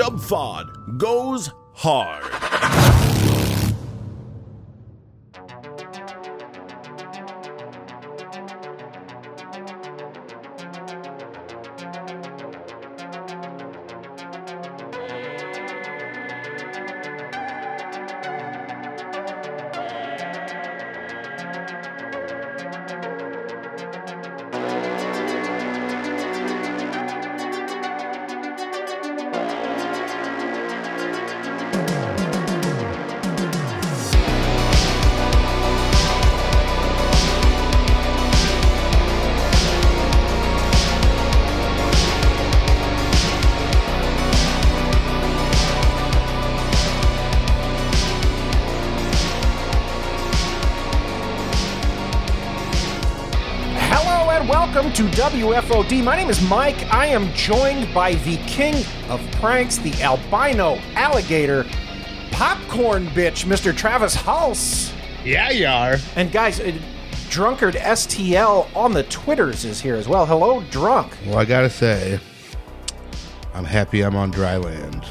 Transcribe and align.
Dubfod 0.00 0.96
goes 0.96 1.50
hard. 1.74 2.99
To 55.00 55.06
WFOD. 55.06 56.04
My 56.04 56.14
name 56.14 56.28
is 56.28 56.42
Mike. 56.42 56.92
I 56.92 57.06
am 57.06 57.32
joined 57.32 57.94
by 57.94 58.16
the 58.16 58.36
king 58.46 58.84
of 59.08 59.18
pranks, 59.40 59.78
the 59.78 59.94
albino 60.02 60.76
alligator 60.94 61.64
popcorn 62.32 63.06
bitch, 63.06 63.46
Mr. 63.46 63.74
Travis 63.74 64.14
Hulse. 64.14 64.92
Yeah, 65.24 65.48
you 65.52 65.66
are. 65.66 65.96
And 66.16 66.30
guys, 66.30 66.60
uh, 66.60 66.78
Drunkard 67.30 67.76
STL 67.76 68.68
on 68.76 68.92
the 68.92 69.04
Twitters 69.04 69.64
is 69.64 69.80
here 69.80 69.94
as 69.94 70.06
well. 70.06 70.26
Hello, 70.26 70.60
drunk. 70.64 71.16
Well, 71.24 71.38
I 71.38 71.46
gotta 71.46 71.70
say, 71.70 72.20
I'm 73.54 73.64
happy 73.64 74.02
I'm 74.02 74.16
on 74.16 74.30
dry 74.30 74.58
land. 74.58 75.06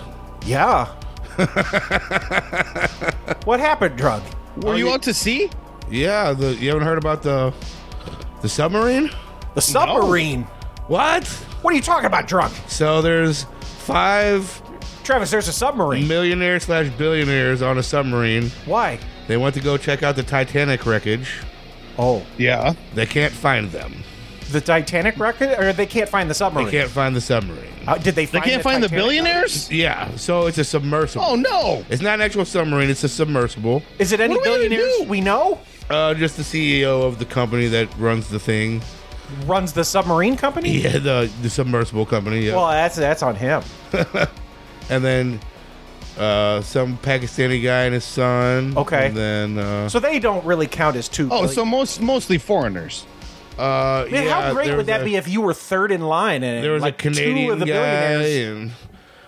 Yeah. 0.45 0.85
what 3.43 3.59
happened, 3.59 3.97
drunk? 3.97 4.23
Were 4.57 4.75
you 4.75 4.91
out 4.91 5.01
to 5.03 5.15
sea? 5.15 5.49
Yeah, 5.89 6.33
the 6.33 6.53
you 6.53 6.67
haven't 6.69 6.83
heard 6.83 6.99
about 6.99 7.23
the 7.23 7.51
the 8.43 8.49
submarine? 8.49 9.09
The 9.55 9.61
submarine. 9.61 10.43
What? 10.87 11.27
What 11.61 11.73
are 11.73 11.75
you 11.75 11.81
talking 11.81 12.05
about, 12.05 12.27
drunk? 12.27 12.53
So 12.67 13.01
there's 13.01 13.43
five 13.61 14.61
Travis, 15.03 15.31
there's 15.31 15.47
a 15.47 15.53
submarine. 15.53 16.07
millionaires 16.07 16.63
slash 16.63 16.89
billionaires 16.89 17.61
on 17.61 17.77
a 17.79 17.83
submarine. 17.83 18.49
Why? 18.65 18.99
They 19.27 19.37
went 19.37 19.55
to 19.55 19.61
go 19.61 19.75
check 19.77 20.03
out 20.03 20.15
the 20.15 20.23
Titanic 20.23 20.85
wreckage. 20.85 21.39
Oh, 21.97 22.23
Yeah. 22.37 22.73
They 22.93 23.05
can't 23.05 23.33
find 23.33 23.71
them. 23.71 24.03
the 24.51 24.61
Titanic 24.61 25.17
record, 25.19 25.49
or 25.59 25.73
they 25.73 25.85
can't 25.85 26.09
find 26.09 26.27
the 26.29 26.33
submarine. 26.33 26.67
They 26.67 26.71
can't 26.79 26.89
find 26.89 27.15
the 27.15 27.21
submarine. 27.21 27.65
Uh, 27.87 27.97
did 27.97 28.15
they? 28.15 28.25
They 28.25 28.39
Find 28.39 28.43
can't 28.45 28.63
find 28.63 28.83
the 28.83 28.87
Titanic? 28.87 29.05
billionaires? 29.05 29.71
Yeah, 29.71 30.15
so 30.15 30.45
it's 30.47 30.57
a 30.57 30.63
submersible. 30.63 31.23
Oh 31.27 31.35
no. 31.35 31.83
It's 31.89 32.01
not 32.01 32.15
an 32.15 32.21
actual 32.21 32.45
submarine. 32.45 32.89
It's 32.89 33.03
a 33.03 33.09
submersible. 33.09 33.83
Is 33.99 34.11
it 34.11 34.19
any 34.19 34.35
What 34.35 34.47
are 34.47 34.51
we 34.51 34.57
gonna 34.57 34.69
billionaires 34.69 34.97
do? 34.97 35.03
we 35.05 35.21
know? 35.21 35.59
Uh, 35.89 36.13
just 36.15 36.37
the 36.37 36.43
CEO 36.43 37.03
of 37.03 37.19
the 37.19 37.25
company 37.25 37.67
that 37.67 37.95
runs 37.97 38.27
the 38.29 38.39
thing. 38.39 38.81
Runs 39.45 39.73
the 39.73 39.83
submarine 39.83 40.35
company? 40.37 40.69
Yeah, 40.79 40.97
the 40.99 41.31
the 41.41 41.49
submersible 41.49 42.05
company. 42.05 42.41
Yeah. 42.41 42.55
Well, 42.55 42.67
that's 42.69 42.95
that's 42.95 43.21
on 43.23 43.35
him. 43.35 43.61
and 44.89 45.03
then 45.03 45.39
uh, 46.17 46.61
some 46.61 46.97
Pakistani 46.97 47.63
guy 47.63 47.83
and 47.83 47.93
his 47.93 48.03
son. 48.03 48.75
Okay. 48.77 49.07
And 49.07 49.15
then 49.17 49.57
uh, 49.57 49.89
So 49.89 49.99
they 49.99 50.19
don't 50.19 50.43
really 50.45 50.67
count 50.67 50.95
as 50.95 51.07
two. 51.07 51.25
Oh, 51.27 51.29
billion- 51.29 51.49
so 51.49 51.65
most 51.65 52.01
mostly 52.01 52.37
foreigners. 52.37 53.05
uh, 53.57 54.05
Man, 54.11 54.25
yeah, 54.25 54.41
how 54.41 54.53
great 54.53 54.75
would 54.75 54.87
that 54.87 55.01
a- 55.01 55.05
be 55.05 55.15
if 55.15 55.27
you 55.27 55.41
were 55.41 55.53
third 55.53 55.91
in 55.91 56.01
line 56.01 56.43
and 56.43 56.63
There 56.63 56.71
was 56.73 56.81
like 56.81 56.95
a 56.95 57.09
Canadian 57.09 57.47
two 57.47 57.53
of 57.53 57.59
the 57.59 57.65
guy, 57.65 57.73
billionaires? 58.17 58.47
and 58.57 58.71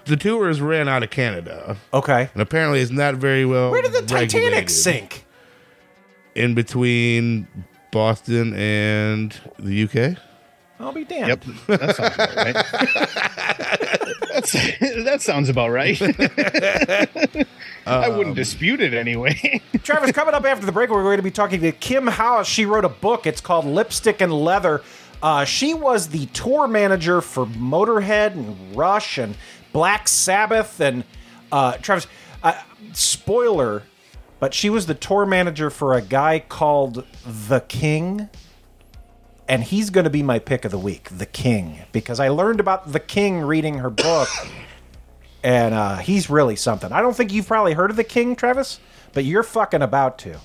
the 0.06 0.18
tours 0.18 0.60
ran 0.62 0.90
out 0.90 1.04
of 1.04 1.12
Canada, 1.12 1.78
Okay. 1.94 2.30
and 2.34 2.42
apparently 2.42 2.80
it's 2.82 2.92
not 2.92 3.16
very 3.16 3.46
well. 3.46 3.70
Where 3.72 3.84
did 3.84 3.94
the 3.94 4.02
Titanic 4.02 4.70
sink? 4.70 5.26
In 6.34 6.56
between 6.56 7.46
Boston 7.92 8.54
and 8.54 9.40
the 9.60 9.84
UK. 9.84 10.18
I'll 10.80 10.92
be 10.92 11.06
damned. 11.06 11.28
Yep. 11.28 11.44
That 11.80 11.96
sounds 11.96 12.16
about 12.18 12.36
right. 12.36 12.56
That 15.04 15.22
sounds 15.22 15.50
about 15.50 15.70
right. 15.70 16.02
I 17.86 18.10
wouldn't 18.10 18.36
dispute 18.36 18.82
it 18.82 18.94
anyway. 18.94 19.62
Travis, 19.84 20.12
coming 20.12 20.34
up 20.34 20.46
after 20.46 20.66
the 20.66 20.72
break, 20.72 20.90
we're 20.90 21.04
going 21.04 21.18
to 21.18 21.24
be 21.24 21.32
talking 21.32 21.62
to 21.62 21.72
Kim 21.72 22.08
Hawes. 22.08 22.48
She 22.48 22.66
wrote 22.66 22.86
a 22.86 22.90
book. 22.90 23.28
It's 23.28 23.42
called 23.42 23.66
Lipstick 23.66 24.22
and 24.22 24.34
Leather. 24.34 24.82
Uh, 25.22 25.46
she 25.46 25.74
was 25.74 26.10
the 26.10 26.26
tour 26.28 26.68
manager 26.68 27.22
for 27.22 27.46
Motorhead 27.46 28.34
and 28.34 28.76
Rush 28.76 29.18
and 29.18 29.36
Black 29.74 30.08
Sabbath. 30.08 30.80
And 30.80 31.04
uh, 31.52 31.78
Travis, 31.78 32.08
uh, 32.42 32.60
spoiler, 32.94 33.84
but 34.42 34.56
she 34.56 34.72
was 34.72 34.88
the 34.88 34.96
tour 34.96 35.24
manager 35.24 35.70
for 35.70 35.94
a 35.94 36.02
guy 36.02 36.40
called 36.40 37.06
The 37.24 37.60
King. 37.62 38.28
And 39.48 39.64
he's 39.64 39.92
going 39.92 40.06
to 40.06 40.10
be 40.10 40.24
my 40.24 40.40
pick 40.40 40.66
of 40.66 40.72
the 40.72 40.80
week, 40.80 41.10
The 41.12 41.28
King, 41.28 41.78
because 41.92 42.20
I 42.20 42.30
learned 42.30 42.60
about 42.60 42.92
The 42.92 43.00
King 43.00 43.42
reading 43.42 43.78
her 43.78 43.92
book. 43.92 44.30
and 45.44 45.76
uh, 45.76 45.98
he's 45.98 46.28
really 46.28 46.56
something. 46.56 46.92
I 46.92 47.02
don't 47.02 47.16
think 47.16 47.32
you've 47.32 47.48
probably 47.48 47.74
heard 47.74 47.92
of 47.92 47.98
The 47.98 48.04
King, 48.04 48.36
Travis, 48.36 48.80
but 49.14 49.26
you're 49.26 49.44
fucking 49.44 49.84
about 49.84 50.18
to. 50.20 50.40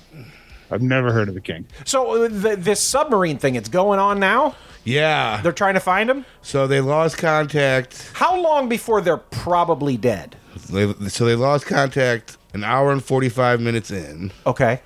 I've 0.69 0.83
never 0.83 1.11
heard 1.11 1.29
of 1.29 1.33
the 1.33 1.41
king. 1.41 1.65
So 1.85 2.25
uh, 2.25 2.27
the, 2.27 2.55
this 2.57 2.81
submarine 2.81 3.37
thing, 3.37 3.55
it's 3.55 3.69
going 3.69 3.99
on 3.99 4.19
now. 4.19 4.55
Yeah. 4.83 5.41
They're 5.41 5.53
trying 5.53 5.75
to 5.75 5.79
find 5.79 6.09
him. 6.09 6.25
So 6.41 6.67
they 6.67 6.81
lost 6.81 7.17
contact. 7.17 8.11
How 8.13 8.39
long 8.39 8.67
before 8.67 8.99
they're 8.99 9.17
probably 9.17 9.95
dead? 9.95 10.35
They, 10.69 10.93
so 11.07 11.25
they 11.25 11.35
lost 11.35 11.65
contact 11.65 12.36
an 12.53 12.63
hour 12.63 12.91
and 12.91 13.03
forty 13.03 13.29
five 13.29 13.59
minutes 13.61 13.91
in. 13.91 14.31
Okay. 14.45 14.81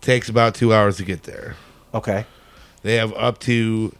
Takes 0.00 0.28
about 0.28 0.54
two 0.54 0.72
hours 0.74 0.96
to 0.98 1.04
get 1.04 1.22
there. 1.22 1.56
Okay. 1.94 2.26
They 2.82 2.96
have 2.96 3.14
up 3.14 3.38
to 3.40 3.94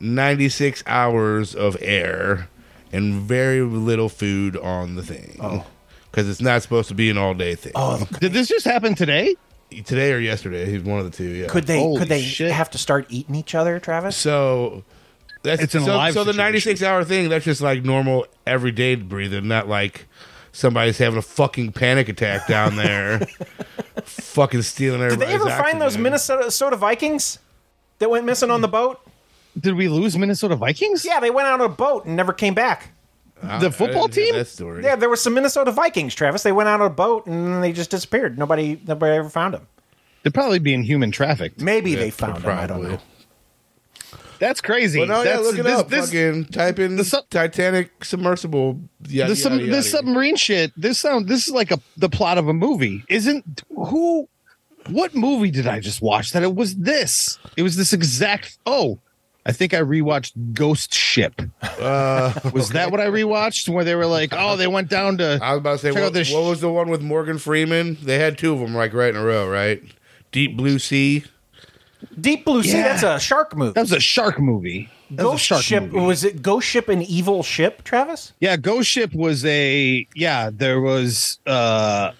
96 0.00 0.84
hours 0.86 1.54
of 1.54 1.76
air 1.80 2.48
and 2.92 3.14
very 3.14 3.62
little 3.62 4.08
food 4.08 4.56
on 4.56 4.94
the 4.94 5.02
thing. 5.02 5.36
Oh. 5.42 5.66
Because 6.10 6.28
it's 6.28 6.40
not 6.40 6.62
supposed 6.62 6.88
to 6.88 6.94
be 6.94 7.10
an 7.10 7.18
all 7.18 7.34
day 7.34 7.54
thing. 7.56 7.72
Oh, 7.74 8.06
Did 8.20 8.32
this 8.32 8.46
just 8.48 8.64
happen 8.64 8.94
today? 8.94 9.34
Today 9.84 10.12
or 10.12 10.18
yesterday, 10.18 10.70
he's 10.70 10.82
one 10.82 10.98
of 11.00 11.04
the 11.04 11.10
two. 11.16 11.24
Yeah. 11.28 11.48
could 11.48 11.66
they 11.66 11.78
Holy 11.80 11.98
could 11.98 12.08
they 12.08 12.22
shit. 12.22 12.52
have 12.52 12.70
to 12.70 12.78
start 12.78 13.06
eating 13.10 13.34
each 13.34 13.54
other, 13.54 13.78
Travis? 13.80 14.16
so 14.16 14.84
that's 15.42 15.60
It's 15.62 15.74
an 15.74 15.84
so, 15.84 15.94
alive 15.94 16.14
so 16.14 16.24
the 16.24 16.32
situation. 16.32 16.52
96 16.52 16.82
hour 16.82 17.04
thing. 17.04 17.28
That's 17.28 17.44
just 17.44 17.60
like 17.60 17.84
normal 17.84 18.26
everyday 18.46 18.94
breathing, 18.94 19.48
not 19.48 19.68
like 19.68 20.06
somebody's 20.52 20.98
having 20.98 21.18
a 21.18 21.22
fucking 21.22 21.72
panic 21.72 22.08
attack 22.08 22.46
down 22.46 22.76
there, 22.76 23.18
fucking 24.04 24.62
stealing 24.62 25.00
everything. 25.02 25.20
Did 25.20 25.28
everybody's. 25.28 25.44
they 25.46 25.52
ever 25.54 25.62
find 25.62 25.80
those 25.80 25.92
oxygen. 25.96 26.02
Minnesota 26.02 26.76
Vikings 26.76 27.38
that 27.98 28.10
went 28.10 28.24
missing 28.26 28.50
on 28.50 28.60
the 28.60 28.68
boat? 28.68 29.00
Did 29.58 29.74
we 29.74 29.88
lose 29.88 30.16
Minnesota 30.16 30.56
Vikings? 30.56 31.04
Yeah, 31.04 31.20
they 31.20 31.30
went 31.30 31.48
out 31.48 31.60
on 31.60 31.66
a 31.66 31.74
boat 31.74 32.04
and 32.06 32.14
never 32.16 32.32
came 32.32 32.54
back. 32.54 32.92
Uh, 33.42 33.46
I- 33.52 33.58
The 33.58 33.70
football 33.70 34.08
didn't 34.08 34.14
hear 34.16 34.32
team? 34.32 34.34
That 34.36 34.46
story. 34.48 34.84
Yeah, 34.84 34.96
there 34.96 35.08
were 35.08 35.16
some 35.16 35.34
Minnesota 35.34 35.72
Vikings, 35.72 36.14
Travis. 36.14 36.42
They 36.42 36.52
went 36.52 36.68
out 36.68 36.80
on 36.80 36.86
a 36.86 36.90
boat 36.90 37.26
and 37.26 37.62
they 37.62 37.72
just 37.72 37.90
disappeared. 37.90 38.38
Nobody 38.38 38.80
nobody 38.86 39.16
ever 39.16 39.28
found 39.28 39.54
them. 39.54 39.66
They're 40.22 40.32
probably 40.32 40.58
being 40.58 40.82
human 40.82 41.10
trafficked. 41.10 41.60
Maybe 41.60 41.92
Yeah, 41.92 41.98
they 42.00 42.10
found 42.10 42.42
them. 42.42 42.50
I 42.58 42.66
don't 42.66 42.80
probably. 42.80 42.88
know. 42.96 43.00
That's 44.38 44.60
crazy. 44.60 45.00
Well, 45.00 45.08
no, 45.08 45.22
yeah, 45.22 45.38
look 45.38 45.58
it 45.58 45.62
this, 45.62 45.78
up. 45.78 45.88
This, 45.88 46.06
fucking 46.06 46.46
type 46.46 46.78
in 46.78 46.96
the 46.96 47.04
sub- 47.04 47.28
Titanic 47.30 48.04
submersible. 48.04 48.80
Yada, 49.08 49.30
the, 49.30 49.36
sub- 49.36 49.52
yada, 49.52 49.64
yada. 49.64 49.76
this 49.76 49.90
submarine 49.90 50.36
shit. 50.36 50.72
This 50.76 51.00
sound. 51.00 51.28
This 51.28 51.48
is 51.48 51.54
like 51.54 51.70
a 51.70 51.80
the 51.96 52.08
plot 52.08 52.38
of 52.38 52.48
a 52.48 52.52
movie. 52.52 53.04
Isn't 53.08 53.62
who? 53.70 54.28
What 54.88 55.14
movie 55.14 55.50
did 55.50 55.66
I 55.66 55.80
just 55.80 56.00
watch? 56.00 56.32
That 56.32 56.42
it 56.42 56.54
was 56.54 56.76
this. 56.76 57.38
It 57.56 57.62
was 57.62 57.76
this 57.76 57.92
exact. 57.92 58.58
Oh, 58.64 59.00
I 59.48 59.52
think 59.52 59.72
I 59.72 59.80
rewatched 59.80 60.52
Ghost 60.52 60.92
Ship. 60.94 61.40
Uh, 61.62 62.34
Was 62.52 62.68
that 62.70 62.90
what 62.90 63.00
I 63.00 63.06
rewatched? 63.06 63.66
Where 63.70 63.82
they 63.82 63.94
were 63.94 64.04
like, 64.04 64.34
oh, 64.36 64.56
they 64.56 64.66
went 64.66 64.90
down 64.90 65.16
to. 65.18 65.38
I 65.42 65.52
was 65.52 65.58
about 65.60 65.78
to 65.78 65.78
say, 65.78 65.92
what, 65.92 66.12
what 66.12 66.50
was 66.50 66.60
the 66.60 66.70
one 66.70 66.90
with 66.90 67.00
Morgan 67.00 67.38
Freeman? 67.38 67.96
They 68.02 68.18
had 68.18 68.36
two 68.36 68.52
of 68.52 68.60
them, 68.60 68.74
like 68.74 68.92
right 68.92 69.08
in 69.08 69.16
a 69.16 69.24
row, 69.24 69.48
right? 69.48 69.82
Deep 70.32 70.54
Blue 70.54 70.78
Sea. 70.78 71.24
Deep 72.20 72.44
Blue 72.44 72.62
Sea, 72.62 72.78
Yeah. 72.78 72.88
that's 72.88 73.02
a 73.02 73.18
shark 73.20 73.56
movie. 73.56 73.72
That 73.72 73.82
was 73.82 73.92
a 73.92 74.00
shark 74.00 74.38
movie. 74.40 74.88
That 75.10 75.16
was 75.16 75.20
a 75.20 75.22
Ghost 75.32 75.44
shark 75.44 75.62
Ship 75.62 75.82
movie. 75.84 76.06
was 76.06 76.24
it 76.24 76.42
Ghost 76.42 76.66
Ship 76.68 76.88
an 76.88 77.02
evil 77.02 77.42
ship, 77.42 77.82
Travis? 77.84 78.32
Yeah, 78.40 78.56
Ghost 78.56 78.90
Ship 78.90 79.12
was 79.14 79.44
a 79.44 80.06
yeah. 80.14 80.50
There 80.52 80.80
was 80.80 81.38
uh 81.46 82.12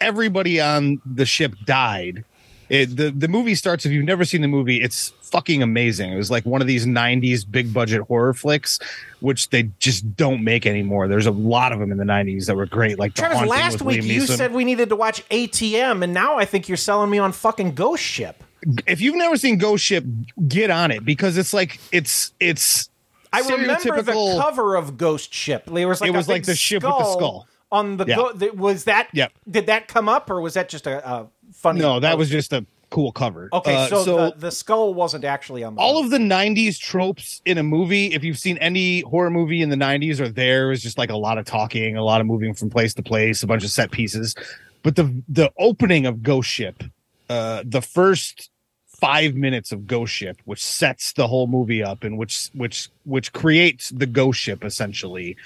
everybody 0.00 0.60
on 0.60 1.00
the 1.04 1.26
ship 1.26 1.54
died. 1.64 2.24
It, 2.68 2.96
the 2.96 3.10
the 3.10 3.28
movie 3.28 3.54
starts. 3.54 3.86
If 3.86 3.92
you've 3.92 4.04
never 4.04 4.24
seen 4.24 4.42
the 4.42 4.48
movie, 4.48 4.82
it's 4.82 5.12
fucking 5.22 5.62
amazing. 5.62 6.12
It 6.12 6.16
was 6.16 6.30
like 6.32 6.44
one 6.44 6.60
of 6.60 6.66
these 6.66 6.84
90s 6.86 7.48
big 7.48 7.72
budget 7.72 8.02
horror 8.02 8.34
flicks, 8.34 8.78
which 9.20 9.50
they 9.50 9.64
just 9.78 10.16
don't 10.16 10.42
make 10.42 10.66
anymore. 10.66 11.06
There's 11.06 11.26
a 11.26 11.30
lot 11.32 11.72
of 11.72 11.78
them 11.78 11.92
in 11.92 11.98
the 11.98 12.04
90s 12.04 12.46
that 12.46 12.56
were 12.56 12.66
great. 12.66 12.98
Like 12.98 13.14
Travis, 13.14 13.48
last 13.48 13.82
week 13.82 14.02
you 14.02 14.26
said 14.26 14.52
we 14.52 14.64
needed 14.64 14.88
to 14.88 14.96
watch 14.96 15.28
ATM, 15.30 16.02
and 16.02 16.12
now 16.12 16.38
I 16.38 16.44
think 16.44 16.68
you're 16.68 16.76
selling 16.76 17.08
me 17.10 17.18
on 17.18 17.30
fucking 17.32 17.74
Ghost 17.74 18.02
Ship. 18.02 18.42
If 18.86 19.00
you've 19.00 19.16
never 19.16 19.36
seen 19.36 19.58
Ghost 19.58 19.84
Ship, 19.84 20.04
get 20.48 20.70
on 20.70 20.90
it 20.90 21.04
because 21.04 21.36
it's 21.36 21.52
like 21.54 21.78
it's 21.92 22.32
it's 22.40 22.90
I 23.32 23.40
remember 23.40 24.02
the 24.02 24.38
cover 24.40 24.76
of 24.76 24.96
Ghost 24.96 25.32
Ship. 25.32 25.64
There 25.66 25.88
was 25.88 26.00
like 26.00 26.08
It 26.08 26.16
was 26.16 26.28
like 26.28 26.44
the 26.44 26.54
ship 26.54 26.82
with 26.82 26.92
the 26.92 27.12
skull. 27.12 27.46
on 27.70 27.96
the. 27.96 28.06
Yeah. 28.06 28.16
Go- 28.16 28.32
was 28.54 28.84
that? 28.84 29.08
Yep. 29.12 29.32
Did 29.50 29.66
that 29.66 29.88
come 29.88 30.08
up, 30.08 30.30
or 30.30 30.40
was 30.40 30.54
that 30.54 30.68
just 30.68 30.86
a, 30.86 31.06
a 31.08 31.28
funny? 31.52 31.80
No, 31.80 32.00
that 32.00 32.16
was 32.16 32.30
just 32.30 32.52
a 32.52 32.64
cool 32.88 33.10
cover. 33.10 33.48
okay. 33.52 33.74
Uh, 33.74 33.88
so 33.88 34.04
the, 34.04 34.34
the 34.38 34.50
skull 34.50 34.94
wasn't 34.94 35.24
actually 35.24 35.64
on 35.64 35.74
the. 35.74 35.80
all 35.80 35.98
of 36.02 36.10
the 36.10 36.18
90s 36.18 36.78
tropes 36.78 37.42
in 37.44 37.58
a 37.58 37.62
movie 37.62 38.14
if 38.14 38.22
you've 38.22 38.38
seen 38.38 38.56
any 38.58 39.00
horror 39.00 39.28
movie 39.28 39.60
in 39.60 39.68
the 39.70 39.76
90s 39.76 40.20
are 40.20 40.28
there 40.28 40.70
is 40.70 40.82
just 40.82 40.96
like 40.96 41.10
a 41.10 41.16
lot 41.16 41.36
of 41.36 41.44
talking 41.44 41.96
a 41.96 42.04
lot 42.04 42.20
of 42.20 42.28
moving 42.28 42.54
from 42.54 42.70
place 42.70 42.94
to 42.94 43.02
place 43.02 43.42
a 43.42 43.46
bunch 43.46 43.64
of 43.64 43.70
set 43.70 43.90
pieces 43.90 44.36
but 44.84 44.94
the 44.94 45.12
the 45.28 45.52
opening 45.58 46.06
of 46.06 46.22
ghost 46.22 46.48
ship 46.48 46.84
uh 47.28 47.60
the 47.66 47.82
first 47.82 48.50
five 49.00 49.34
minutes 49.34 49.72
of 49.72 49.86
ghost 49.86 50.12
ship 50.12 50.40
which 50.44 50.64
sets 50.64 51.12
the 51.12 51.26
whole 51.26 51.46
movie 51.46 51.82
up 51.82 52.04
and 52.04 52.16
which 52.16 52.48
which 52.54 52.88
which 53.04 53.32
creates 53.32 53.90
the 53.90 54.06
ghost 54.06 54.40
ship 54.40 54.64
essentially 54.64 55.36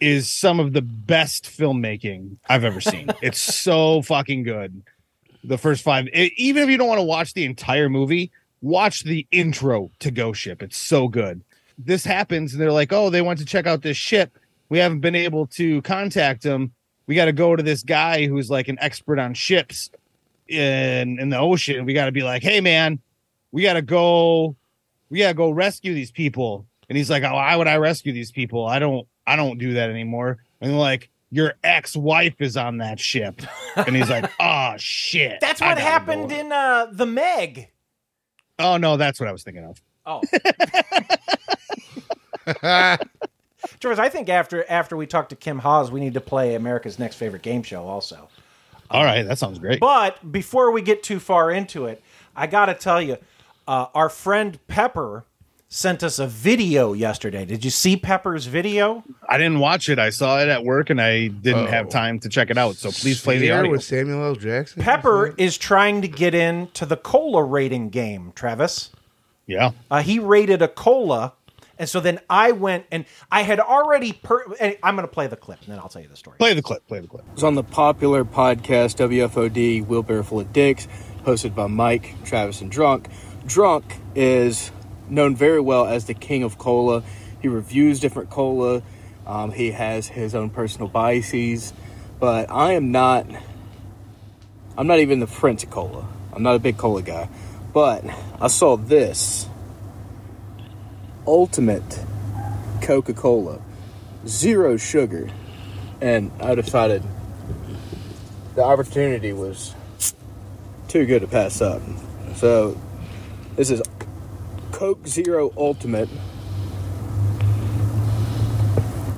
is 0.00 0.30
some 0.30 0.60
of 0.60 0.72
the 0.72 0.82
best 0.82 1.44
filmmaking 1.44 2.36
i've 2.48 2.64
ever 2.64 2.80
seen. 2.80 3.08
It's 3.22 3.40
so 3.40 4.02
fucking 4.02 4.42
good. 4.42 4.82
The 5.44 5.58
first 5.58 5.82
five 5.82 6.06
e- 6.08 6.32
even 6.36 6.62
if 6.62 6.70
you 6.70 6.76
don't 6.76 6.88
want 6.88 6.98
to 6.98 7.04
watch 7.04 7.34
the 7.34 7.44
entire 7.44 7.88
movie 7.88 8.30
watch 8.62 9.04
the 9.04 9.26
intro 9.30 9.90
to 10.00 10.10
ghost 10.10 10.40
ship. 10.40 10.62
It's 10.62 10.78
so 10.78 11.08
good. 11.08 11.42
This 11.78 12.04
happens 12.04 12.52
and 12.52 12.60
they're 12.60 12.72
like 12.72 12.92
oh 12.92 13.10
they 13.10 13.22
want 13.22 13.38
to 13.40 13.44
check 13.44 13.66
out 13.66 13.82
this 13.82 13.96
ship. 13.96 14.38
We 14.68 14.78
haven't 14.78 15.00
been 15.00 15.14
able 15.14 15.46
to 15.48 15.82
contact 15.82 16.42
them 16.42 16.72
we 17.06 17.14
got 17.14 17.26
to 17.26 17.32
go 17.32 17.56
to 17.56 17.62
this 17.62 17.82
guy 17.82 18.26
who's 18.26 18.50
like 18.50 18.68
an 18.68 18.78
expert 18.80 19.18
on 19.18 19.34
ships 19.34 19.90
in 20.48 21.18
in 21.18 21.28
the 21.28 21.38
ocean 21.38 21.84
we 21.84 21.92
got 21.92 22.06
to 22.06 22.12
be 22.12 22.22
like 22.22 22.42
hey 22.42 22.60
man 22.60 22.98
we 23.52 23.62
got 23.62 23.74
to 23.74 23.82
go 23.82 24.56
we 25.10 25.18
got 25.18 25.28
to 25.28 25.34
go 25.34 25.50
rescue 25.50 25.94
these 25.94 26.10
people 26.10 26.66
and 26.88 26.96
he's 26.96 27.10
like 27.10 27.22
oh, 27.24 27.34
why 27.34 27.56
would 27.56 27.68
i 27.68 27.76
rescue 27.76 28.12
these 28.12 28.30
people 28.30 28.66
i 28.66 28.78
don't 28.78 29.06
i 29.26 29.36
don't 29.36 29.58
do 29.58 29.74
that 29.74 29.90
anymore 29.90 30.38
and 30.60 30.78
like 30.78 31.10
your 31.30 31.54
ex-wife 31.64 32.40
is 32.40 32.56
on 32.56 32.78
that 32.78 33.00
ship 33.00 33.42
and 33.76 33.96
he's 33.96 34.08
like 34.08 34.30
oh 34.40 34.74
shit 34.76 35.38
That's 35.40 35.60
what 35.60 35.78
happened 35.78 36.30
go." 36.30 36.36
in 36.36 36.52
uh, 36.52 36.86
the 36.92 37.06
Meg. 37.06 37.70
oh 38.58 38.76
no 38.76 38.96
that's 38.96 39.18
what 39.18 39.28
i 39.28 39.32
was 39.32 39.42
thinking 39.42 39.64
of 39.64 39.80
Oh. 40.06 40.22
Travis, 43.80 43.98
I 43.98 44.08
think 44.08 44.28
after 44.28 44.64
after 44.70 44.96
we 44.96 45.06
talk 45.06 45.28
to 45.30 45.36
Kim 45.36 45.58
Hawes, 45.58 45.90
we 45.90 46.00
need 46.00 46.14
to 46.14 46.20
play 46.20 46.54
America's 46.54 46.98
Next 46.98 47.16
Favorite 47.16 47.42
Game 47.42 47.62
Show 47.62 47.86
also. 47.86 48.28
All 48.90 49.04
right 49.04 49.22
that 49.24 49.38
sounds 49.38 49.58
great 49.58 49.80
But 49.80 50.30
before 50.32 50.70
we 50.70 50.82
get 50.82 51.02
too 51.02 51.18
far 51.20 51.50
into 51.50 51.86
it, 51.86 52.02
I 52.34 52.46
got 52.46 52.66
to 52.66 52.74
tell 52.74 53.00
you, 53.00 53.16
uh, 53.66 53.86
our 53.94 54.08
friend 54.08 54.58
Pepper 54.68 55.24
sent 55.68 56.02
us 56.04 56.18
a 56.20 56.26
video 56.28 56.92
yesterday. 56.92 57.44
Did 57.44 57.64
you 57.64 57.70
see 57.70 57.96
Pepper's 57.96 58.46
video? 58.46 59.02
I 59.28 59.36
didn't 59.36 59.58
watch 59.58 59.88
it. 59.88 59.98
I 59.98 60.10
saw 60.10 60.40
it 60.40 60.48
at 60.48 60.62
work 60.64 60.90
and 60.90 61.00
I 61.00 61.26
didn't 61.26 61.64
Oh. 61.66 61.70
have 61.70 61.88
time 61.88 62.20
to 62.20 62.28
check 62.28 62.50
it 62.50 62.56
out. 62.58 62.76
So 62.76 62.90
please 62.92 63.20
play 63.20 63.38
the 63.38 63.46
Here 63.46 63.58
audio. 63.58 63.72
with 63.72 63.82
Samuel 63.82 64.24
L. 64.24 64.34
Jackson. 64.36 64.80
Pepper 64.82 65.34
is 65.36 65.58
trying 65.58 66.02
to 66.02 66.08
get 66.08 66.34
into 66.34 66.86
the 66.86 66.96
cola 66.96 67.42
rating 67.42 67.88
game, 67.90 68.32
Travis. 68.36 68.90
yeah. 69.46 69.72
Uh, 69.90 70.02
he 70.02 70.18
rated 70.20 70.62
a 70.62 70.68
cola. 70.68 71.32
And 71.78 71.88
so 71.88 72.00
then 72.00 72.20
I 72.30 72.52
went 72.52 72.86
and 72.90 73.04
I 73.30 73.42
had 73.42 73.60
already. 73.60 74.12
Per- 74.12 74.54
and 74.60 74.76
I'm 74.82 74.96
going 74.96 75.06
to 75.06 75.12
play 75.12 75.26
the 75.26 75.36
clip 75.36 75.60
and 75.62 75.68
then 75.68 75.78
I'll 75.78 75.88
tell 75.88 76.02
you 76.02 76.08
the 76.08 76.16
story. 76.16 76.38
Play 76.38 76.54
the 76.54 76.62
clip. 76.62 76.86
Play 76.86 77.00
the 77.00 77.08
clip. 77.08 77.24
It 77.26 77.34
was 77.34 77.44
on 77.44 77.54
the 77.54 77.62
popular 77.64 78.24
podcast 78.24 78.96
WFOD 78.96 79.86
Wheelbarrow 79.86 80.22
Full 80.22 80.40
of 80.40 80.52
Dicks, 80.52 80.88
hosted 81.24 81.54
by 81.54 81.66
Mike, 81.66 82.14
Travis, 82.24 82.60
and 82.60 82.70
Drunk. 82.70 83.08
Drunk 83.46 83.84
is 84.14 84.70
known 85.08 85.36
very 85.36 85.60
well 85.60 85.86
as 85.86 86.06
the 86.06 86.14
king 86.14 86.42
of 86.42 86.58
cola. 86.58 87.02
He 87.40 87.48
reviews 87.48 88.00
different 88.00 88.30
cola. 88.30 88.82
Um, 89.26 89.52
he 89.52 89.72
has 89.72 90.06
his 90.06 90.34
own 90.34 90.50
personal 90.50 90.88
biases, 90.88 91.72
but 92.18 92.50
I 92.50 92.72
am 92.72 92.92
not. 92.92 93.26
I'm 94.78 94.86
not 94.86 94.98
even 95.00 95.20
the 95.20 95.26
Prince 95.26 95.64
of 95.64 95.70
cola. 95.70 96.06
I'm 96.32 96.42
not 96.42 96.54
a 96.54 96.58
big 96.58 96.76
cola 96.76 97.02
guy, 97.02 97.28
but 97.72 98.04
I 98.40 98.48
saw 98.48 98.76
this 98.76 99.48
ultimate 101.26 102.04
Coca-Cola, 102.82 103.60
zero 104.26 104.76
sugar, 104.76 105.28
and 106.00 106.30
I 106.40 106.54
decided 106.54 107.02
the 108.54 108.62
opportunity 108.62 109.32
was 109.32 109.74
too 110.88 111.06
good 111.06 111.22
to 111.22 111.26
pass 111.26 111.60
up. 111.60 111.82
So 112.36 112.78
this 113.56 113.70
is 113.70 113.82
Coke 114.72 115.06
Zero 115.06 115.52
Ultimate. 115.56 116.08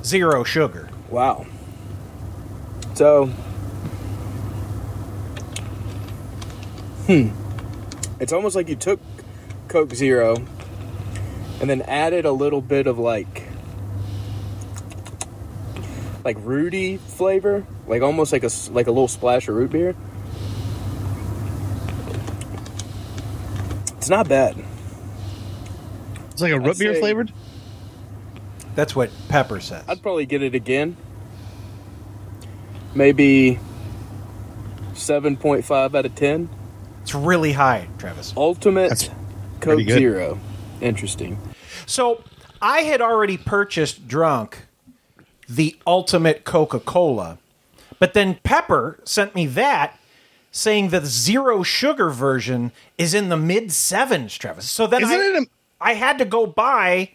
Zero 0.03 0.43
sugar. 0.43 0.89
Wow. 1.09 1.45
So 2.95 3.29
Hmm. 7.09 7.29
It's 8.19 8.31
almost 8.31 8.55
like 8.55 8.69
you 8.69 8.75
took 8.75 8.99
Coke 9.67 9.95
Zero 9.95 10.45
and 11.61 11.69
then 11.69 11.81
added 11.83 12.25
a 12.25 12.31
little 12.31 12.61
bit 12.61 12.87
of 12.87 12.97
like 12.99 13.43
like 16.23 16.37
rooty 16.41 16.97
flavor, 16.97 17.65
like 17.87 18.01
almost 18.01 18.31
like 18.31 18.43
a 18.43 18.47
s- 18.47 18.69
like 18.69 18.87
a 18.87 18.91
little 18.91 19.07
splash 19.07 19.47
of 19.47 19.55
root 19.55 19.71
beer. 19.71 19.95
It's 23.97 24.09
not 24.09 24.27
bad. 24.27 24.55
It's 26.31 26.41
like 26.41 26.51
a 26.51 26.59
root 26.59 26.69
I'd 26.71 26.77
beer 26.79 26.93
say- 26.93 26.99
flavored. 26.99 27.33
That's 28.75 28.95
what 28.95 29.09
Pepper 29.27 29.59
says. 29.59 29.83
I'd 29.87 30.01
probably 30.01 30.25
get 30.25 30.41
it 30.41 30.55
again. 30.55 30.95
Maybe 32.95 33.59
7.5 34.93 35.95
out 35.95 36.05
of 36.05 36.15
10. 36.15 36.49
It's 37.01 37.13
really 37.13 37.51
high, 37.51 37.87
Travis. 37.97 38.33
Ultimate 38.37 38.89
That's 38.89 39.07
Coke 39.07 39.15
pretty 39.61 39.83
good. 39.85 39.97
Zero. 39.99 40.39
Interesting. 40.81 41.37
So 41.89 42.23
I 42.61 42.81
had 42.81 43.01
already 43.01 43.35
purchased 43.35 44.07
drunk 44.07 44.65
the 45.47 45.75
ultimate 45.87 46.43
Coca 46.43 46.79
Cola, 46.79 47.39
but 47.97 48.13
then 48.13 48.39
Pepper 48.43 48.99
sent 49.03 49.33
me 49.33 49.47
that 49.47 49.97
saying 50.51 50.89
that 50.89 51.01
the 51.01 51.07
zero 51.07 51.63
sugar 51.63 52.09
version 52.09 52.71
is 52.97 53.13
in 53.15 53.29
the 53.29 53.37
mid 53.37 53.71
sevens, 53.71 54.37
Travis. 54.37 54.69
So 54.69 54.85
then 54.85 55.01
Isn't 55.01 55.19
I, 55.19 55.23
it 55.25 55.43
a- 55.43 55.47
I 55.81 55.93
had 55.93 56.19
to 56.19 56.25
go 56.25 56.45
buy 56.45 57.11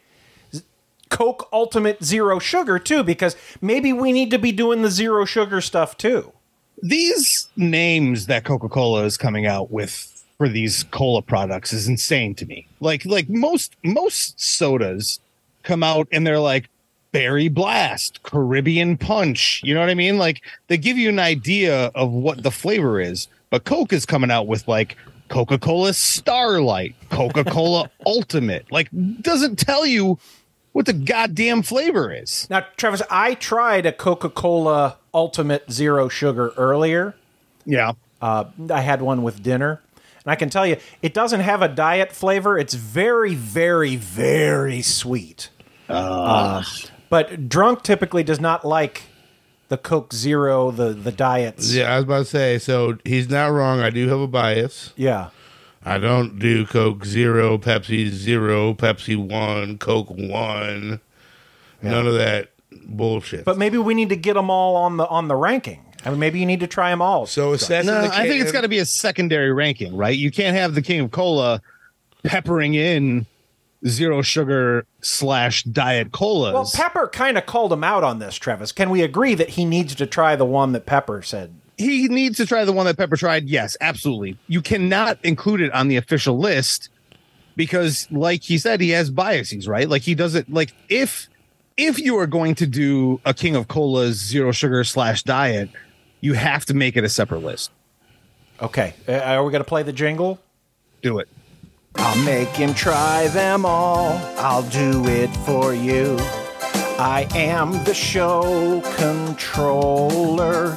Coke 1.09 1.49
Ultimate 1.53 2.03
Zero 2.03 2.39
Sugar 2.41 2.79
too 2.81 3.05
because 3.05 3.37
maybe 3.61 3.93
we 3.93 4.11
need 4.11 4.31
to 4.33 4.39
be 4.39 4.51
doing 4.51 4.83
the 4.83 4.91
zero 4.91 5.25
sugar 5.25 5.61
stuff 5.61 5.97
too. 5.97 6.33
These 6.83 7.49
names 7.57 8.27
that 8.27 8.45
Coca 8.45 8.69
Cola 8.69 9.05
is 9.05 9.17
coming 9.17 9.47
out 9.47 9.71
with 9.71 10.14
for 10.39 10.49
these 10.49 10.85
cola 10.85 11.23
products 11.23 11.73
is 11.73 11.89
insane 11.89 12.35
to 12.37 12.47
me. 12.47 12.67
Like 12.81 13.05
like 13.05 13.29
most 13.29 13.77
most 13.85 14.41
sodas 14.41 15.21
come 15.63 15.83
out 15.83 16.09
and 16.13 16.27
they're 16.27 16.39
like 16.39 16.69
Berry 17.13 17.49
Blast, 17.49 18.23
Caribbean 18.23 18.97
Punch. 18.97 19.61
You 19.65 19.75
know 19.75 19.81
what 19.81 19.91
I 19.91 19.95
mean? 19.95 20.19
Like 20.19 20.43
they 20.67 20.77
give 20.77 20.99
you 20.99 21.09
an 21.09 21.21
idea 21.21 21.87
of 21.95 22.11
what 22.11 22.43
the 22.43 22.51
flavor 22.51 23.01
is. 23.01 23.29
But 23.51 23.65
Coke 23.65 23.93
is 23.93 24.05
coming 24.05 24.31
out 24.31 24.47
with 24.49 24.67
like 24.67 24.97
Coca 25.29 25.59
Cola 25.59 25.95
Starlight, 25.95 26.95
Coca 27.11 27.45
Cola 27.45 27.91
Ultimate. 28.07 28.71
Like 28.73 28.89
doesn't 29.23 29.59
tell 29.59 29.87
you 29.87 30.19
what 30.73 30.87
the 30.87 30.93
goddamn 30.93 31.63
flavor 31.63 32.13
is. 32.13 32.49
Now, 32.51 32.67
Travis, 32.77 33.01
I 33.09 33.35
tried 33.35 33.87
a 33.87 33.93
Coca 33.93 34.29
Cola 34.29 34.99
Ultimate 35.15 35.71
Zero 35.71 36.09
Sugar 36.09 36.53
earlier. 36.57 37.15
Yeah. 37.65 37.93
Uh, 38.21 38.47
I 38.71 38.81
had 38.81 39.01
one 39.01 39.23
with 39.23 39.41
dinner, 39.43 39.81
and 40.25 40.33
I 40.33 40.37
can 40.37 40.49
tell 40.49 40.67
you, 40.67 40.77
it 41.03 41.13
doesn't 41.13 41.41
have 41.41 41.63
a 41.63 41.69
diet 41.69 42.13
flavor. 42.13 42.59
It's 42.59 42.75
very, 42.75 43.35
very, 43.35 43.97
very 43.97 44.81
sweet. 44.83 45.51
Uh, 45.89 46.63
but 47.11 47.49
drunk 47.49 47.83
typically 47.83 48.23
does 48.23 48.41
not 48.41 48.65
like 48.65 49.03
the 49.69 49.77
Coke 49.77 50.15
Zero, 50.15 50.71
the 50.71 50.95
the 50.95 51.13
diets. 51.13 51.75
Yeah, 51.75 51.93
I 51.93 51.97
was 51.97 52.05
about 52.05 52.19
to 52.19 52.25
say. 52.25 52.59
So 52.59 52.99
he's 53.05 53.29
not 53.29 53.49
wrong. 53.49 53.81
I 53.81 53.91
do 53.91 54.09
have 54.09 54.21
a 54.21 54.27
bias. 54.27 54.93
Yeah. 54.97 55.31
I 55.85 55.99
don't 55.99 56.39
do 56.39 56.65
Coke 56.65 57.05
Zero, 57.05 57.59
Pepsi 57.59 58.09
Zero, 58.09 58.73
Pepsi 58.73 59.17
One, 59.17 59.77
Coke 59.77 60.09
One. 60.09 61.01
None 61.83 62.07
of 62.07 62.15
that 62.15 62.51
bullshit. 62.87 63.45
But 63.45 63.59
maybe 63.59 63.77
we 63.77 63.93
need 63.93 64.09
to 64.09 64.17
get 64.17 64.35
them 64.35 64.49
all 64.49 64.77
on 64.77 64.97
the 64.97 65.07
on 65.07 65.29
the 65.29 65.37
ranking. 65.37 65.85
I 66.05 66.11
mean, 66.11 66.19
maybe 66.19 66.39
you 66.39 66.47
need 66.47 66.61
to 66.61 66.67
try 66.67 66.91
them 66.91 67.01
all. 67.01 67.27
so 67.27 67.53
assessing 67.53 67.87
No, 67.93 68.03
the 68.03 68.15
I 68.15 68.29
think 68.29 68.43
it's 68.43 68.53
got 68.53 68.61
to 68.63 68.69
be 68.69 68.79
a 68.79 68.85
secondary 68.85 69.53
ranking, 69.53 69.97
right? 69.97 70.17
You 70.17 70.31
can't 70.31 70.57
have 70.57 70.75
the 70.75 70.83
King 70.83 71.01
of 71.01 71.11
Cola 71.11 71.63
peppering 72.23 72.75
in 72.75 73.27
zero 73.87 74.23
sugar 74.23 74.87
slash 75.01 75.63
diet 75.65 76.13
colas. 76.13 76.55
Well, 76.55 76.71
Pepper 76.75 77.09
kind 77.09 77.37
of 77.39 77.47
called 77.47 77.73
him 77.73 77.85
out 77.85 78.05
on 78.05 78.19
this, 78.19 78.37
Travis. 78.37 78.73
Can 78.73 78.91
we 78.91 79.03
agree 79.03 79.35
that 79.35 79.51
he 79.51 79.65
needs 79.65 79.95
to 79.97 80.07
try 80.07 80.37
the 80.37 80.45
one 80.47 80.73
that 80.73 80.87
Pepper 80.87 81.23
said? 81.23 81.55
he 81.77 82.07
needs 82.09 82.37
to 82.37 82.47
try 82.47 82.65
the 82.65 82.73
one 82.73 82.87
that 82.87 82.97
Pepper 82.97 83.17
tried. 83.17 83.49
Yes, 83.49 83.77
absolutely. 83.81 84.39
You 84.47 84.63
cannot 84.63 85.19
include 85.25 85.61
it 85.61 85.73
on 85.73 85.89
the 85.89 85.97
official 85.97 86.39
list 86.39 86.89
because, 87.57 88.07
like 88.11 88.43
he 88.43 88.59
said, 88.59 88.81
he 88.81 88.91
has 88.91 89.11
biases, 89.11 89.67
right? 89.67 89.89
Like 89.89 90.03
he 90.03 90.15
doesn't 90.15 90.53
like 90.53 90.73
if 90.89 91.29
if 91.77 91.99
you 91.99 92.17
are 92.19 92.27
going 92.27 92.55
to 92.57 92.67
do 92.67 93.21
a 93.25 93.35
King 93.35 93.57
of 93.57 93.67
Colas 93.69 94.17
zero 94.17 94.53
sugar 94.53 94.85
slash 94.85 95.25
diet, 95.25 95.69
you 96.25 96.33
have 96.33 96.65
to 96.65 96.73
make 96.73 96.97
it 96.97 97.05
a 97.05 97.09
separate 97.09 97.43
list. 97.43 97.71
Okay, 98.63 98.95
uh, 99.07 99.13
are 99.13 99.45
we 99.45 99.51
going 99.53 99.63
to 99.63 99.69
play 99.69 99.83
the 99.83 99.93
jingle? 99.93 100.41
Do 101.03 101.19
it. 101.19 101.29
I'll 101.97 102.25
make 102.25 102.49
him 102.49 102.73
try 102.73 103.29
them 103.29 103.67
all. 103.67 104.19
I'll 104.39 104.63
do 104.71 105.05
it 105.07 105.29
for 105.45 105.75
you. 105.75 106.17
I 106.99 107.29
am 107.35 107.73
the 107.85 107.93
show 107.93 108.81
controller. 108.97 110.77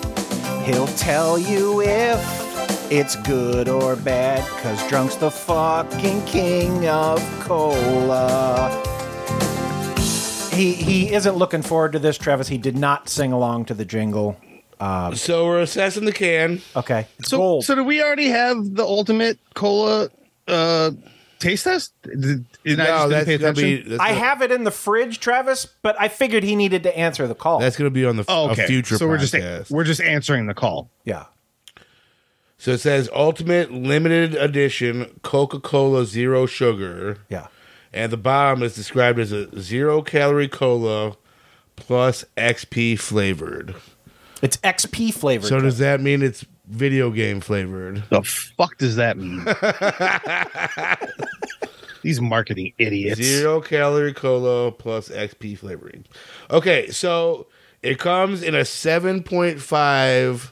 He'll 0.66 0.88
tell 0.88 1.40
you 1.40 1.82
if 1.82 2.92
it's 2.92 3.16
good 3.16 3.70
or 3.70 3.96
bad, 3.96 4.46
cause 4.62 4.86
Drunk's 4.90 5.16
the 5.16 5.32
fucking 5.32 6.26
king 6.26 6.90
of 6.90 7.22
cola. 7.40 8.84
He, 10.52 10.74
he 10.74 11.14
isn't 11.14 11.38
looking 11.38 11.62
forward 11.62 11.94
to 11.94 12.00
this, 12.00 12.18
Travis. 12.18 12.50
He 12.50 12.58
did 12.58 12.76
not 12.76 13.08
sing 13.08 13.32
along 13.32 13.66
to 13.66 13.74
the 13.74 13.86
jingle. 13.86 14.38
So 14.80 15.46
we're 15.46 15.62
assessing 15.62 16.06
the 16.06 16.12
can. 16.12 16.62
Okay, 16.76 17.08
it's 17.20 17.30
So, 17.30 17.38
gold. 17.38 17.66
so 17.66 17.76
do 17.76 17.84
we 17.84 18.02
already 18.02 18.28
have 18.28 18.76
the 18.76 18.84
ultimate 18.84 19.40
cola 19.56 20.10
uh, 20.48 20.92
taste 21.40 21.64
test? 21.64 21.94
Did, 22.04 22.46
did 22.64 22.80
I 22.80 22.86
just 22.86 23.10
No, 23.10 23.10
didn't 23.10 23.42
that's 23.42 23.60
gonna 23.60 23.68
be. 23.68 23.82
That's 23.82 24.02
I 24.02 24.10
gonna, 24.10 24.20
have 24.20 24.42
it 24.42 24.52
in 24.52 24.64
the 24.64 24.72
fridge, 24.72 25.20
Travis, 25.20 25.66
but 25.82 25.96
I 26.00 26.08
figured 26.08 26.44
he 26.44 26.56
needed 26.56 26.84
to 26.84 26.98
answer 26.98 27.28
the 27.28 27.36
call. 27.36 27.60
That's 27.60 27.76
going 27.78 27.90
to 27.90 27.94
be 27.94 28.06
on 28.06 28.18
the 28.18 28.26
Oh, 28.28 28.50
a 28.50 28.52
okay. 28.52 28.68
future. 28.68 28.98
so 28.98 29.08
we're 29.08 29.18
just 29.18 29.34
podcast. 29.34 29.72
we're 29.72 29.84
just 29.84 30.02
answering 30.02 30.46
the 30.48 30.54
call. 30.54 30.90
yeah. 31.04 31.26
So 32.60 32.72
it 32.72 32.80
says 32.80 33.08
Ultimate 33.14 33.72
Limited 33.72 34.34
Edition 34.34 35.20
Coca 35.22 35.60
Cola 35.60 36.06
Zero 36.06 36.48
Sugar. 36.48 37.20
Yeah. 37.30 37.48
And 37.94 38.12
the 38.12 38.18
bottom 38.18 38.64
is 38.64 38.74
described 38.74 39.20
as 39.20 39.32
a 39.32 39.60
zero 39.60 40.02
calorie 40.02 40.48
cola 40.48 41.18
plus 41.76 42.26
XP 42.36 43.00
flavored. 43.00 43.76
It's 44.42 44.58
XP 44.58 45.14
flavored. 45.14 45.50
So 45.50 45.60
does 45.60 45.78
that 45.80 46.00
mean 46.02 46.22
it's 46.22 46.46
video 46.68 47.10
game 47.12 47.42
flavored? 47.42 48.04
The 48.10 48.22
fuck 48.22 48.78
does 48.78 48.96
that 48.98 49.18
mean? 49.18 49.46
These 52.04 52.22
marketing 52.22 52.74
idiots. 52.78 53.20
Zero 53.20 53.60
calorie 53.62 54.14
cola 54.14 54.72
plus 54.72 55.10
XP 55.10 55.58
flavoring. 55.58 56.06
Okay, 56.52 56.90
so 56.90 57.48
it 57.82 57.98
comes 58.00 58.44
in 58.44 58.54
a 58.56 58.62
7.5 58.62 60.52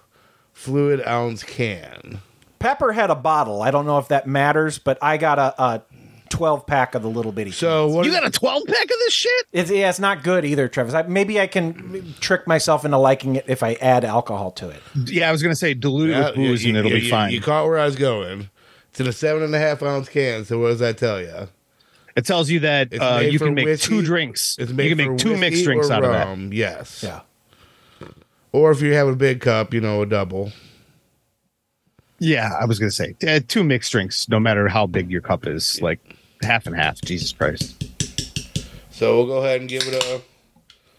fluid 0.54 1.08
ounce 1.08 1.44
can. 1.44 2.20
Pepper 2.60 2.94
had 2.94 3.12
a 3.12 3.16
bottle. 3.16 3.62
I 3.62 3.72
don't 3.72 3.86
know 3.86 4.00
if 4.00 4.08
that 4.08 4.26
matters, 4.26 4.80
but 4.80 4.98
I 5.02 5.18
got 5.18 5.38
a, 5.38 5.62
a 5.62 5.82
12 6.36 6.66
pack 6.68 6.96
of 6.96 7.02
the 7.02 7.10
little 7.10 7.32
bitty. 7.32 7.52
So 7.52 7.88
what 7.88 8.06
You 8.06 8.12
got 8.12 8.26
a 8.26 8.30
12 8.30 8.64
pack 8.68 8.84
of 8.84 8.90
this 9.00 9.14
shit? 9.14 9.46
it's, 9.52 9.72
yeah, 9.72 9.90
it's 9.90 10.00
not 10.00 10.24
good 10.24 10.46
either, 10.46 10.68
Travis. 10.68 10.94
I, 10.94 11.04
maybe 11.04 11.40
I 11.40 11.48
can 11.48 12.14
trick 12.20 12.46
myself 12.48 12.86
into 12.86 12.98
liking 12.98 13.36
it 13.38 13.46
if 13.48 13.64
I 13.64 13.74
add 13.76 14.04
alcohol 14.06 14.52
to 14.52 14.70
it. 14.70 14.82
Yeah, 15.06 15.30
I 15.30 15.32
was 15.32 15.42
gonna 15.44 15.56
say 15.56 15.74
dilute 15.74 16.10
it 16.12 16.18
with 16.18 16.36
booze 16.36 16.66
and 16.66 16.78
it'll 16.78 16.92
you- 16.92 16.98
be 16.98 17.04
you- 17.06 17.10
fine. 17.12 17.32
You 17.32 17.42
caught 17.42 17.66
where 17.66 17.78
I 17.80 17.86
was 17.86 17.96
going. 17.96 18.50
It's 18.92 19.00
in 19.00 19.08
a 19.08 19.12
seven 19.14 19.44
and 19.44 19.54
a 19.54 19.60
half 19.60 19.84
ounce 19.84 20.08
can. 20.10 20.46
So 20.46 20.60
what 20.60 20.70
does 20.70 20.80
that 20.80 20.98
tell 20.98 21.20
you? 21.22 21.48
it 22.16 22.26
tells 22.26 22.50
you 22.50 22.62
that 22.62 22.94
uh, 22.98 23.20
you 23.30 23.38
can 23.40 23.54
make 23.54 23.66
whiskey. 23.66 23.90
two 23.90 24.02
drinks. 24.02 24.56
It's 24.58 24.70
you 24.72 24.76
made 24.78 24.90
can 24.98 25.06
for 25.06 25.12
make 25.12 25.20
two 25.20 25.36
mixed 25.38 25.64
drinks 25.66 25.90
or 25.90 25.94
out 25.94 26.04
of 26.06 26.12
that. 26.12 26.56
Yes. 26.56 27.04
Yeah. 27.04 27.22
Or 28.54 28.72
if 28.72 28.82
you 28.82 28.94
have 28.94 29.10
a 29.10 29.16
big 29.18 29.42
cup, 29.42 29.74
you 29.74 29.82
know, 29.82 30.02
a 30.02 30.06
double. 30.06 30.54
Yeah, 32.20 32.52
I 32.60 32.64
was 32.66 32.80
gonna 32.80 32.92
say 32.92 33.16
uh, 33.28 33.42
two 33.46 33.64
mixed 33.64 33.92
drinks, 33.92 34.30
no 34.30 34.40
matter 34.40 34.70
how 34.70 34.88
big 34.88 35.12
your 35.12 35.20
cup 35.22 35.46
is, 35.46 35.82
like 35.82 36.15
half 36.46 36.66
and 36.68 36.76
half. 36.76 37.02
Jesus 37.02 37.32
Christ! 37.32 37.84
So 38.92 39.18
we'll 39.18 39.28
go 39.28 39.38
ahead 39.40 39.60
and 39.62 39.70
give 39.70 39.84
it 39.88 39.94
a. 40.04 40.22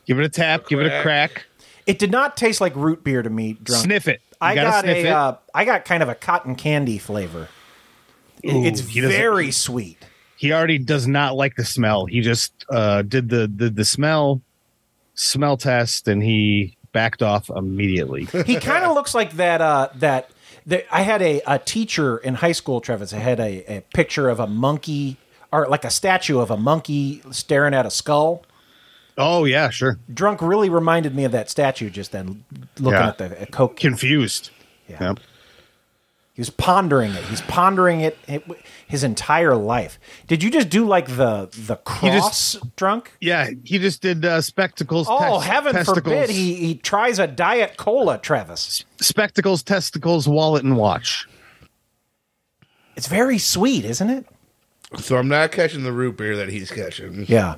Give 0.07 0.19
it 0.21 0.25
a 0.25 0.29
tap, 0.29 0.69
give 0.69 0.79
it 0.81 0.87
a 0.87 1.03
crack. 1.03 1.33
crack, 1.33 1.47
It 1.87 1.99
did 1.99 2.13
not 2.13 2.37
taste 2.37 2.61
like 2.61 2.77
root 2.77 3.03
beer 3.03 3.23
to 3.23 3.31
me. 3.31 3.55
Drunk. 3.55 3.85
sniff 3.85 4.07
it. 4.07 4.21
You 4.31 4.37
I 4.41 4.55
gotta 4.55 4.71
got 4.71 4.85
sniff 4.85 4.97
a. 4.99 5.01
it. 5.01 5.07
Uh, 5.13 5.37
I 5.55 5.65
got 5.65 5.85
kind 5.85 6.03
of 6.03 6.09
a 6.09 6.15
cotton 6.15 6.55
candy 6.55 6.99
flavor. 6.99 7.49
Ooh, 8.47 8.65
it's 8.65 8.81
he 8.87 9.01
very 9.01 9.51
sweet. 9.51 9.99
he 10.37 10.53
already 10.53 10.79
does 10.79 11.09
not 11.09 11.35
like 11.35 11.57
the 11.57 11.65
smell. 11.65 12.07
He 12.07 12.21
just 12.21 12.53
uh, 12.71 13.03
did 13.03 13.31
the, 13.31 13.51
the 13.53 13.69
the 13.71 13.85
smell 13.85 14.43
smell 15.15 15.57
test 15.57 16.07
and 16.07 16.23
he 16.23 16.77
backed 16.93 17.23
off 17.23 17.51
immediately. 17.51 18.25
He 18.47 18.61
kind 18.61 18.85
of 18.85 18.95
looks 18.95 19.15
like 19.15 19.33
that. 19.33 19.61
Uh, 19.61 19.89
that. 19.97 20.31
that 20.67 20.85
I 20.93 21.03
had 21.03 21.21
a, 21.23 21.41
a 21.47 21.59
teacher 21.59 22.19
in 22.19 22.35
high 22.35 22.53
school, 22.53 22.81
Travis. 22.81 23.13
I 23.13 23.19
had 23.19 23.41
a, 23.41 23.79
a 23.79 23.81
picture 23.95 24.29
of 24.29 24.39
a 24.39 24.47
monkey, 24.47 25.17
or 25.53 25.67
like 25.69 25.85
a 25.85 25.91
statue 25.91 26.39
of 26.39 26.51
a 26.51 26.57
monkey 26.57 27.23
staring 27.31 27.75
at 27.75 27.87
a 27.87 27.91
skull. 27.91 28.45
oh 29.19 29.45
yeah, 29.45 29.71
sure. 29.71 29.99
Drunk 30.13 30.43
really 30.43 30.69
reminded 30.69 31.15
me 31.15 31.25
of 31.25 31.33
that 31.33 31.49
statue 31.51 31.91
just 31.91 32.13
then, 32.13 32.45
looking 32.79 32.99
Yeah. 33.01 33.09
at 33.09 33.19
the 33.19 33.41
at 33.43 33.51
Coke. 33.53 33.77
Confused. 33.77 34.51
Yeah. 34.89 35.15
He 36.35 36.41
was 36.43 36.51
pondering 36.51 37.13
it. 37.13 37.25
He's 37.25 37.41
pondering 37.41 38.03
it, 38.03 38.19
it 38.29 38.45
his 38.87 39.03
entire 39.03 39.57
life. 39.57 39.99
Did 40.27 40.43
you 40.43 40.51
just 40.51 40.69
do 40.69 40.85
like 40.87 41.07
the 41.07 41.49
the 41.67 41.77
cross 41.77 42.57
drunk? 42.77 43.13
Yeah, 43.23 43.49
he 43.65 43.79
just 43.79 44.03
did 44.03 44.23
uh, 44.23 44.43
spectacles. 44.43 45.07
Oh, 45.09 45.39
heaven 45.39 45.73
testicles, 45.73 46.03
forbid 46.05 46.29
he 46.29 46.55
he 46.57 46.75
tries 46.75 47.19
a 47.19 47.27
diet 47.27 47.79
cola, 47.79 48.19
Travis. 48.19 48.85
spectacles, 49.01 49.63
testicles, 49.63 50.29
wallet, 50.29 50.63
and 50.63 50.77
watch. 50.77 51.27
It's 52.97 53.09
very 53.09 53.39
sweet, 53.39 53.87
isn't 53.87 54.11
it? 54.11 54.27
So 54.99 55.17
I'm 55.17 55.29
not 55.29 55.53
catching 55.53 55.83
the 55.85 55.93
root 55.93 56.17
beer 56.17 56.37
that 56.37 56.49
he's 56.49 56.71
catching. 56.71 57.27
Yeah. 57.29 57.57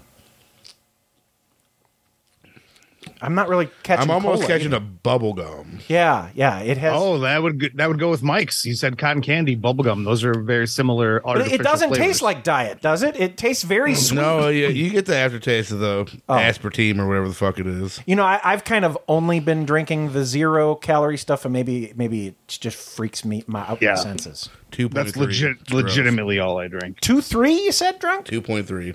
I'm 3.21 3.35
not 3.35 3.49
really 3.49 3.69
catching. 3.83 4.03
I'm 4.03 4.11
almost 4.11 4.43
cola 4.43 4.47
catching 4.53 4.69
either. 4.69 4.77
a 4.77 4.81
bubble 4.81 5.35
gum. 5.35 5.81
Yeah, 5.89 6.31
yeah. 6.35 6.61
It 6.61 6.79
has. 6.79 6.93
Oh, 6.97 7.19
that 7.21 7.43
would 7.43 7.61
go- 7.61 7.69
that 7.75 7.89
would 7.89 7.99
go 7.99 8.11
with 8.11 8.23
Mike's. 8.23 8.65
You 8.65 8.75
said 8.75 8.99
cotton 8.99 9.23
candy, 9.23 9.57
bubblegum. 9.57 10.05
Those 10.05 10.25
are 10.25 10.35
very 10.41 10.67
similar. 10.67 11.21
but 11.21 11.41
it- 11.43 11.53
it 11.55 11.63
doesn't 11.63 11.89
flavors. 11.89 12.07
taste 12.07 12.23
like 12.23 12.45
diet, 12.45 12.81
does 12.81 13.03
it? 13.03 13.19
It 13.19 13.37
tastes 13.37 13.63
very 13.65 13.93
mm. 13.93 13.97
sweet. 13.97 14.17
No, 14.17 14.49
you, 14.49 14.69
you 14.69 14.91
get 14.91 15.07
the 15.07 15.17
aftertaste 15.17 15.73
of 15.73 15.81
the 15.81 16.19
Oh. 16.29 16.35
aspartame 16.35 16.99
or 16.99 17.09
whatever 17.09 17.29
the 17.29 17.35
fuck 17.35 17.59
it 17.59 17.67
is. 17.67 18.01
You 18.07 18.17
know, 18.17 18.25
I, 18.25 18.41
I've 18.45 18.65
kind 18.65 18.85
of 18.85 18.97
only 19.09 19.41
been 19.41 19.65
drinking 19.67 20.13
the 20.13 20.25
zero 20.25 20.75
calorie 20.75 21.19
stuff, 21.19 21.45
and 21.45 21.53
maybe 21.53 21.93
maybe 21.97 22.29
it 22.29 22.35
just 22.47 22.77
freaks 22.77 23.25
me 23.25 23.45
my 23.47 23.61
out 23.61 23.83
Yeah. 23.83 23.91
my 23.91 23.95
senses. 23.97 24.49
Two 24.71 24.89
That's 24.89 25.13
three. 25.13 25.27
legit. 25.27 25.71
Legitimately, 25.73 26.39
all 26.39 26.59
I 26.59 26.69
drink. 26.69 27.01
Two 27.01 27.21
three, 27.21 27.55
you 27.55 27.73
said 27.73 27.99
drunk. 27.99 28.27
Two 28.27 28.43
point 28.43 28.67
three. 28.69 28.95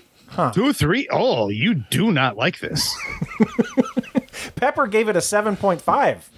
Two, 0.53 0.73
three. 0.73 1.07
Oh, 1.11 1.49
you 1.49 1.75
do 1.75 2.11
not 2.11 2.37
like 2.37 2.59
this. 2.59 2.95
Pepper 4.55 4.87
gave 4.87 5.09
it 5.09 5.15
a 5.15 5.21
seven 5.21 5.55
point 5.55 5.81
five. 5.81 6.29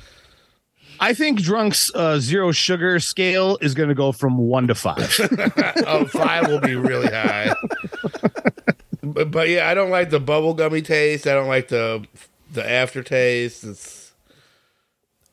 I 0.99 1.13
think 1.13 1.41
Drunk's 1.41 1.93
uh, 1.93 2.19
zero 2.19 2.51
sugar 2.51 2.99
scale 2.99 3.57
is 3.61 3.73
going 3.73 3.89
to 3.89 3.95
go 3.95 4.11
from 4.11 4.37
one 4.37 4.67
to 4.67 4.75
five. 4.75 5.13
Oh, 5.87 6.05
five 6.05 6.47
will 6.47 6.61
be 6.61 6.75
really 6.75 7.07
high. 7.07 7.53
but, 9.03 9.29
but 9.29 9.49
yeah, 9.49 9.69
I 9.69 9.73
don't 9.73 9.91
like 9.91 10.09
the 10.09 10.19
bubble 10.19 10.53
gummy 10.53 10.81
taste. 10.81 11.27
I 11.27 11.33
don't 11.33 11.47
like 11.47 11.67
the 11.67 12.05
the 12.53 12.67
aftertaste. 12.67 13.63
It's 13.63 13.94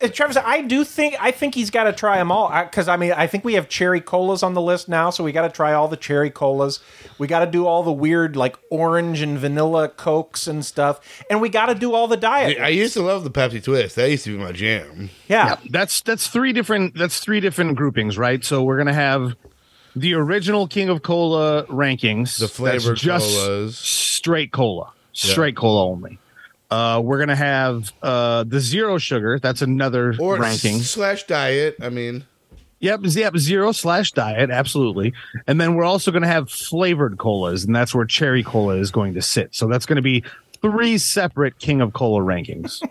Travis, 0.09 0.37
I 0.37 0.63
do 0.63 0.85
think 0.85 1.17
I 1.21 1.31
think 1.31 1.55
he's 1.55 1.71
got 1.71 1.85
to 1.85 1.93
try 1.93 2.19
them 2.19 2.31
all 2.31 2.49
because 2.65 2.89
I, 2.89 2.97
mean 2.97 3.13
I 3.13 3.27
think 3.27 3.45
we 3.45 3.55
have 3.55 3.69
cherry 3.69 4.01
colas 4.01 4.43
on 4.43 4.55
the 4.55 4.61
list 4.61 4.89
now, 4.89 5.11
so 5.11 5.23
we 5.23 5.33
got 5.33 5.43
to 5.43 5.51
try 5.51 5.73
all 5.73 5.89
the 5.89 5.97
cherry 5.97 6.31
colas. 6.31 6.81
We 7.19 7.27
got 7.27 7.45
to 7.45 7.51
do 7.51 7.67
all 7.67 7.83
the 7.83 7.93
weird 7.93 8.37
like 8.37 8.57
orange 8.71 9.21
and 9.21 9.39
vanilla 9.39 9.89
cokes 9.89 10.47
and 10.47 10.65
stuff, 10.65 11.01
and 11.31 11.41
we 11.41 11.49
got 11.49 11.67
to 11.67 11.75
do 11.75 11.95
all 11.95 12.09
the 12.09 12.17
diet. 12.17 12.59
I 12.59 12.69
used 12.69 12.95
to 12.95 13.03
love 13.03 13.25
the 13.25 13.31
Pepsi 13.31 13.63
Twist. 13.63 13.97
That 13.97 14.11
used 14.11 14.25
to 14.25 14.37
be 14.37 14.43
my 14.43 14.53
jam. 14.53 15.11
yeah. 15.29 15.57
that's 15.71 16.03
that's 16.03 16.29
three 16.29 16.53
different. 16.53 16.95
That's 16.95 17.21
three 17.21 17.41
different 17.41 17.77
groupings, 17.77 18.19
right? 18.19 18.45
So 18.45 18.63
we're 18.63 18.77
going 18.77 18.89
to 18.89 18.95
have 18.95 19.37
the 19.95 20.15
original 20.15 20.67
King 20.67 20.89
of 20.89 21.03
Cola 21.03 21.65
rankings. 21.67 22.37
The 22.39 22.47
That's 22.47 22.57
flavored 22.57 22.97
just 22.97 23.37
colas. 23.37 23.79
straight 23.79 24.53
cola, 24.53 24.93
straight 25.13 25.57
cola 25.57 25.87
only. 25.87 26.19
Uh, 26.73 27.01
we're 27.01 27.19
gonna 27.19 27.37
have 27.37 27.93
uh, 28.03 28.45
the 28.45 28.61
zero 28.61 28.97
sugar. 28.99 29.39
That's 29.39 29.61
another 29.63 30.15
Or 30.19 30.39
ranking. 30.39 30.81
slash 30.81 31.25
diet. 31.25 31.77
I 31.81 31.89
mean, 31.91 32.25
Yep, 32.81 33.01
yep, 33.05 33.37
zero 33.37 33.71
slash 33.71 34.11
diet, 34.11 34.51
absolutely. 34.51 35.13
And 35.47 35.61
then 35.61 35.77
we're 35.77 35.85
also 35.85 36.11
going 36.11 36.23
to 36.23 36.29
have 36.29 36.51
flavored 36.51 37.17
colas, 37.17 37.65
and 37.65 37.77
that's 37.77 37.95
where 37.95 38.05
cherry 38.05 38.43
cola 38.43 38.75
is 38.75 38.91
going 38.91 39.15
to 39.15 39.23
sit. 39.23 39.55
So 39.55 39.69
that's 39.69 39.87
going 39.87 39.97
to 39.97 40.03
be 40.03 40.25
three 40.61 40.99
separate 40.99 41.61
King 41.61 41.81
of 41.81 41.93
Cola 41.93 42.21
rankings. 42.23 42.83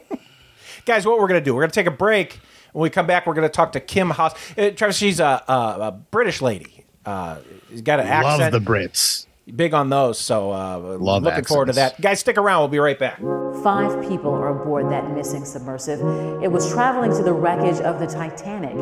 Guys, 0.86 1.06
what 1.06 1.20
we're 1.20 1.28
going 1.28 1.42
to 1.42 1.44
do, 1.44 1.54
we're 1.54 1.64
going 1.64 1.72
to 1.72 1.76
take 1.76 1.88
a 1.88 1.92
break. 1.92 2.40
When 2.72 2.84
we 2.84 2.90
come 2.90 3.06
back, 3.06 3.28
we're 3.28 3.34
going 3.34 3.48
to 3.48 3.54
talk 3.54 3.74
to 3.74 3.82
Kim 3.82 4.12
Hawes. 4.12 4.32
Uh, 4.58 4.70
Travis, 4.70 4.96
she's 4.96 5.20
a, 5.20 5.44
a, 5.46 5.54
a 5.54 5.92
British 5.92 6.42
lady. 6.42 6.86
Uh, 7.06 7.40
he's 7.70 7.82
got 7.82 8.00
an 8.00 8.06
Love 8.08 8.14
accent. 8.40 8.54
Love 8.54 8.64
the 8.64 8.72
Brits. 8.72 9.26
Big 9.56 9.74
on 9.74 9.90
those. 9.90 10.20
So 10.20 10.52
uh, 10.52 10.98
Love 11.00 11.24
looking 11.24 11.44
forward 11.44 11.68
to 11.68 11.74
that. 11.74 12.00
Guys, 12.02 12.20
stick 12.20 12.38
around. 12.38 12.62
We'll 12.62 12.68
be 12.70 12.80
right 12.80 12.98
back. 12.98 13.20
Five 13.64 14.08
people 14.08 14.32
are 14.32 14.62
aboard 14.62 14.92
that 14.92 15.12
missing 15.12 15.46
submersive. 15.46 16.00
It 16.42 16.52
was 16.52 16.72
traveling 16.72 17.12
to 17.12 17.24
the 17.24 17.34
wreckage 17.34 17.80
of 17.82 18.00
the 18.00 18.08
Titanic. 18.08 18.76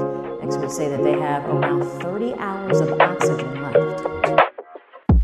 Experts 0.43 0.75
say 0.75 0.89
that 0.89 1.03
they 1.03 1.13
have 1.19 1.45
around 1.45 1.83
30 2.01 2.33
hours 2.35 2.79
of 2.79 2.99
oxygen 2.99 3.61
left. 3.61 4.05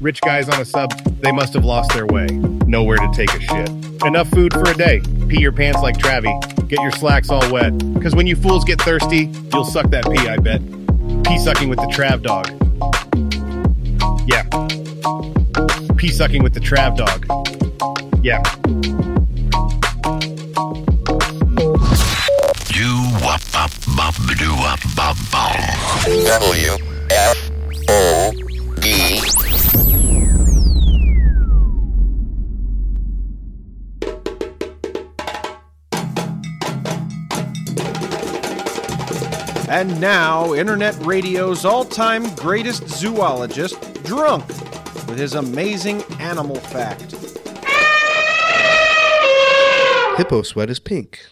Rich 0.02 0.22
guys 0.22 0.50
on 0.50 0.60
a 0.60 0.66
sub, 0.66 0.92
they 1.22 1.32
must 1.32 1.54
have 1.54 1.64
lost 1.64 1.94
their 1.94 2.06
way. 2.06 2.28
Nowhere 2.68 2.98
to 2.98 3.10
take 3.14 3.34
a 3.34 3.40
shit. 3.40 3.70
Enough 4.04 4.30
food 4.30 4.54
for 4.54 4.70
a 4.70 4.74
day. 4.76 5.02
Pee 5.30 5.40
your 5.40 5.52
pants 5.52 5.82
like 5.82 5.98
Travie. 5.98 6.68
Get 6.68 6.82
your 6.82 6.92
slacks 6.92 7.30
all 7.30 7.50
wet. 7.52 7.78
Because 7.94 8.14
when 8.14 8.28
you 8.28 8.36
fools 8.36 8.66
get 8.66 8.82
thirsty, 8.82 9.32
you'll 9.54 9.64
suck 9.64 9.90
that 9.92 10.04
pee, 10.06 10.28
I 10.28 10.38
bet. 10.38 10.62
Pee 11.24 11.40
sucking 11.40 11.70
with 11.70 11.80
the 11.80 11.86
Trav 11.88 12.22
dog. 12.22 12.65
Yeah. 15.06 15.96
Pee 15.98 16.10
sucking 16.10 16.42
with 16.44 16.54
the 16.54 16.60
Trav 16.60 16.98
dog. 16.98 17.26
Yeah. 18.24 18.42
You 22.74 23.12
wop 23.24 23.42
bop 23.52 23.72
bop 23.96 24.16
doo 24.38 24.54
wop 24.56 24.80
bop 24.96 25.18
bop. 25.32 25.56
W 26.06 26.78
F 27.12 27.52
O 27.90 28.32
D. 28.80 29.22
And 39.68 40.00
now, 40.00 40.54
Internet 40.54 40.96
Radio's 41.02 41.66
all 41.66 41.84
time 41.84 42.34
greatest 42.36 42.88
zoologist, 42.88 43.76
Drunk, 44.04 44.46
with 45.08 45.18
his 45.18 45.36
amazing 45.36 46.04
animal 46.20 46.56
fact. 46.56 47.16
Hippo 50.18 50.42
sweat 50.44 50.70
is 50.70 50.80
pink. 50.80 51.26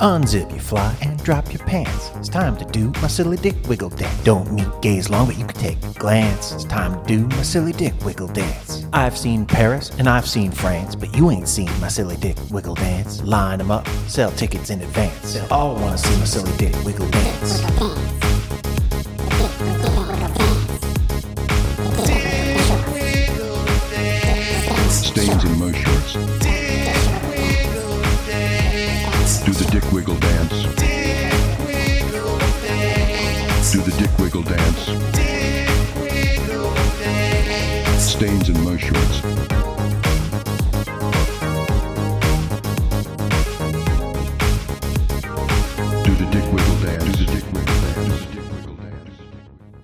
Unzip 0.00 0.50
your 0.50 0.60
fly 0.60 0.96
and 1.02 1.09
drop 1.22 1.52
your 1.52 1.64
pants. 1.66 2.10
It's 2.16 2.28
time 2.28 2.56
to 2.56 2.64
do 2.66 2.92
my 3.02 3.08
silly 3.08 3.36
dick 3.36 3.56
wiggle 3.68 3.90
dance. 3.90 4.24
Don't 4.24 4.50
need 4.52 4.68
gaze 4.80 5.10
long, 5.10 5.26
but 5.26 5.38
you 5.38 5.44
can 5.44 5.56
take 5.56 5.82
a 5.82 5.92
glance. 5.98 6.52
It's 6.52 6.64
time 6.64 7.00
to 7.00 7.06
do 7.06 7.26
my 7.36 7.42
silly 7.42 7.72
dick 7.72 7.94
wiggle 8.04 8.28
dance. 8.28 8.86
I've 8.92 9.16
seen 9.16 9.46
Paris 9.46 9.90
and 9.98 10.08
I've 10.08 10.28
seen 10.28 10.50
France, 10.50 10.94
but 10.94 11.14
you 11.16 11.30
ain't 11.30 11.48
seen 11.48 11.70
my 11.80 11.88
silly 11.88 12.16
dick 12.16 12.36
wiggle 12.50 12.74
dance. 12.74 13.22
Line 13.22 13.58
them 13.58 13.70
up, 13.70 13.86
sell 14.06 14.30
tickets 14.32 14.70
in 14.70 14.80
advance. 14.80 15.34
They 15.34 15.46
all 15.48 15.74
wanna 15.74 15.98
see 15.98 16.18
my 16.18 16.24
silly 16.24 16.56
dick 16.56 16.74
wiggle 16.84 17.08
dance. 17.10 17.60
Stains 24.90 25.44
in 25.44 25.58
my 25.58 25.72
shorts. 25.72 26.14
Do 29.44 29.52
the 29.52 29.68
dick 29.70 29.92
wiggle 29.92 30.16
dance. 30.16 30.99
Do 33.70 33.80
the 33.82 33.92
dick 33.92 34.18
wiggle 34.18 34.42
dance. 34.42 34.86
Stains 38.02 38.48
in 38.48 38.64
my 38.64 38.76
shorts. 38.76 39.20
Do 46.02 46.14
the 46.16 46.28
dick 46.32 46.52
wiggle 46.52 46.80
dance. 46.80 47.04
Do 47.04 47.24
the 47.24 47.26
dick 47.30 47.44
wiggle 47.52 47.80
dance. 47.80 47.94
Do 47.94 48.26
the 48.26 48.34
dick 48.34 48.52
wiggle 48.52 48.74
dance. 48.74 49.14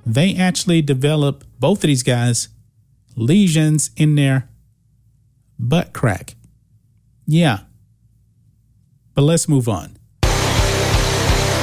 they 0.05 0.35
actually 0.35 0.83
develop 0.83 1.45
both 1.61 1.85
of 1.85 1.87
these 1.87 2.03
guys 2.03 2.49
lesions 3.15 3.93
in 3.97 4.17
their 4.17 4.49
butt 5.61 5.93
crack. 5.93 6.35
Yeah. 7.25 7.61
But 9.15 9.23
let's 9.23 9.49
move 9.49 9.69
on. 9.69 9.97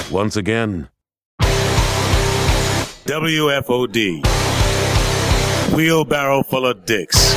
Once 0.09 0.37
again, 0.37 0.87
WFOD. 3.05 4.25
Wheelbarrow 5.75 6.41
full 6.43 6.65
of 6.65 6.85
dicks. 6.85 7.33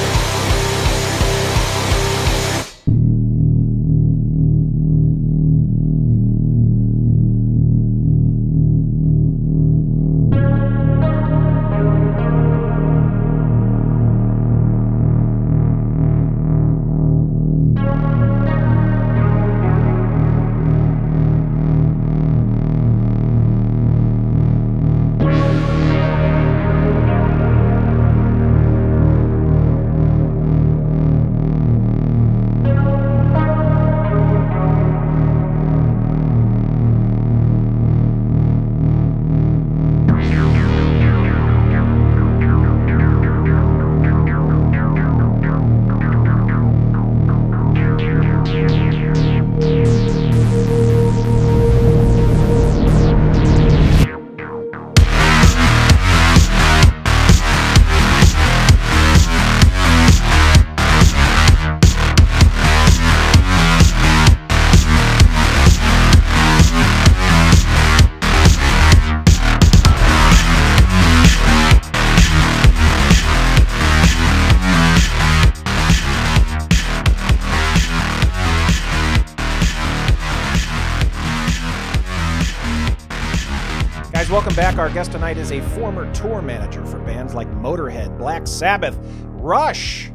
Guest 84.96 85.12
tonight 85.12 85.36
is 85.36 85.52
a 85.52 85.60
former 85.60 86.10
tour 86.14 86.40
manager 86.40 86.82
for 86.86 86.98
bands 87.00 87.34
like 87.34 87.46
Motorhead, 87.48 88.16
Black 88.16 88.46
Sabbath, 88.46 88.98
Rush, 89.24 90.10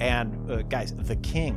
and 0.00 0.50
uh, 0.50 0.62
guys, 0.62 0.92
The 0.92 1.14
King. 1.14 1.54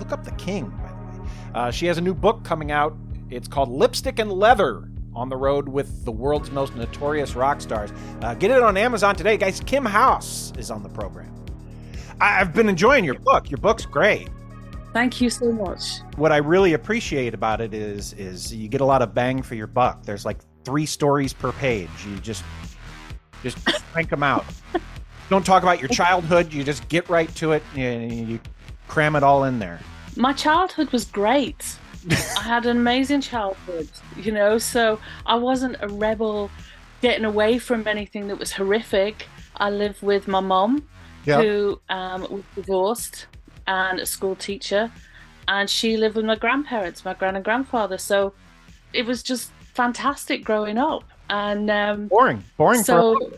Look 0.00 0.10
up 0.10 0.24
The 0.24 0.32
King, 0.32 0.70
by 0.70 0.88
the 0.90 1.22
way. 1.22 1.28
Uh, 1.54 1.70
she 1.70 1.86
has 1.86 1.96
a 1.96 2.00
new 2.00 2.12
book 2.12 2.42
coming 2.42 2.72
out. 2.72 2.96
It's 3.30 3.46
called 3.46 3.68
Lipstick 3.68 4.18
and 4.18 4.32
Leather 4.32 4.88
on 5.14 5.28
the 5.28 5.36
road 5.36 5.68
with 5.68 6.04
the 6.04 6.10
world's 6.10 6.50
most 6.50 6.74
notorious 6.74 7.36
rock 7.36 7.60
stars. 7.60 7.92
Uh, 8.20 8.34
get 8.34 8.50
it 8.50 8.64
on 8.64 8.76
Amazon 8.76 9.14
today, 9.14 9.36
guys. 9.36 9.60
Kim 9.60 9.84
Hawes 9.84 10.52
is 10.58 10.72
on 10.72 10.82
the 10.82 10.88
program. 10.88 11.32
I- 12.20 12.40
I've 12.40 12.52
been 12.52 12.68
enjoying 12.68 13.04
your 13.04 13.20
book. 13.20 13.48
Your 13.48 13.58
book's 13.58 13.86
great. 13.86 14.28
Thank 14.92 15.20
you 15.20 15.30
so 15.30 15.52
much. 15.52 16.00
What 16.16 16.32
I 16.32 16.38
really 16.38 16.72
appreciate 16.72 17.32
about 17.32 17.60
it 17.60 17.72
is 17.72 18.12
is 18.14 18.52
you 18.52 18.66
get 18.66 18.80
a 18.80 18.84
lot 18.84 19.02
of 19.02 19.14
bang 19.14 19.40
for 19.40 19.54
your 19.54 19.68
buck. 19.68 20.02
There's 20.02 20.24
like 20.24 20.38
three 20.64 20.86
stories 20.86 21.32
per 21.32 21.52
page. 21.52 21.88
You 22.06 22.16
just 22.18 22.44
just 23.42 23.64
crank 23.92 24.10
them 24.10 24.22
out. 24.22 24.44
Don't 25.28 25.46
talk 25.46 25.62
about 25.62 25.80
your 25.80 25.88
childhood. 25.88 26.52
You 26.52 26.64
just 26.64 26.88
get 26.88 27.08
right 27.08 27.32
to 27.36 27.52
it. 27.52 27.62
And 27.76 28.28
you 28.28 28.40
cram 28.88 29.16
it 29.16 29.22
all 29.22 29.44
in 29.44 29.58
there. 29.58 29.80
My 30.16 30.32
childhood 30.32 30.90
was 30.90 31.04
great. 31.04 31.76
I 32.10 32.42
had 32.42 32.66
an 32.66 32.76
amazing 32.78 33.20
childhood, 33.20 33.88
you 34.16 34.32
know, 34.32 34.58
so 34.58 34.98
I 35.26 35.34
wasn't 35.36 35.76
a 35.80 35.88
rebel 35.88 36.50
getting 37.02 37.24
away 37.24 37.58
from 37.58 37.86
anything 37.86 38.26
that 38.28 38.38
was 38.38 38.52
horrific. 38.52 39.26
I 39.56 39.70
lived 39.70 40.02
with 40.02 40.26
my 40.26 40.40
mom, 40.40 40.88
Yeah. 41.24 41.42
who 41.42 41.80
um, 41.90 42.22
was 42.22 42.42
divorced 42.54 43.26
and 43.66 44.00
a 44.00 44.06
school 44.06 44.34
teacher, 44.34 44.90
and 45.46 45.68
she 45.68 45.96
lived 45.96 46.16
with 46.16 46.24
my 46.24 46.36
grandparents, 46.36 47.04
my 47.04 47.14
grand 47.14 47.36
and 47.36 47.44
grandfather. 47.44 47.98
So 47.98 48.32
it 48.92 49.04
was 49.06 49.22
just 49.22 49.52
fantastic 49.80 50.44
growing 50.44 50.78
up. 50.78 51.04
And 51.30 51.70
um, 51.70 52.08
Boring. 52.08 52.44
Boring 52.56 52.82
for 52.82 52.82
a 52.82 52.84
so 52.84 53.32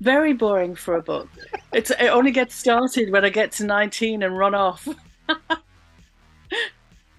very 0.00 0.32
boring 0.32 0.74
for 0.74 0.96
a 0.96 1.02
book. 1.02 1.28
It's 1.72 1.90
it 1.90 2.08
only 2.08 2.30
gets 2.30 2.54
started 2.54 3.10
when 3.12 3.24
I 3.24 3.28
get 3.28 3.52
to 3.52 3.64
19 3.64 4.22
and 4.22 4.36
run 4.36 4.54
off. 4.54 4.88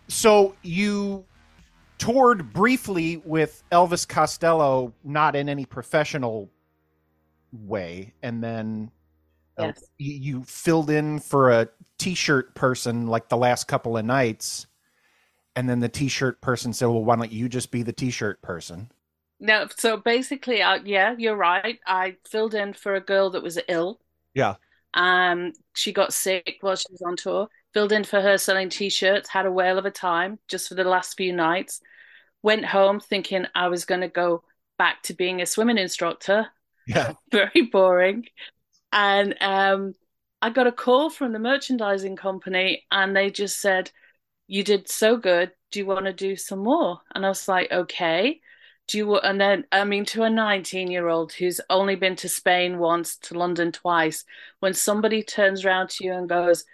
So 0.07 0.55
you 0.61 1.25
toured 1.97 2.53
briefly 2.53 3.17
with 3.25 3.63
Elvis 3.71 4.07
Costello, 4.07 4.93
not 5.03 5.35
in 5.35 5.49
any 5.49 5.65
professional 5.65 6.49
way, 7.51 8.13
and 8.21 8.43
then 8.43 8.91
uh, 9.57 9.63
Yes. 9.65 9.83
you, 9.97 10.13
you 10.13 10.43
filled 10.43 10.91
in 10.91 11.19
for 11.19 11.51
a 11.51 11.67
t-shirt 11.97 12.53
person 12.53 13.07
like 13.07 13.29
the 13.29 13.37
last 13.37 13.67
couple 13.67 13.97
of 13.97 14.05
nights, 14.05 14.67
and 15.55 15.69
then 15.69 15.79
the 15.79 15.89
t-shirt 15.89 16.41
person 16.41 16.73
said, 16.73 16.87
"Well, 16.87 17.03
why 17.03 17.15
don't 17.15 17.31
you 17.31 17.49
just 17.49 17.71
be 17.71 17.83
the 17.83 17.93
t-shirt 17.93 18.41
person?" 18.41 18.91
No, 19.39 19.67
so 19.75 19.97
basically, 19.97 20.61
uh, 20.61 20.79
yeah, 20.83 21.15
you're 21.17 21.35
right. 21.35 21.79
I 21.85 22.15
filled 22.29 22.53
in 22.53 22.73
for 22.73 22.95
a 22.95 23.01
girl 23.01 23.31
that 23.31 23.43
was 23.43 23.59
ill. 23.67 23.99
Yeah. 24.33 24.55
Um, 24.93 25.51
she 25.73 25.91
got 25.91 26.13
sick 26.13 26.57
while 26.61 26.75
she 26.75 26.87
was 26.89 27.01
on 27.01 27.17
tour. 27.17 27.49
Filled 27.73 27.91
in 27.91 28.05
for 28.05 28.21
her 28.21 28.37
selling 28.37 28.69
t-shirts. 28.69 29.29
Had 29.29 29.45
a 29.45 29.51
whale 29.51 29.77
of 29.77 29.85
a 29.85 29.91
time 29.91 30.39
just 30.47 30.69
for 30.69 30.75
the 30.75 30.85
last 30.85 31.17
few 31.17 31.33
nights. 31.33 31.81
Went 32.41 32.65
home 32.65 32.99
thinking 32.99 33.45
I 33.53 33.67
was 33.67 33.85
going 33.85 34.01
to 34.01 34.07
go 34.07 34.43
back 34.77 35.03
to 35.03 35.13
being 35.13 35.41
a 35.41 35.45
swimming 35.45 35.77
instructor. 35.77 36.47
Yeah. 36.87 37.13
Very 37.31 37.63
boring. 37.71 38.25
And 38.93 39.35
um, 39.41 39.93
I 40.41 40.49
got 40.49 40.67
a 40.67 40.71
call 40.71 41.09
from 41.09 41.33
the 41.33 41.39
merchandising 41.39 42.15
company, 42.15 42.85
and 42.91 43.15
they 43.15 43.31
just 43.31 43.59
said, 43.59 43.91
"You 44.47 44.63
did 44.63 44.89
so 44.89 45.17
good. 45.17 45.51
Do 45.71 45.79
you 45.79 45.85
want 45.85 46.05
to 46.05 46.13
do 46.13 46.35
some 46.35 46.59
more?" 46.59 47.01
And 47.13 47.25
I 47.25 47.29
was 47.29 47.47
like, 47.47 47.71
"Okay." 47.71 48.41
Do 48.87 48.99
you 48.99 49.17
and 49.17 49.41
then 49.41 49.65
I 49.71 49.83
mean 49.83 50.05
to 50.05 50.23
a 50.23 50.29
19 50.29 50.91
year 50.91 51.07
old 51.07 51.33
who's 51.33 51.59
only 51.69 51.95
been 51.95 52.15
to 52.17 52.29
Spain 52.29 52.77
once, 52.77 53.17
to 53.17 53.37
London 53.37 53.71
twice, 53.71 54.23
when 54.59 54.73
somebody 54.73 55.23
turns 55.23 55.65
around 55.65 55.89
to 55.91 56.03
you 56.05 56.13
and 56.13 56.29
goes, 56.29 56.65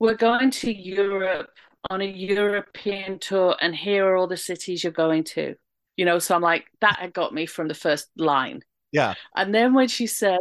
We're 0.00 0.14
going 0.14 0.50
to 0.50 0.72
Europe 0.72 1.50
on 1.90 2.00
a 2.00 2.04
European 2.04 3.18
tour, 3.18 3.56
and 3.60 3.74
here 3.74 4.06
are 4.06 4.16
all 4.16 4.26
the 4.26 4.36
cities 4.36 4.82
you're 4.82 4.92
going 4.92 5.24
to. 5.24 5.54
You 5.96 6.04
know, 6.04 6.18
so 6.18 6.34
I'm 6.34 6.42
like, 6.42 6.66
that 6.80 6.98
had 6.98 7.12
got 7.12 7.32
me 7.32 7.46
from 7.46 7.68
the 7.68 7.74
first 7.74 8.08
line. 8.16 8.62
Yeah. 8.90 9.14
And 9.36 9.54
then 9.54 9.74
when 9.74 9.88
she 9.88 10.06
said, 10.06 10.40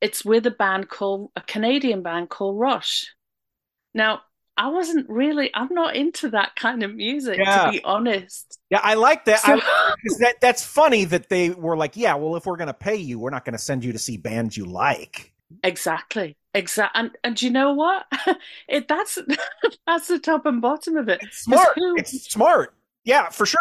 It's 0.00 0.24
with 0.24 0.46
a 0.46 0.50
band 0.50 0.88
called 0.88 1.30
a 1.36 1.42
Canadian 1.42 2.02
band 2.02 2.30
called 2.30 2.58
Rush. 2.58 3.14
Now, 3.92 4.22
I 4.56 4.68
wasn't 4.68 5.08
really, 5.08 5.50
I'm 5.54 5.72
not 5.74 5.96
into 5.96 6.30
that 6.30 6.54
kind 6.54 6.82
of 6.84 6.94
music, 6.94 7.38
Yeah. 7.38 7.64
to 7.66 7.70
be 7.72 7.82
honest. 7.82 8.60
Yeah, 8.70 8.80
I 8.82 8.94
like 8.94 9.24
that. 9.24 9.40
So- 9.40 9.58
I, 9.60 9.94
that 10.20 10.36
that's 10.40 10.64
funny 10.64 11.04
that 11.06 11.28
they 11.28 11.50
were 11.50 11.76
like, 11.76 11.96
"Yeah, 11.96 12.14
well, 12.14 12.36
if 12.36 12.46
we're 12.46 12.56
going 12.56 12.68
to 12.68 12.74
pay 12.74 12.96
you, 12.96 13.18
we're 13.18 13.30
not 13.30 13.44
going 13.44 13.54
to 13.54 13.58
send 13.58 13.84
you 13.84 13.92
to 13.92 13.98
see 13.98 14.16
bands 14.16 14.56
you 14.56 14.64
like." 14.64 15.32
Exactly. 15.64 16.36
Exactly. 16.54 17.00
And 17.00 17.10
and 17.24 17.42
you 17.42 17.50
know 17.50 17.72
what? 17.74 18.06
it 18.68 18.86
that's 18.88 19.18
that's 19.86 20.08
the 20.08 20.18
top 20.20 20.46
and 20.46 20.60
bottom 20.62 20.96
of 20.96 21.08
it. 21.08 21.20
'Cause 21.20 21.30
Smart. 21.32 21.68
who- 21.76 21.96
It's 21.96 22.12
smart. 22.30 22.74
Yeah, 23.04 23.28
for 23.30 23.46
sure. 23.46 23.60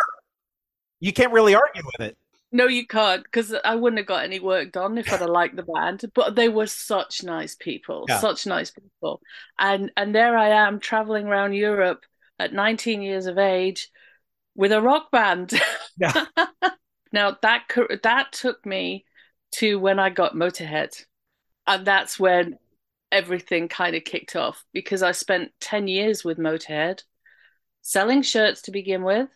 You 0.99 1.11
can't 1.11 1.33
really 1.33 1.55
argue 1.55 1.81
with 1.97 2.07
it. 2.07 2.17
No, 2.53 2.67
you 2.67 2.87
can't, 2.87 3.23
because 3.23 3.53
I 3.65 3.75
wouldn't 3.75 3.97
have 3.97 4.05
got 4.07 4.23
any 4.23 4.39
work 4.39 4.71
done 4.71 4.97
if 4.97 5.11
I'd 5.11 5.19
have 5.19 5.29
liked 5.29 5.55
the 5.57 5.63
band. 5.63 6.05
But 6.13 6.35
they 6.35 6.47
were 6.47 6.67
such 6.67 7.23
nice 7.23 7.55
people, 7.55 8.05
Yeah. 8.07 8.19
such 8.19 8.45
nice 8.45 8.71
people. 8.71 9.21
And 9.59 9.91
and 9.97 10.15
there 10.15 10.37
I 10.37 10.49
am 10.49 10.79
traveling 10.79 11.25
around 11.27 11.53
Europe 11.53 12.05
at 12.39 12.53
19 12.53 13.01
years 13.01 13.25
of 13.25 13.37
age 13.37 13.89
with 14.55 14.71
a 14.71 14.81
rock 14.81 15.11
band. 15.11 15.51
Yeah. 15.97 16.25
now 17.11 17.37
that 17.43 17.65
that 18.01 18.31
took 18.31 18.65
me 18.65 19.05
to 19.53 19.79
when 19.79 19.99
I 19.99 20.09
got 20.09 20.33
Motorhead. 20.33 21.03
And 21.67 21.85
that's 21.85 22.19
when 22.19 22.57
everything 23.11 23.67
kind 23.67 23.95
of 23.95 24.03
kicked 24.03 24.35
off 24.35 24.65
because 24.73 25.03
I 25.03 25.11
spent 25.11 25.51
10 25.61 25.87
years 25.87 26.23
with 26.23 26.37
Motorhead 26.39 27.03
selling 27.83 28.21
shirts 28.23 28.63
to 28.63 28.71
begin 28.71 29.03
with. 29.03 29.29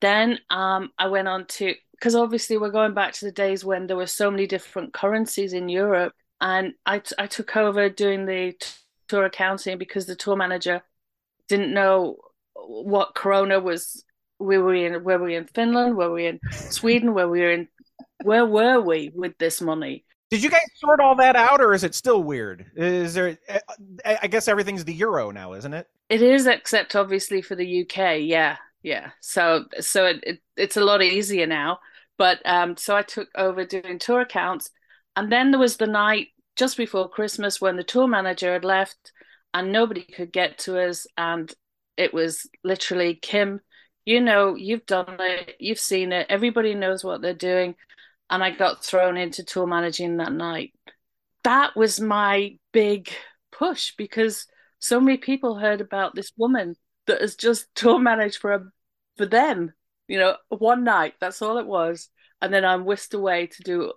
Then 0.00 0.38
um, 0.50 0.90
I 0.98 1.06
went 1.08 1.28
on 1.28 1.46
to, 1.46 1.74
because 2.04 2.16
obviously 2.16 2.58
we're 2.58 2.68
going 2.68 2.92
back 2.92 3.14
to 3.14 3.24
the 3.24 3.32
days 3.32 3.64
when 3.64 3.86
there 3.86 3.96
were 3.96 4.06
so 4.06 4.30
many 4.30 4.46
different 4.46 4.92
currencies 4.92 5.54
in 5.54 5.70
Europe. 5.70 6.12
And 6.38 6.74
I, 6.84 6.98
t- 6.98 7.14
I 7.18 7.26
took 7.26 7.56
over 7.56 7.88
doing 7.88 8.26
the 8.26 8.52
tour 9.08 9.24
accounting 9.24 9.78
because 9.78 10.04
the 10.04 10.14
tour 10.14 10.36
manager 10.36 10.82
didn't 11.48 11.72
know 11.72 12.18
what 12.54 13.14
Corona 13.14 13.58
was. 13.58 14.04
We 14.38 14.58
were 14.58 14.74
in, 14.74 15.02
where 15.02 15.18
were 15.18 15.24
we 15.24 15.34
in 15.34 15.46
Finland? 15.46 15.96
Where 15.96 16.10
were 16.10 16.16
we 16.16 16.26
in 16.26 16.40
Sweden? 16.52 17.14
Where 17.14 17.26
we 17.26 17.40
were 17.40 17.52
in, 17.52 17.68
where 18.22 18.44
were 18.44 18.82
we 18.82 19.10
with 19.14 19.38
this 19.38 19.62
money? 19.62 20.04
Did 20.28 20.42
you 20.42 20.50
guys 20.50 20.60
sort 20.76 21.00
all 21.00 21.14
that 21.14 21.36
out, 21.36 21.62
or 21.62 21.72
is 21.72 21.84
it 21.84 21.94
still 21.94 22.22
weird? 22.22 22.66
Is 22.76 23.14
there? 23.14 23.38
I 24.04 24.18
I 24.22 24.26
guess 24.26 24.48
everything's 24.48 24.84
the 24.84 24.92
euro 24.92 25.30
now, 25.30 25.54
isn't 25.54 25.72
it? 25.72 25.88
It 26.10 26.20
is, 26.20 26.46
except 26.46 26.96
obviously 26.96 27.40
for 27.40 27.54
the 27.54 27.82
UK. 27.82 28.20
Yeah, 28.22 28.56
yeah. 28.82 29.10
So, 29.20 29.66
so 29.80 30.06
it, 30.06 30.24
it 30.24 30.42
it's 30.56 30.76
a 30.76 30.84
lot 30.84 31.02
easier 31.02 31.46
now. 31.46 31.78
But 32.16 32.40
um, 32.44 32.76
so 32.76 32.96
I 32.96 33.02
took 33.02 33.28
over 33.36 33.64
doing 33.64 33.98
tour 33.98 34.20
accounts, 34.20 34.70
and 35.16 35.30
then 35.30 35.50
there 35.50 35.60
was 35.60 35.76
the 35.76 35.86
night 35.86 36.28
just 36.56 36.76
before 36.76 37.08
Christmas 37.08 37.60
when 37.60 37.76
the 37.76 37.82
tour 37.84 38.06
manager 38.06 38.52
had 38.52 38.64
left, 38.64 39.12
and 39.52 39.72
nobody 39.72 40.02
could 40.02 40.32
get 40.32 40.58
to 40.58 40.80
us, 40.80 41.06
and 41.16 41.52
it 41.96 42.14
was 42.14 42.48
literally 42.62 43.14
Kim. 43.14 43.60
You 44.04 44.20
know, 44.20 44.54
you've 44.54 44.86
done 44.86 45.16
it, 45.20 45.56
you've 45.58 45.78
seen 45.78 46.12
it. 46.12 46.26
Everybody 46.28 46.74
knows 46.74 47.02
what 47.02 47.22
they're 47.22 47.34
doing, 47.34 47.74
and 48.30 48.42
I 48.42 48.50
got 48.50 48.84
thrown 48.84 49.16
into 49.16 49.44
tour 49.44 49.66
managing 49.66 50.18
that 50.18 50.32
night. 50.32 50.72
That 51.42 51.76
was 51.76 52.00
my 52.00 52.58
big 52.72 53.10
push 53.52 53.94
because 53.96 54.46
so 54.78 55.00
many 55.00 55.16
people 55.16 55.56
heard 55.56 55.80
about 55.80 56.14
this 56.14 56.32
woman 56.36 56.76
that 57.06 57.20
has 57.20 57.36
just 57.36 57.74
tour 57.74 57.98
managed 57.98 58.38
for 58.38 58.52
a, 58.52 58.64
for 59.16 59.26
them. 59.26 59.72
You 60.08 60.18
know, 60.18 60.36
one 60.48 60.84
night. 60.84 61.14
That's 61.20 61.42
all 61.42 61.58
it 61.58 61.66
was, 61.66 62.08
and 62.42 62.52
then 62.52 62.64
I'm 62.64 62.84
whisked 62.84 63.14
away 63.14 63.46
to 63.48 63.62
do 63.62 63.92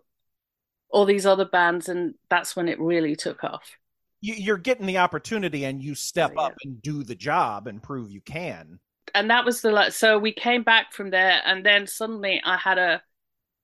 all 0.89 1.05
these 1.05 1.25
other 1.25 1.45
bands, 1.45 1.89
and 1.89 2.15
that's 2.29 2.55
when 2.55 2.67
it 2.69 2.79
really 2.79 3.15
took 3.15 3.43
off. 3.43 3.77
You, 4.21 4.33
you're 4.35 4.57
getting 4.57 4.85
the 4.85 4.97
opportunity, 4.99 5.63
and 5.65 5.81
you 5.81 5.95
step 5.95 6.37
up 6.37 6.55
and 6.63 6.81
do 6.81 7.03
the 7.03 7.15
job 7.15 7.67
and 7.67 7.81
prove 7.81 8.11
you 8.11 8.21
can. 8.21 8.79
and 9.15 9.29
that 9.29 9.45
was 9.45 9.61
the 9.61 9.71
like 9.71 9.93
so 9.93 10.17
we 10.19 10.33
came 10.33 10.63
back 10.63 10.93
from 10.93 11.09
there 11.09 11.41
and 11.45 11.65
then 11.65 11.87
suddenly 11.87 12.41
i 12.45 12.57
had 12.57 12.77
a 12.77 13.01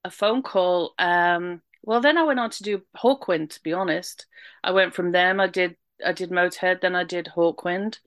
a 0.03 0.11
phone 0.11 0.41
call 0.41 0.93
um 0.99 1.61
well 1.83 2.01
then 2.01 2.17
i 2.17 2.23
went 2.23 2.39
on 2.39 2.49
to 2.49 2.63
do 2.63 2.81
hawkwind 2.97 3.49
to 3.51 3.61
be 3.63 3.73
honest 3.73 4.25
i 4.63 4.71
went 4.71 4.93
from 4.93 5.11
them 5.11 5.39
i 5.39 5.47
did 5.47 5.75
i 6.05 6.11
did 6.13 6.29
motorhead 6.31 6.81
then 6.81 6.95
i 6.95 7.03
did 7.03 7.29
hawkwind 7.35 7.99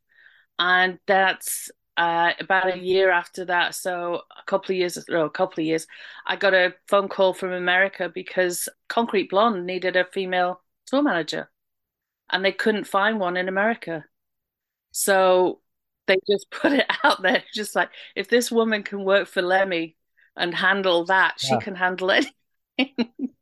and 0.59 0.99
that's 1.07 1.71
uh 1.97 2.33
about 2.41 2.75
a 2.75 2.79
year 2.79 3.11
after 3.11 3.45
that 3.45 3.75
so 3.75 4.21
a 4.39 4.43
couple 4.47 4.73
of 4.73 4.77
years 4.77 4.99
no 5.09 5.25
a 5.25 5.31
couple 5.31 5.63
of 5.63 5.67
years 5.67 5.87
i 6.27 6.37
got 6.37 6.53
a 6.55 6.75
phone 6.89 7.09
call 7.09 7.33
from 7.33 7.53
america 7.53 8.11
because 8.13 8.69
concrete 8.89 9.31
blonde 9.31 9.65
needed 9.65 9.97
a 9.97 10.05
female 10.05 10.61
tour 10.87 11.03
manager 11.03 11.49
and 12.31 12.45
they 12.45 12.53
couldn't 12.53 12.85
find 12.85 13.19
one 13.19 13.37
in 13.37 13.49
america 13.49 14.05
so 14.93 15.61
they 16.07 16.19
just 16.29 16.51
put 16.51 16.73
it 16.73 16.87
out 17.05 17.23
there, 17.23 17.43
just 17.55 17.77
like 17.77 17.91
if 18.15 18.29
this 18.29 18.51
woman 18.51 18.83
can 18.83 19.05
work 19.05 19.29
for 19.29 19.43
Lemmy 19.43 19.97
and 20.37 20.55
handle 20.55 21.05
that, 21.07 21.35
she 21.39 21.57
can 21.59 21.75
handle 21.75 22.11
anything. 22.79 23.35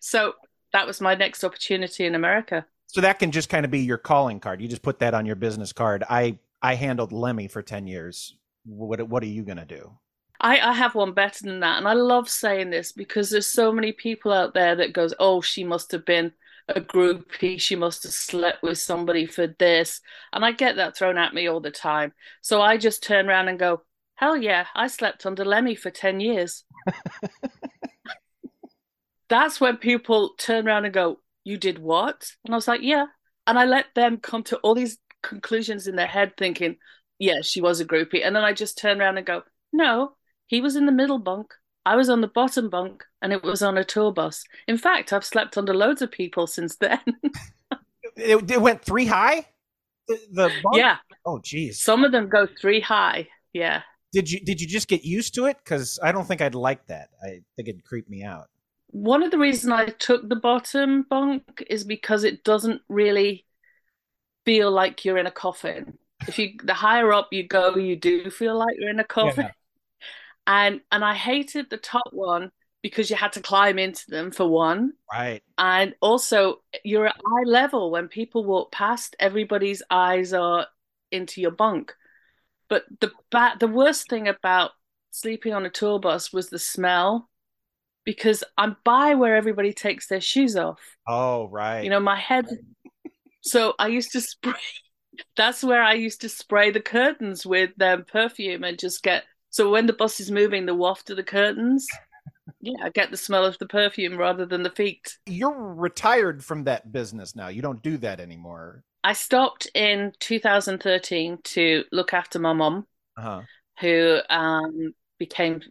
so 0.00 0.34
that 0.72 0.86
was 0.86 1.00
my 1.00 1.14
next 1.14 1.44
opportunity 1.44 2.04
in 2.04 2.14
America. 2.14 2.66
So 2.86 3.00
that 3.00 3.18
can 3.18 3.30
just 3.30 3.48
kind 3.48 3.64
of 3.64 3.70
be 3.70 3.80
your 3.80 3.98
calling 3.98 4.40
card. 4.40 4.60
You 4.60 4.68
just 4.68 4.82
put 4.82 4.98
that 4.98 5.14
on 5.14 5.24
your 5.26 5.36
business 5.36 5.72
card. 5.72 6.02
I 6.08 6.38
I 6.62 6.74
handled 6.74 7.12
Lemmy 7.12 7.48
for 7.48 7.62
ten 7.62 7.86
years. 7.86 8.36
What 8.64 9.08
what 9.08 9.22
are 9.22 9.26
you 9.26 9.42
gonna 9.42 9.66
do? 9.66 9.98
I, 10.40 10.58
I 10.58 10.72
have 10.72 10.94
one 10.94 11.12
better 11.12 11.44
than 11.44 11.60
that, 11.60 11.78
and 11.78 11.86
I 11.86 11.92
love 11.92 12.28
saying 12.28 12.70
this 12.70 12.92
because 12.92 13.28
there's 13.28 13.46
so 13.46 13.72
many 13.72 13.92
people 13.92 14.32
out 14.32 14.54
there 14.54 14.76
that 14.76 14.92
goes, 14.92 15.14
"Oh, 15.18 15.40
she 15.40 15.64
must 15.64 15.92
have 15.92 16.04
been 16.04 16.32
a 16.68 16.80
groupie. 16.80 17.60
She 17.60 17.76
must 17.76 18.04
have 18.04 18.12
slept 18.12 18.62
with 18.62 18.78
somebody 18.78 19.26
for 19.26 19.46
this," 19.46 20.00
and 20.32 20.44
I 20.44 20.52
get 20.52 20.76
that 20.76 20.96
thrown 20.96 21.18
at 21.18 21.34
me 21.34 21.46
all 21.46 21.60
the 21.60 21.70
time. 21.70 22.12
So 22.42 22.60
I 22.60 22.76
just 22.76 23.02
turn 23.02 23.28
around 23.28 23.48
and 23.48 23.58
go, 23.58 23.82
"Hell 24.16 24.36
yeah, 24.36 24.66
I 24.74 24.86
slept 24.86 25.26
under 25.26 25.44
Lemmy 25.44 25.74
for 25.74 25.90
ten 25.90 26.20
years." 26.20 26.64
That's 29.28 29.60
when 29.60 29.76
people 29.76 30.34
turn 30.38 30.66
around 30.66 30.84
and 30.84 30.94
go, 30.94 31.20
"You 31.44 31.56
did 31.58 31.78
what?" 31.78 32.32
And 32.44 32.54
I 32.54 32.56
was 32.56 32.68
like, 32.68 32.82
"Yeah," 32.82 33.06
and 33.46 33.58
I 33.58 33.64
let 33.64 33.94
them 33.94 34.18
come 34.18 34.42
to 34.44 34.56
all 34.58 34.74
these 34.74 34.98
conclusions 35.22 35.86
in 35.86 35.96
their 35.96 36.06
head, 36.06 36.32
thinking, 36.36 36.76
"Yeah, 37.18 37.40
she 37.42 37.60
was 37.60 37.80
a 37.80 37.84
groupie," 37.84 38.24
and 38.24 38.34
then 38.36 38.44
I 38.44 38.52
just 38.52 38.78
turn 38.78 39.00
around 39.00 39.18
and 39.18 39.26
go, 39.26 39.42
"No." 39.72 40.16
He 40.46 40.60
was 40.60 40.74
in 40.76 40.86
the 40.86 40.92
middle 40.92 41.18
bunk. 41.18 41.54
I 41.86 41.96
was 41.96 42.10
on 42.10 42.20
the 42.20 42.28
bottom 42.28 42.68
bunk, 42.70 43.04
and 43.22 43.32
it 43.32 43.42
was 43.42 43.62
on 43.62 43.78
a 43.78 43.84
tour 43.84 44.12
bus. 44.12 44.44
In 44.68 44.76
fact, 44.78 45.12
I've 45.12 45.24
slept 45.24 45.56
under 45.56 45.72
loads 45.74 46.02
of 46.02 46.10
people 46.10 46.46
since 46.46 46.76
then. 46.76 47.00
It, 48.16 48.50
it 48.50 48.60
went 48.60 48.82
three 48.84 49.06
high. 49.06 49.46
The, 50.08 50.18
the 50.32 50.50
bunk? 50.62 50.76
yeah, 50.76 50.96
Oh, 51.24 51.40
geez. 51.42 51.80
some 51.80 52.04
of 52.04 52.12
them 52.12 52.28
go 52.28 52.46
three 52.60 52.80
high. 52.80 53.28
Yeah. 53.52 53.82
Did 54.12 54.30
you 54.30 54.40
did 54.40 54.60
you 54.60 54.66
just 54.66 54.88
get 54.88 55.04
used 55.04 55.34
to 55.36 55.46
it? 55.46 55.56
Because 55.64 55.98
I 56.02 56.10
don't 56.12 56.26
think 56.26 56.40
I'd 56.40 56.54
like 56.56 56.84
that. 56.88 57.10
I 57.22 57.40
think 57.56 57.68
it'd 57.68 57.84
creep 57.84 58.08
me 58.10 58.24
out. 58.24 58.48
One 58.88 59.22
of 59.22 59.30
the 59.30 59.38
reasons 59.38 59.72
I 59.72 59.86
took 59.86 60.28
the 60.28 60.36
bottom 60.36 61.06
bunk 61.08 61.62
is 61.70 61.84
because 61.84 62.24
it 62.24 62.42
doesn't 62.42 62.82
really 62.88 63.46
feel 64.44 64.70
like 64.70 65.04
you're 65.04 65.18
in 65.18 65.26
a 65.26 65.30
coffin. 65.30 65.98
If 66.28 66.38
you 66.38 66.50
the 66.62 66.74
higher 66.74 67.12
up 67.12 67.28
you 67.32 67.46
go, 67.46 67.76
you 67.76 67.96
do 67.96 68.30
feel 68.30 68.56
like 68.58 68.76
you're 68.78 68.90
in 68.90 69.00
a 69.00 69.04
coffin. 69.04 69.50
and 70.46 70.80
and 70.90 71.04
I 71.04 71.14
hated 71.14 71.70
the 71.70 71.76
top 71.76 72.08
one 72.12 72.50
because 72.82 73.10
you 73.10 73.16
had 73.16 73.32
to 73.32 73.40
climb 73.42 73.78
into 73.78 74.10
them 74.10 74.30
for 74.30 74.46
one, 74.48 74.92
Right. 75.12 75.42
and 75.58 75.94
also 76.00 76.62
you're 76.82 77.06
at 77.06 77.16
eye 77.16 77.44
level 77.44 77.90
when 77.90 78.08
people 78.08 78.44
walk 78.44 78.72
past. 78.72 79.14
Everybody's 79.20 79.82
eyes 79.90 80.32
are 80.32 80.66
into 81.10 81.40
your 81.40 81.50
bunk. 81.50 81.94
But 82.68 82.84
the 83.00 83.10
ba- 83.30 83.56
the 83.60 83.68
worst 83.68 84.08
thing 84.08 84.28
about 84.28 84.70
sleeping 85.10 85.52
on 85.52 85.66
a 85.66 85.70
tour 85.70 85.98
bus 85.98 86.32
was 86.32 86.48
the 86.50 86.58
smell, 86.58 87.28
because 88.04 88.44
I'm 88.56 88.76
by 88.84 89.14
where 89.14 89.36
everybody 89.36 89.72
takes 89.72 90.06
their 90.06 90.20
shoes 90.20 90.56
off. 90.56 90.80
Oh, 91.06 91.48
right. 91.48 91.82
You 91.84 91.90
know, 91.90 92.00
my 92.00 92.16
head. 92.16 92.46
So 93.42 93.74
I 93.78 93.88
used 93.88 94.12
to 94.12 94.20
spray. 94.20 94.54
That's 95.36 95.62
where 95.62 95.82
I 95.82 95.94
used 95.94 96.20
to 96.22 96.28
spray 96.28 96.70
the 96.70 96.80
curtains 96.80 97.44
with 97.44 97.70
um, 97.82 98.04
perfume 98.04 98.64
and 98.64 98.78
just 98.78 99.02
get. 99.02 99.24
So 99.50 99.70
when 99.70 99.86
the 99.86 99.92
bus 99.92 100.20
is 100.20 100.30
moving, 100.30 100.66
the 100.66 100.74
waft 100.74 101.10
of 101.10 101.16
the 101.16 101.22
curtains. 101.24 101.86
Yeah, 102.62 102.74
I 102.82 102.90
get 102.90 103.10
the 103.10 103.16
smell 103.16 103.46
of 103.46 103.56
the 103.58 103.66
perfume 103.66 104.18
rather 104.18 104.44
than 104.44 104.62
the 104.62 104.70
feet. 104.70 105.16
You're 105.24 105.74
retired 105.74 106.44
from 106.44 106.64
that 106.64 106.92
business 106.92 107.34
now. 107.34 107.48
You 107.48 107.62
don't 107.62 107.82
do 107.82 107.96
that 107.98 108.20
anymore. 108.20 108.82
I 109.02 109.14
stopped 109.14 109.66
in 109.74 110.12
2013 110.20 111.38
to 111.44 111.84
look 111.90 112.12
after 112.12 112.38
my 112.38 112.52
mom, 112.52 112.86
Uh-huh. 113.16 113.42
who 113.80 114.18
um, 114.28 114.94
became 115.18 115.62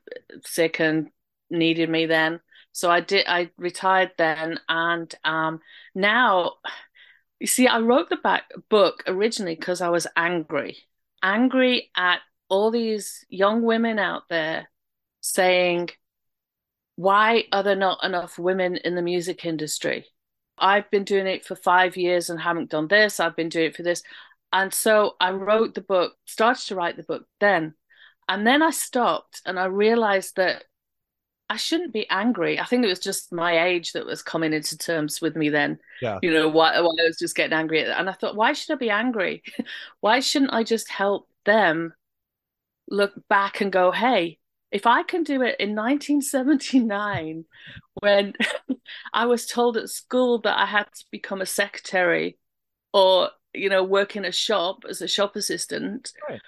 sick 0.43 0.79
and 0.79 1.09
needed 1.51 1.89
me 1.89 2.07
then. 2.07 2.39
So 2.71 2.89
I 2.89 3.01
did. 3.01 3.25
I 3.27 3.51
retired 3.57 4.11
then, 4.17 4.59
and 4.67 5.13
um, 5.23 5.59
now, 5.93 6.53
you 7.39 7.47
see, 7.47 7.67
I 7.67 7.79
wrote 7.79 8.09
the 8.09 8.17
back 8.17 8.51
book 8.69 9.03
originally 9.07 9.55
because 9.55 9.81
I 9.81 9.89
was 9.89 10.07
angry, 10.15 10.77
angry 11.23 11.91
at 11.95 12.19
all 12.49 12.71
these 12.71 13.25
young 13.29 13.61
women 13.61 13.99
out 13.99 14.23
there 14.29 14.69
saying, 15.21 15.89
"Why 16.95 17.45
are 17.51 17.63
there 17.63 17.75
not 17.75 18.03
enough 18.03 18.37
women 18.37 18.77
in 18.77 18.95
the 18.95 19.01
music 19.01 19.45
industry?" 19.45 20.07
I've 20.57 20.89
been 20.91 21.05
doing 21.05 21.27
it 21.27 21.45
for 21.45 21.55
five 21.55 21.97
years 21.97 22.29
and 22.29 22.39
haven't 22.39 22.69
done 22.69 22.87
this. 22.87 23.19
I've 23.19 23.35
been 23.35 23.49
doing 23.49 23.67
it 23.67 23.75
for 23.75 23.83
this. 23.83 24.03
And 24.51 24.73
so 24.73 25.15
I 25.19 25.31
wrote 25.31 25.75
the 25.75 25.81
book, 25.81 26.15
started 26.25 26.65
to 26.67 26.75
write 26.75 26.97
the 26.97 27.03
book 27.03 27.25
then. 27.39 27.75
And 28.27 28.45
then 28.45 28.61
I 28.61 28.71
stopped 28.71 29.41
and 29.45 29.59
I 29.59 29.65
realized 29.65 30.35
that 30.35 30.65
I 31.49 31.57
shouldn't 31.57 31.93
be 31.93 32.07
angry. 32.09 32.59
I 32.59 32.65
think 32.65 32.83
it 32.83 32.89
was 32.89 32.99
just 32.99 33.33
my 33.33 33.65
age 33.65 33.93
that 33.93 34.05
was 34.05 34.21
coming 34.21 34.53
into 34.53 34.77
terms 34.77 35.19
with 35.19 35.35
me 35.35 35.49
then. 35.49 35.79
Yeah. 36.01 36.19
You 36.21 36.31
know, 36.31 36.47
why, 36.47 36.79
why 36.79 36.91
I 36.99 37.05
was 37.05 37.17
just 37.17 37.35
getting 37.35 37.57
angry. 37.57 37.83
And 37.83 38.09
I 38.09 38.13
thought, 38.13 38.35
why 38.35 38.53
should 38.53 38.73
I 38.73 38.77
be 38.77 38.91
angry? 38.91 39.41
why 39.99 40.19
shouldn't 40.19 40.53
I 40.53 40.63
just 40.63 40.89
help 40.89 41.27
them 41.45 41.93
look 42.89 43.13
back 43.27 43.61
and 43.61 43.71
go, 43.71 43.91
hey, 43.91 44.37
if 44.71 44.85
I 44.85 45.03
can 45.03 45.23
do 45.23 45.41
it 45.41 45.55
in 45.59 45.73
1979, 45.75 47.45
when 48.01 48.33
I 49.13 49.25
was 49.25 49.45
told 49.47 49.77
at 49.77 49.89
school 49.89 50.39
that 50.41 50.57
I 50.57 50.65
had 50.67 50.85
to 50.93 51.05
become 51.11 51.41
a 51.41 51.45
secretary 51.47 52.37
or, 52.93 53.29
you 53.53 53.69
know, 53.69 53.83
work 53.83 54.15
in 54.15 54.25
a 54.25 54.31
shop 54.31 54.83
as 54.87 55.01
a 55.01 55.07
shop 55.07 55.35
assistant, 55.35 56.13
Right. 56.29 56.41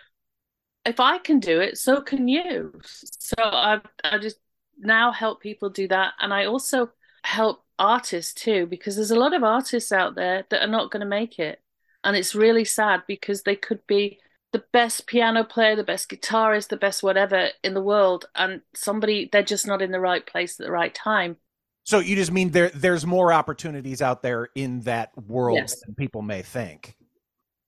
if 0.86 1.00
I 1.00 1.18
can 1.18 1.40
do 1.40 1.60
it, 1.60 1.78
so 1.78 2.02
can 2.02 2.28
you. 2.28 2.80
So 2.86 3.36
I, 3.40 3.82
I 4.04 4.18
just 4.18 4.38
now 4.82 5.12
help 5.12 5.42
people 5.42 5.70
do 5.70 5.88
that. 5.90 6.14
And 6.20 6.34
I 6.34 6.46
also 6.46 6.92
help 7.24 7.64
artists 7.80 8.34
too, 8.34 8.66
because 8.68 8.96
there's 8.96 9.12
a 9.12 9.20
lot 9.20 9.34
of 9.34 9.44
artists 9.44 9.92
out 9.92 10.16
there 10.16 10.46
that 10.50 10.62
are 10.64 10.68
not 10.68 10.92
going 10.92 11.02
to 11.02 11.08
make 11.08 11.40
it. 11.40 11.62
And 12.04 12.16
it's 12.16 12.36
really 12.36 12.66
sad 12.66 13.04
because 13.08 13.44
they 13.44 13.56
could 13.56 13.86
be 13.88 14.20
the 14.52 14.64
best 14.74 15.08
piano 15.08 15.44
player, 15.44 15.76
the 15.76 15.84
best 15.84 16.10
guitarist, 16.10 16.70
the 16.70 16.78
best 16.78 17.04
whatever 17.04 17.50
in 17.64 17.74
the 17.74 17.82
world, 17.82 18.26
and 18.36 18.62
somebody 18.76 19.30
they're 19.32 19.44
just 19.44 19.68
not 19.68 19.82
in 19.82 19.92
the 19.92 20.00
right 20.00 20.26
place 20.26 20.60
at 20.60 20.66
the 20.66 20.72
right 20.72 20.94
time. 20.94 21.38
So 21.84 22.00
you 22.00 22.16
just 22.16 22.32
mean 22.32 22.52
there 22.52 22.70
there's 22.70 23.06
more 23.06 23.34
opportunities 23.34 24.02
out 24.02 24.22
there 24.22 24.50
in 24.56 24.82
that 24.82 25.12
world 25.18 25.58
Yes. 25.58 25.76
than 25.86 25.96
people 25.96 26.22
may 26.22 26.42
think. 26.42 26.96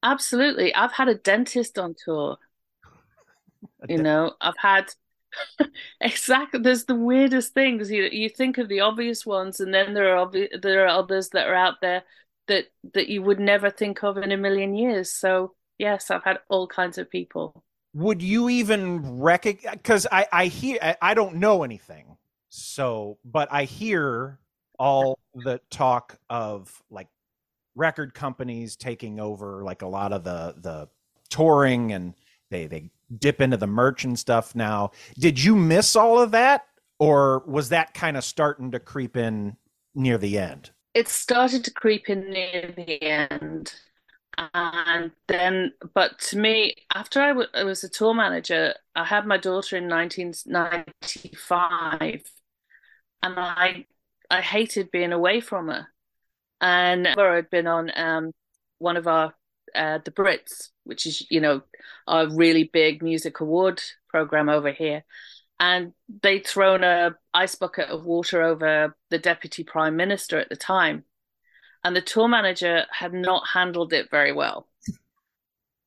Absolutely. 0.03 0.73
I've 0.75 0.91
had 0.91 1.07
a 1.09 1.15
dentist 1.15 1.79
on 1.79 1.95
tour. 1.95 2.37
You 3.87 3.97
know, 3.97 4.35
I've 4.39 4.57
had 4.57 4.93
exactly 6.01 6.59
there's 6.61 6.85
the 6.85 6.95
weirdest 6.95 7.53
things. 7.53 7.91
You 7.91 8.03
you 8.11 8.29
think 8.29 8.57
of 8.57 8.69
the 8.69 8.81
obvious 8.81 9.25
ones 9.25 9.59
and 9.59 9.73
then 9.73 9.93
there 9.93 10.17
are 10.17 10.27
obvi- 10.27 10.61
there 10.61 10.85
are 10.85 10.99
others 10.99 11.29
that 11.29 11.47
are 11.47 11.55
out 11.55 11.81
there 11.81 12.03
that 12.47 12.65
that 12.93 13.09
you 13.09 13.21
would 13.21 13.39
never 13.39 13.69
think 13.69 14.03
of 14.03 14.17
in 14.17 14.31
a 14.31 14.37
million 14.37 14.75
years. 14.75 15.11
So, 15.11 15.53
yes, 15.77 16.11
I've 16.11 16.23
had 16.23 16.39
all 16.49 16.67
kinds 16.67 16.97
of 16.97 17.09
people. 17.09 17.63
Would 17.93 18.21
you 18.21 18.49
even 18.49 19.19
recognize? 19.19 19.73
Because 19.73 20.07
I 20.11 20.27
I 20.31 20.45
hear 20.47 20.77
I, 20.81 20.95
I 21.01 21.13
don't 21.13 21.35
know 21.35 21.63
anything, 21.63 22.17
so 22.49 23.17
but 23.23 23.47
I 23.51 23.63
hear 23.63 24.39
all 24.79 25.19
the 25.35 25.59
talk 25.69 26.17
of 26.29 26.81
like 26.89 27.07
record 27.75 28.13
companies 28.13 28.75
taking 28.75 29.19
over 29.19 29.63
like 29.63 29.81
a 29.81 29.87
lot 29.87 30.11
of 30.11 30.23
the 30.23 30.55
the 30.57 30.89
touring 31.29 31.91
and 31.93 32.13
they 32.49 32.67
they 32.67 32.89
dip 33.19 33.41
into 33.41 33.57
the 33.57 33.67
merch 33.67 34.03
and 34.03 34.17
stuff 34.17 34.55
now. 34.55 34.91
Did 35.17 35.43
you 35.43 35.55
miss 35.55 35.95
all 35.95 36.19
of 36.19 36.31
that, 36.31 36.65
or 36.99 37.43
was 37.45 37.69
that 37.69 37.93
kind 37.93 38.17
of 38.17 38.23
starting 38.23 38.71
to 38.71 38.79
creep 38.79 39.17
in 39.17 39.57
near 39.95 40.17
the 40.17 40.37
end? 40.37 40.71
it 40.93 41.09
started 41.09 41.63
to 41.63 41.71
creep 41.71 42.07
in 42.09 42.29
near 42.29 42.71
the 42.75 43.01
end 43.01 43.73
and 44.53 45.11
then 45.27 45.71
but 45.93 46.19
to 46.19 46.37
me 46.37 46.75
after 46.93 47.21
I 47.21 47.31
was 47.63 47.83
a 47.83 47.89
tour 47.89 48.13
manager 48.13 48.75
I 48.95 49.05
had 49.05 49.25
my 49.27 49.37
daughter 49.37 49.77
in 49.77 49.89
1995 49.89 52.21
and 53.21 53.39
I 53.39 53.85
I 54.29 54.41
hated 54.41 54.91
being 54.91 55.13
away 55.13 55.39
from 55.39 55.67
her 55.67 55.87
and 56.61 57.07
I 57.07 57.35
had 57.35 57.49
been 57.49 57.67
on 57.67 57.91
um 57.95 58.31
one 58.79 58.97
of 58.97 59.07
our 59.07 59.33
uh 59.75 59.99
the 60.03 60.11
Brits 60.11 60.69
which 60.83 61.05
is 61.05 61.25
you 61.29 61.41
know 61.41 61.61
a 62.07 62.27
really 62.27 62.63
big 62.63 63.01
music 63.01 63.39
award 63.39 63.81
program 64.09 64.49
over 64.49 64.71
here. 64.71 65.03
And 65.59 65.93
they'd 66.21 66.45
thrown 66.45 66.83
a 66.83 67.15
ice 67.33 67.55
bucket 67.55 67.89
of 67.89 68.05
water 68.05 68.41
over 68.41 68.95
the 69.09 69.19
deputy 69.19 69.63
prime 69.63 69.95
minister 69.95 70.37
at 70.39 70.49
the 70.49 70.55
time. 70.55 71.05
And 71.83 71.95
the 71.95 72.01
tour 72.01 72.27
manager 72.27 72.85
had 72.91 73.13
not 73.13 73.47
handled 73.53 73.93
it 73.93 74.09
very 74.09 74.33
well. 74.33 74.67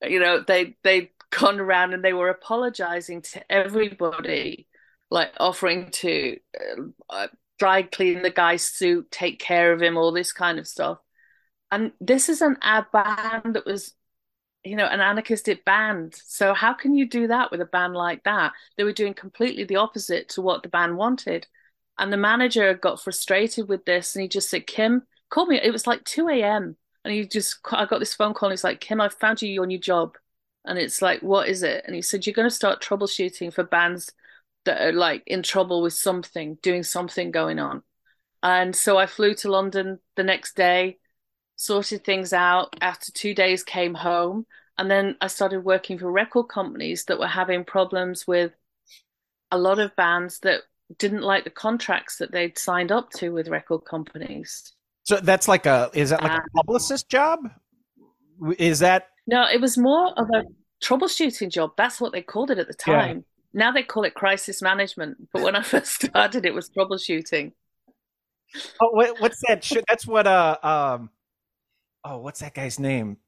You 0.02 0.20
know 0.20 0.44
they 0.46 0.76
they'd 0.82 1.10
gone 1.30 1.60
around 1.60 1.94
and 1.94 2.04
they 2.04 2.12
were 2.12 2.28
apologizing 2.28 3.22
to 3.22 3.52
everybody 3.52 4.68
like 5.10 5.32
offering 5.38 5.90
to 5.90 6.36
uh, 6.60 6.82
uh, 7.10 7.26
dry 7.58 7.82
clean 7.82 8.22
the 8.22 8.30
guy's 8.30 8.62
suit 8.62 9.10
take 9.10 9.38
care 9.38 9.72
of 9.72 9.80
him 9.80 9.96
all 9.96 10.12
this 10.12 10.32
kind 10.32 10.58
of 10.58 10.66
stuff. 10.66 10.98
And 11.70 11.92
this 12.00 12.28
is 12.28 12.42
an 12.42 12.56
ad 12.62 12.86
band 12.92 13.54
that 13.54 13.66
was 13.66 13.94
you 14.66 14.76
know, 14.76 14.86
an 14.86 15.00
anarchistic 15.00 15.64
band. 15.64 16.14
So 16.24 16.54
how 16.54 16.72
can 16.72 16.94
you 16.94 17.08
do 17.08 17.28
that 17.28 17.50
with 17.50 17.60
a 17.60 17.66
band 17.66 17.94
like 17.94 18.24
that? 18.24 18.52
They 18.76 18.84
were 18.84 18.92
doing 18.92 19.14
completely 19.14 19.64
the 19.64 19.76
opposite 19.76 20.28
to 20.30 20.42
what 20.42 20.62
the 20.62 20.68
band 20.68 20.96
wanted. 20.96 21.46
And 21.98 22.12
the 22.12 22.16
manager 22.16 22.74
got 22.74 23.00
frustrated 23.00 23.68
with 23.68 23.84
this 23.84 24.14
and 24.14 24.22
he 24.22 24.28
just 24.28 24.50
said, 24.50 24.66
Kim, 24.66 25.02
call 25.30 25.46
me. 25.46 25.60
It 25.62 25.70
was 25.70 25.86
like 25.86 26.04
2 26.04 26.28
a.m. 26.28 26.76
And 27.04 27.14
he 27.14 27.26
just, 27.26 27.58
I 27.70 27.86
got 27.86 28.00
this 28.00 28.14
phone 28.14 28.34
call 28.34 28.48
and 28.48 28.52
he's 28.52 28.64
like, 28.64 28.80
Kim, 28.80 29.00
I 29.00 29.08
found 29.08 29.40
you 29.40 29.48
your 29.48 29.66
new 29.66 29.78
job. 29.78 30.16
And 30.64 30.78
it's 30.78 31.00
like, 31.00 31.20
what 31.22 31.48
is 31.48 31.62
it? 31.62 31.84
And 31.86 31.94
he 31.94 32.02
said, 32.02 32.26
you're 32.26 32.34
going 32.34 32.48
to 32.48 32.54
start 32.54 32.82
troubleshooting 32.82 33.52
for 33.52 33.62
bands 33.62 34.12
that 34.64 34.82
are 34.82 34.92
like 34.92 35.22
in 35.26 35.42
trouble 35.42 35.80
with 35.80 35.92
something, 35.92 36.58
doing 36.60 36.82
something 36.82 37.30
going 37.30 37.60
on. 37.60 37.82
And 38.42 38.74
so 38.74 38.98
I 38.98 39.06
flew 39.06 39.34
to 39.36 39.50
London 39.50 40.00
the 40.16 40.24
next 40.24 40.56
day, 40.56 40.98
sorted 41.56 42.04
things 42.04 42.32
out. 42.32 42.74
After 42.80 43.10
two 43.12 43.34
days, 43.34 43.62
came 43.64 43.94
home. 43.94 44.46
And 44.78 44.90
then 44.90 45.16
I 45.20 45.26
started 45.28 45.64
working 45.64 45.98
for 45.98 46.10
record 46.10 46.44
companies 46.48 47.04
that 47.06 47.18
were 47.18 47.26
having 47.26 47.64
problems 47.64 48.26
with 48.26 48.52
a 49.50 49.58
lot 49.58 49.78
of 49.78 49.96
bands 49.96 50.40
that 50.40 50.62
didn't 50.98 51.22
like 51.22 51.44
the 51.44 51.50
contracts 51.50 52.18
that 52.18 52.30
they'd 52.30 52.58
signed 52.58 52.92
up 52.92 53.10
to 53.10 53.30
with 53.30 53.48
record 53.48 53.84
companies. 53.84 54.74
So 55.04 55.16
that's 55.16 55.48
like 55.48 55.66
a 55.66 55.90
is 55.94 56.10
that 56.10 56.22
like 56.22 56.32
a 56.32 56.42
publicist 56.56 57.08
job? 57.08 57.40
Is 58.58 58.80
that 58.80 59.08
No, 59.26 59.46
it 59.50 59.60
was 59.60 59.78
more 59.78 60.12
of 60.18 60.28
a 60.34 60.44
troubleshooting 60.84 61.50
job. 61.50 61.70
That's 61.76 62.00
what 62.00 62.12
they 62.12 62.22
called 62.22 62.50
it 62.50 62.58
at 62.58 62.66
the 62.68 62.76
Yeah. 62.86 63.00
time. 63.06 63.24
Now 63.54 63.72
they 63.72 63.82
call 63.82 64.04
it 64.04 64.14
crisis 64.14 64.60
management. 64.60 65.28
But 65.32 65.42
when 65.42 65.56
I 65.56 65.62
first 65.72 66.04
started, 66.04 66.44
it 66.44 66.52
was 66.54 66.68
troubleshooting. 66.68 67.52
oh 68.82 68.90
what, 68.90 69.20
what's 69.20 69.40
that? 69.48 69.66
That's 69.88 70.06
what 70.06 70.26
uh 70.26 70.58
um 70.62 71.10
oh 72.06 72.18
what's 72.18 72.40
that 72.40 72.54
guy's 72.54 72.78
name? 72.78 73.18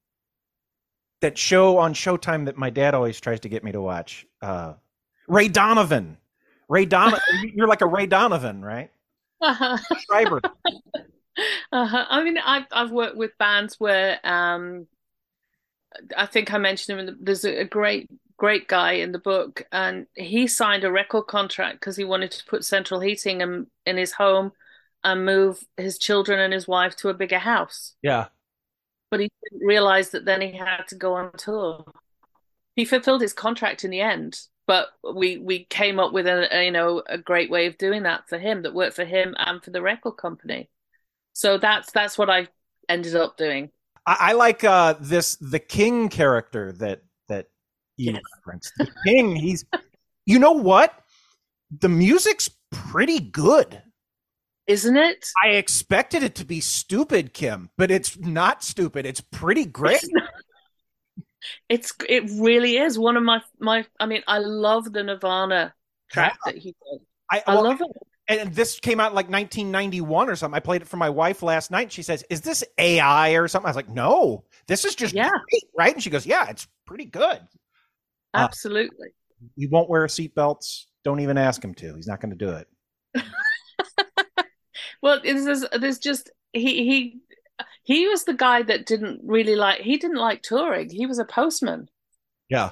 That 1.21 1.37
show 1.37 1.79
on 1.79 1.95
Showtime 1.95 2.45
that 2.45 2.57
my 2.57 2.71
dad 2.71 2.95
always 2.95 3.21
tries 3.21 3.41
to 3.41 3.49
get 3.49 3.65
me 3.65 3.73
to 3.73 3.81
watch. 3.81 4.27
Uh 4.41 4.75
Ray 5.27 5.49
Donovan. 5.49 6.17
Ray 6.69 6.85
Donovan. 6.87 7.21
You're 7.55 7.69
like 7.69 7.83
a 7.83 7.87
Ray 7.87 8.07
Donovan, 8.07 8.63
right? 8.65 8.91
Uh-huh. 9.41 9.79
Schreiber. 10.07 10.41
Uh-huh. 11.71 12.05
I 12.09 12.25
mean, 12.25 12.37
I've 12.37 12.65
I've 12.73 12.91
worked 12.91 13.17
with 13.17 13.39
bands 13.39 13.77
where 13.79 14.19
um, 14.25 14.89
I 16.17 16.27
think 16.27 16.53
I 16.53 16.59
mentioned 16.59 16.99
them. 16.99 17.19
There's 17.21 17.45
a, 17.45 17.61
a 17.61 17.65
great 17.65 18.11
great 18.37 18.67
guy 18.67 18.95
in 18.95 19.13
the 19.13 19.21
book, 19.21 19.63
and 19.71 20.07
he 20.17 20.49
signed 20.49 20.83
a 20.83 20.91
record 20.91 21.29
contract 21.29 21.79
because 21.79 21.97
he 21.97 22.03
wanted 22.03 22.33
to 22.33 22.45
put 22.47 22.65
central 22.65 22.99
heating 22.99 23.41
in, 23.41 23.69
in 23.87 23.97
his 23.97 24.11
home 24.11 24.51
and 25.05 25.25
move 25.25 25.63
his 25.77 25.99
children 25.99 26.41
and 26.41 26.53
his 26.53 26.67
wife 26.67 26.97
to 26.97 27.09
a 27.09 27.15
bigger 27.15 27.39
house. 27.39 27.95
Yeah. 28.03 28.27
But 29.11 29.21
he 29.21 29.31
didn't 29.45 29.67
realize 29.67 30.11
that 30.11 30.25
then 30.25 30.41
he 30.41 30.53
had 30.53 30.85
to 30.89 30.95
go 30.95 31.15
on 31.15 31.33
tour. 31.37 31.85
He 32.77 32.85
fulfilled 32.85 33.23
his 33.23 33.33
contract 33.33 33.85
in 33.85 33.91
the 33.91 34.01
end, 34.01 34.39
but 34.67 34.89
we 35.15 35.39
we 35.39 35.65
came 35.65 35.99
up 35.99 36.13
with 36.13 36.27
a, 36.27 36.55
a 36.57 36.67
you 36.67 36.71
know 36.71 37.03
a 37.09 37.19
great 37.19 37.51
way 37.51 37.67
of 37.67 37.79
doing 37.79 38.03
that 38.05 38.29
for 38.29 38.39
him 38.39 38.63
that 38.63 38.75
worked 38.75 38.97
for 38.97 39.05
him 39.05 39.35
and 39.39 39.63
for 39.63 39.71
the 39.71 39.83
record 39.83 40.13
company. 40.13 40.69
So 41.33 41.59
that's 41.59 41.91
that's 41.93 42.19
what 42.19 42.31
I 42.31 42.49
ended 42.89 43.17
up 43.17 43.37
doing. 43.37 43.71
I, 44.07 44.17
I 44.21 44.33
like 44.33 44.65
uh, 44.65 44.95
this 45.01 45.37
the 45.37 45.59
king 45.59 46.09
character 46.09 46.73
that 46.73 47.03
that 47.29 47.47
you 47.97 48.13
Yes. 48.13 48.23
referenced. 48.37 48.73
The 48.79 48.91
king, 49.07 49.35
he's 49.37 49.65
you 50.27 50.39
know 50.39 50.53
what? 50.53 50.93
The 51.81 51.89
music's 51.89 52.51
pretty 52.71 53.21
good. 53.21 53.83
Isn't 54.69 54.99
it? 54.99 55.27
I 55.43 55.49
expected 55.53 56.23
it 56.23 56.35
to 56.37 56.45
be 56.45 56.61
stupid, 56.61 57.33
Kim, 57.33 57.71
but 57.79 57.91
it's 57.91 58.19
not 58.19 58.63
stupid. 58.63 59.07
It's 59.07 59.23
pretty 59.23 59.65
great. 59.65 60.05
It's 61.71 61.95
it 62.07 62.25
really 62.39 62.77
is 62.77 62.99
one 62.99 63.17
of 63.17 63.23
my 63.23 63.41
my. 63.59 63.87
I 63.99 64.05
mean, 64.05 64.23
I 64.27 64.39
love 64.39 64.93
the 64.93 65.03
Nirvana 65.03 65.75
track 66.11 66.39
that 66.45 66.57
he 66.59 66.73
did. 66.73 67.01
I, 67.31 67.43
I 67.47 67.55
well, 67.55 67.65
love 67.65 67.81
it. 67.81 68.41
And 68.41 68.55
this 68.55 68.79
came 68.79 69.01
out 69.01 69.15
like 69.15 69.31
1991 69.31 70.29
or 70.29 70.37
something. 70.37 70.55
I 70.55 70.61
played 70.61 70.83
it 70.83 70.89
for 70.89 70.99
my 70.99 71.09
wife 71.09 71.43
last 71.43 71.71
night. 71.71 71.91
She 71.91 72.03
says, 72.03 72.23
"Is 72.29 72.43
this 72.43 72.63
AI 72.77 73.31
or 73.31 73.49
something?" 73.49 73.67
I 73.67 73.71
was 73.71 73.77
like, 73.77 73.89
"No, 73.89 74.45
this 74.67 74.85
is 74.85 74.95
just 74.95 75.15
Yeah. 75.15 75.31
great, 75.31 75.65
right?" 75.79 75.95
And 75.95 76.03
she 76.03 76.11
goes, 76.11 76.27
"Yeah, 76.27 76.47
it's 76.51 76.69
pretty 76.85 77.07
good." 77.07 77.39
Uh, 78.35 78.41
Absolutely. 78.41 79.09
He 79.57 79.67
won't 79.67 79.89
wear 79.89 80.07
seatbelts. 80.09 80.85
Don't 81.05 81.21
even 81.21 81.39
ask 81.39 81.65
him 81.65 81.75
to. 81.77 81.95
He's 81.95 82.07
not 82.07 82.21
going 82.21 82.37
to 82.37 82.45
do 82.45 82.51
it. 82.51 82.69
Well, 85.03 85.21
it's 85.23 85.45
there's, 85.45 85.65
there's 85.81 85.99
just 85.99 86.31
he 86.53 86.85
he 86.85 87.21
he 87.83 88.09
was 88.09 88.25
the 88.25 88.35
guy 88.35 88.63
that 88.63 88.87
didn't 88.87 89.21
really 89.25 89.57
like 89.57 89.81
he 89.81 89.97
didn't 89.97 90.19
like 90.19 90.43
touring. 90.43 90.91
He 90.91 91.07
was 91.07 91.19
a 91.19 91.25
postman. 91.25 91.89
Yeah. 92.49 92.71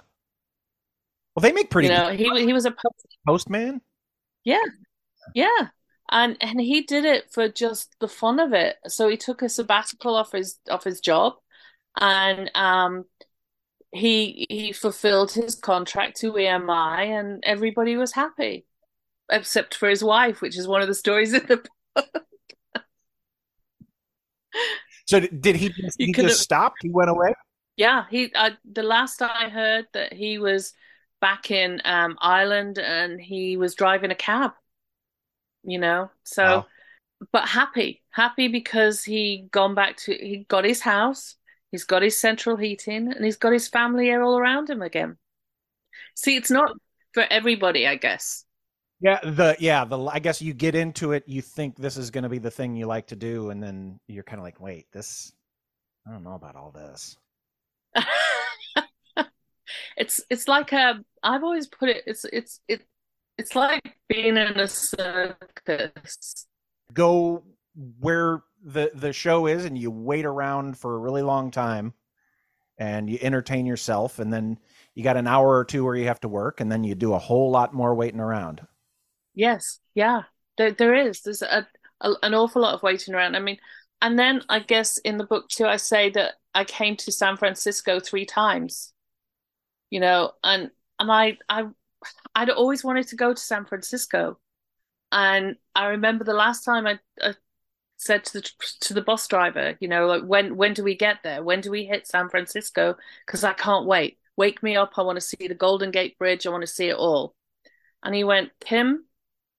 Well, 1.34 1.42
they 1.42 1.52
make 1.52 1.70
pretty 1.70 1.88
you 1.88 1.94
know, 1.94 2.10
good 2.10 2.18
he 2.18 2.46
he 2.46 2.52
was 2.52 2.64
a 2.64 2.70
post, 2.70 3.18
postman. 3.26 3.82
yeah, 4.44 4.64
yeah, 5.34 5.68
and 6.10 6.36
and 6.40 6.60
he 6.60 6.80
did 6.80 7.04
it 7.04 7.30
for 7.30 7.48
just 7.48 7.94
the 8.00 8.08
fun 8.08 8.40
of 8.40 8.54
it. 8.54 8.76
So 8.86 9.08
he 9.08 9.18
took 9.18 9.42
a 9.42 9.50
sabbatical 9.50 10.14
off 10.14 10.32
his 10.32 10.58
off 10.70 10.84
his 10.84 11.00
job, 11.00 11.34
and 12.00 12.50
um, 12.54 13.04
he 13.92 14.46
he 14.48 14.72
fulfilled 14.72 15.32
his 15.32 15.54
contract 15.54 16.16
to 16.20 16.32
EMI, 16.32 17.06
and 17.18 17.44
everybody 17.44 17.96
was 17.96 18.12
happy, 18.12 18.64
except 19.30 19.74
for 19.74 19.90
his 19.90 20.02
wife, 20.02 20.40
which 20.40 20.56
is 20.56 20.66
one 20.66 20.80
of 20.80 20.88
the 20.88 20.94
stories 20.94 21.34
in 21.34 21.44
the 21.46 21.62
So 25.06 25.20
did 25.20 25.56
he? 25.56 25.68
Just, 25.70 25.96
he 25.98 26.12
just 26.12 26.40
stopped. 26.40 26.78
He 26.82 26.90
went 26.90 27.10
away. 27.10 27.32
Yeah, 27.76 28.06
he. 28.10 28.32
Uh, 28.34 28.50
the 28.70 28.82
last 28.82 29.22
I 29.22 29.48
heard 29.48 29.86
that 29.92 30.12
he 30.12 30.38
was 30.38 30.72
back 31.20 31.50
in 31.50 31.80
um, 31.84 32.16
Ireland 32.20 32.78
and 32.78 33.20
he 33.20 33.56
was 33.56 33.74
driving 33.74 34.10
a 34.10 34.14
cab. 34.14 34.52
You 35.64 35.78
know, 35.78 36.10
so, 36.24 36.42
Wow. 36.44 36.66
but 37.32 37.48
happy, 37.48 38.02
happy 38.10 38.48
because 38.48 39.04
he 39.04 39.48
gone 39.52 39.74
back 39.74 39.98
to 39.98 40.14
he 40.14 40.46
got 40.48 40.64
his 40.64 40.80
house, 40.82 41.36
he's 41.72 41.84
got 41.84 42.02
his 42.02 42.16
central 42.16 42.56
heating, 42.56 43.12
and 43.12 43.24
he's 43.24 43.36
got 43.38 43.52
his 43.52 43.68
family 43.68 44.12
all 44.14 44.38
around 44.38 44.70
him 44.70 44.82
again. 44.82 45.18
See, 46.16 46.36
it's 46.36 46.50
not 46.50 46.72
for 47.14 47.24
everybody, 47.30 47.86
I 47.88 47.96
guess. 47.96 48.45
Yeah, 49.00 49.20
the 49.22 49.56
yeah 49.58 49.84
the 49.84 49.98
I 50.06 50.18
guess 50.20 50.40
you 50.40 50.54
get 50.54 50.74
into 50.74 51.12
it, 51.12 51.24
you 51.26 51.42
think 51.42 51.76
this 51.76 51.96
is 51.96 52.10
going 52.10 52.24
to 52.24 52.30
be 52.30 52.38
the 52.38 52.50
thing 52.50 52.76
you 52.76 52.86
like 52.86 53.08
to 53.08 53.16
do, 53.16 53.50
and 53.50 53.62
then 53.62 54.00
you're 54.08 54.24
kind 54.24 54.38
of 54.38 54.44
like, 54.44 54.60
wait, 54.60 54.86
this, 54.92 55.32
I 56.06 56.12
don't 56.12 56.24
know 56.24 56.34
about 56.34 56.56
all 56.56 56.70
this. 56.70 57.16
It's 59.96 60.20
it's 60.30 60.48
like 60.48 60.72
a 60.72 61.02
I've 61.22 61.42
always 61.42 61.66
put 61.66 61.88
it 61.88 62.02
it's 62.06 62.24
it's 62.26 62.60
it 62.68 62.82
it's 63.38 63.54
like 63.54 63.96
being 64.08 64.36
in 64.36 64.58
a 64.60 64.68
circus. 64.68 66.46
Go 66.92 67.44
where 68.00 68.42
the 68.62 68.90
the 68.94 69.12
show 69.12 69.46
is, 69.46 69.64
and 69.64 69.76
you 69.76 69.90
wait 69.90 70.24
around 70.24 70.78
for 70.78 70.94
a 70.94 70.98
really 70.98 71.22
long 71.22 71.50
time, 71.50 71.94
and 72.78 73.08
you 73.10 73.18
entertain 73.20 73.66
yourself, 73.66 74.18
and 74.18 74.32
then 74.32 74.58
you 74.94 75.02
got 75.02 75.16
an 75.16 75.26
hour 75.26 75.56
or 75.58 75.64
two 75.64 75.84
where 75.84 75.96
you 75.96 76.06
have 76.06 76.20
to 76.20 76.28
work, 76.28 76.60
and 76.60 76.70
then 76.70 76.84
you 76.84 76.94
do 76.94 77.14
a 77.14 77.18
whole 77.18 77.50
lot 77.50 77.74
more 77.74 77.94
waiting 77.94 78.20
around. 78.20 78.66
Yes, 79.36 79.78
yeah, 79.94 80.24
there 80.58 80.72
there 80.72 80.94
is. 80.94 81.22
There's 81.22 81.42
a, 81.42 81.68
a 82.00 82.12
an 82.22 82.34
awful 82.34 82.62
lot 82.62 82.74
of 82.74 82.82
waiting 82.82 83.14
around. 83.14 83.36
I 83.36 83.40
mean, 83.40 83.58
and 84.02 84.18
then 84.18 84.42
I 84.48 84.58
guess 84.60 84.98
in 84.98 85.16
the 85.18 85.24
book 85.26 85.48
too, 85.48 85.66
I 85.66 85.76
say 85.76 86.10
that 86.10 86.34
I 86.54 86.64
came 86.64 86.96
to 86.96 87.12
San 87.12 87.36
Francisco 87.36 88.00
three 88.00 88.26
times. 88.26 88.92
You 89.90 90.00
know, 90.00 90.32
and 90.42 90.70
and 90.98 91.12
I 91.12 91.38
I 91.48 91.66
I'd 92.34 92.50
always 92.50 92.84
wanted 92.84 93.08
to 93.08 93.16
go 93.16 93.34
to 93.34 93.40
San 93.40 93.66
Francisco, 93.66 94.38
and 95.12 95.56
I 95.74 95.88
remember 95.88 96.24
the 96.24 96.34
last 96.34 96.64
time 96.64 96.86
I, 96.86 97.00
I 97.22 97.34
said 97.98 98.24
to 98.26 98.34
the 98.40 98.50
to 98.82 98.94
the 98.94 99.02
bus 99.02 99.28
driver, 99.28 99.76
you 99.80 99.88
know, 99.88 100.06
like 100.08 100.24
when 100.24 100.56
when 100.56 100.74
do 100.74 100.84
we 100.84 100.96
get 100.96 101.18
there? 101.24 101.42
When 101.44 101.60
do 101.62 101.70
we 101.72 101.86
hit 101.86 102.06
San 102.08 102.30
Francisco? 102.30 102.96
Because 103.26 103.44
I 103.44 103.54
can't 103.54 103.86
wait. 103.86 104.18
Wake 104.36 104.62
me 104.62 104.76
up. 104.76 104.94
I 104.98 105.02
want 105.02 105.16
to 105.18 105.22
see 105.22 105.48
the 105.48 105.54
Golden 105.56 105.90
Gate 105.92 106.18
Bridge. 106.18 106.46
I 106.46 106.50
want 106.50 106.62
to 106.62 106.68
see 106.68 106.88
it 106.90 106.96
all. 106.96 107.34
And 108.04 108.14
he 108.14 108.24
went, 108.24 108.52
Kim, 108.60 109.05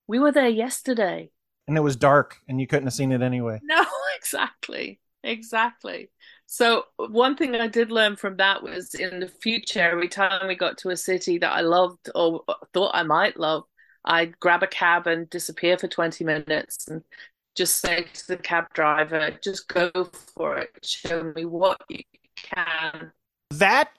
we 0.08 0.20
were 0.20 0.32
there 0.32 0.50
yesterday. 0.50 1.30
And 1.68 1.78
it 1.78 1.82
was 1.82 1.96
dark, 1.96 2.38
and 2.48 2.62
you 2.62 2.68
couldn't 2.68 2.88
have 2.88 2.94
seen 2.94 3.12
it 3.12 3.22
anyway. 3.22 3.60
No, 3.64 3.84
exactly. 4.18 5.00
Exactly. 5.24 6.10
So 6.46 6.86
one 6.96 7.36
thing 7.36 7.56
I 7.56 7.68
did 7.68 7.92
learn 7.92 8.16
from 8.16 8.38
that 8.38 8.64
was 8.64 8.96
in 8.96 9.20
the 9.20 9.28
future, 9.28 9.82
every 9.82 10.08
time 10.08 10.48
we 10.48 10.56
got 10.56 10.78
to 10.80 10.90
a 10.90 10.98
city 10.98 11.38
that 11.40 11.52
I 11.52 11.62
loved 11.62 12.10
or 12.16 12.44
thought 12.74 12.92
I 12.94 13.04
might 13.04 13.38
love, 13.38 13.64
I'd 14.06 14.40
grab 14.40 14.64
a 14.64 14.68
cab 14.68 15.06
and 15.08 15.30
disappear 15.30 15.78
for 15.78 15.90
20 15.90 16.24
minutes 16.24 16.88
and 16.88 17.04
just 17.56 17.82
say 17.82 18.06
to 18.14 18.28
the 18.28 18.38
cab 18.38 18.74
driver, 18.74 19.32
just 19.44 19.68
go 19.68 19.92
for 20.36 20.58
it. 20.58 20.70
Show 20.84 21.34
me 21.36 21.44
what 21.44 21.82
you 21.90 22.04
can. 22.38 23.12
That 23.52 23.90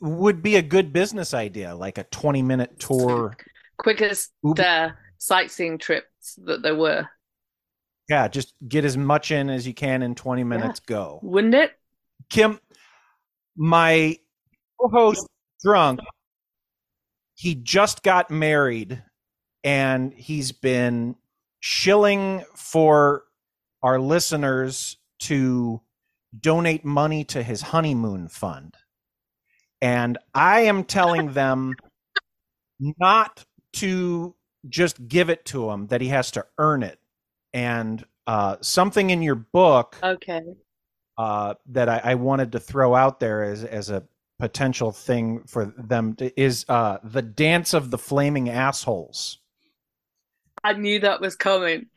would 0.00 0.42
be 0.42 0.56
a 0.56 0.62
good 0.62 0.92
business 0.92 1.32
idea, 1.32 1.74
like 1.74 1.96
a 1.96 2.04
20 2.04 2.42
minute 2.42 2.78
tour. 2.78 3.34
Quickest 3.78 4.32
uh, 4.58 4.90
sightseeing 5.18 5.78
trips 5.78 6.38
that 6.44 6.62
there 6.62 6.74
were. 6.74 7.08
Yeah, 8.08 8.28
just 8.28 8.54
get 8.66 8.84
as 8.84 8.96
much 8.96 9.30
in 9.30 9.50
as 9.50 9.66
you 9.66 9.74
can 9.74 10.02
in 10.02 10.14
20 10.14 10.44
minutes, 10.44 10.80
go. 10.80 11.18
Wouldn't 11.22 11.54
it? 11.54 11.72
Kim, 12.30 12.60
my 13.56 14.16
co-host 14.80 15.26
drunk, 15.62 16.00
he 17.34 17.54
just 17.54 18.02
got 18.02 18.30
married 18.30 19.02
and 19.64 20.12
he's 20.12 20.52
been 20.52 21.16
shilling 21.60 22.44
for 22.54 23.24
our 23.82 23.98
listeners 23.98 24.96
to 25.18 25.80
donate 26.38 26.84
money 26.84 27.24
to 27.24 27.42
his 27.42 27.60
honeymoon 27.60 28.28
fund. 28.28 28.74
And 29.82 30.18
I 30.34 30.62
am 30.62 30.84
telling 30.84 31.32
them 31.32 31.74
not 32.80 33.44
to 33.74 34.34
just 34.68 35.08
give 35.08 35.30
it 35.30 35.44
to 35.46 35.70
him, 35.70 35.86
that 35.88 36.00
he 36.00 36.08
has 36.08 36.30
to 36.32 36.44
earn 36.58 36.82
it. 36.82 36.98
And 37.52 38.04
uh, 38.26 38.56
something 38.60 39.10
in 39.10 39.22
your 39.22 39.34
book 39.36 39.96
Okay. 40.02 40.42
uh, 41.16 41.54
that 41.66 41.88
I, 41.88 42.00
I 42.04 42.14
wanted 42.16 42.52
to 42.52 42.60
throw 42.60 42.94
out 42.94 43.20
there 43.20 43.44
as 43.44 43.64
as 43.64 43.90
a 43.90 44.02
potential 44.38 44.92
thing 44.92 45.44
for 45.46 45.72
them 45.78 46.14
to, 46.16 46.40
is 46.40 46.66
uh, 46.68 46.98
the 47.02 47.22
dance 47.22 47.72
of 47.72 47.90
the 47.90 47.98
flaming 47.98 48.50
assholes. 48.50 49.38
I 50.62 50.74
knew 50.74 51.00
that 51.00 51.20
was 51.20 51.36
coming. 51.36 51.86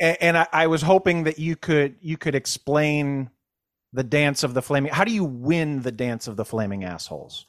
And, 0.00 0.16
and 0.20 0.38
I, 0.38 0.46
I 0.52 0.66
was 0.66 0.82
hoping 0.82 1.24
that 1.24 1.38
you 1.38 1.54
could 1.56 1.96
you 2.00 2.16
could 2.16 2.34
explain 2.34 3.30
the 3.92 4.02
dance 4.02 4.42
of 4.42 4.52
the 4.52 4.60
flaming. 4.62 4.92
How 4.92 5.04
do 5.04 5.12
you 5.12 5.24
win 5.24 5.82
the 5.82 5.92
dance 5.92 6.26
of 6.26 6.36
the 6.36 6.44
flaming 6.44 6.82
assholes? 6.82 7.46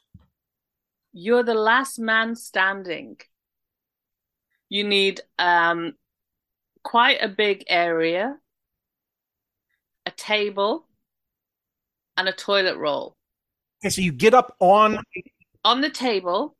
You're 1.17 1.43
the 1.43 1.53
last 1.53 1.97
man 1.97 2.35
standing. 2.35 3.15
You 4.67 4.83
need 4.83 5.21
um 5.39 5.93
quite 6.83 7.19
a 7.21 7.29
big 7.29 7.63
area, 7.69 8.37
a 10.05 10.11
table, 10.11 10.89
and 12.17 12.27
a 12.27 12.33
toilet 12.33 12.75
roll. 12.75 13.15
Okay, 13.81 13.91
so 13.91 14.01
you 14.01 14.11
get 14.11 14.33
up 14.33 14.57
on. 14.59 14.99
On 15.63 15.79
the 15.79 15.89
table, 15.89 16.57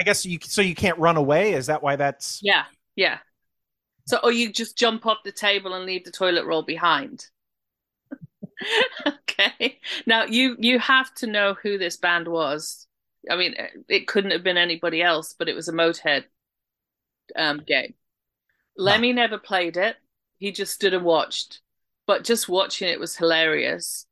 I 0.00 0.04
guess 0.04 0.24
you 0.24 0.38
so 0.42 0.62
you 0.62 0.74
can't 0.74 0.98
run 0.98 1.18
away. 1.18 1.52
Is 1.52 1.66
that 1.66 1.82
why 1.82 1.96
that's? 1.96 2.40
yeah, 2.42 2.64
yeah. 2.96 3.18
So 4.06 4.18
or 4.24 4.32
you 4.32 4.50
just 4.50 4.78
jump 4.78 5.04
off 5.04 5.18
the 5.26 5.30
table 5.30 5.74
and 5.74 5.84
leave 5.84 6.06
the 6.06 6.10
toilet 6.10 6.46
roll 6.46 6.62
behind. 6.62 7.26
okay. 9.06 9.78
Now 10.06 10.24
you 10.24 10.56
you 10.58 10.78
have 10.78 11.12
to 11.16 11.26
know 11.26 11.54
who 11.62 11.76
this 11.76 11.98
band 11.98 12.26
was 12.26 12.86
I 13.28 13.36
mean, 13.36 13.54
it 13.88 14.06
couldn't 14.06 14.30
have 14.30 14.42
been 14.42 14.56
anybody 14.56 15.02
else, 15.02 15.34
but 15.38 15.48
it 15.48 15.54
was 15.54 15.68
a 15.68 15.72
Motorhead 15.72 16.24
um, 17.36 17.62
game. 17.66 17.94
Lemmy 18.76 19.12
never 19.12 19.38
played 19.38 19.76
it. 19.76 19.96
He 20.38 20.52
just 20.52 20.72
stood 20.72 20.94
and 20.94 21.04
watched. 21.04 21.60
But 22.06 22.24
just 22.24 22.48
watching 22.48 22.88
it 22.88 23.00
was 23.00 23.16
hilarious. 23.16 24.06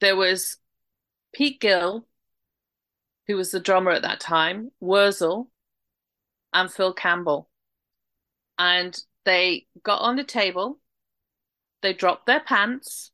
There 0.00 0.16
was 0.16 0.56
Pete 1.32 1.60
Gill, 1.60 2.06
who 3.26 3.36
was 3.36 3.50
the 3.50 3.60
drummer 3.60 3.92
at 3.92 4.02
that 4.02 4.20
time, 4.20 4.72
Wurzel, 4.80 5.50
and 6.52 6.70
Phil 6.72 6.92
Campbell. 6.92 7.48
And 8.58 8.98
they 9.24 9.66
got 9.82 10.00
on 10.00 10.16
the 10.16 10.24
table, 10.24 10.78
they 11.82 11.92
dropped 11.92 12.26
their 12.26 12.40
pants, 12.40 13.10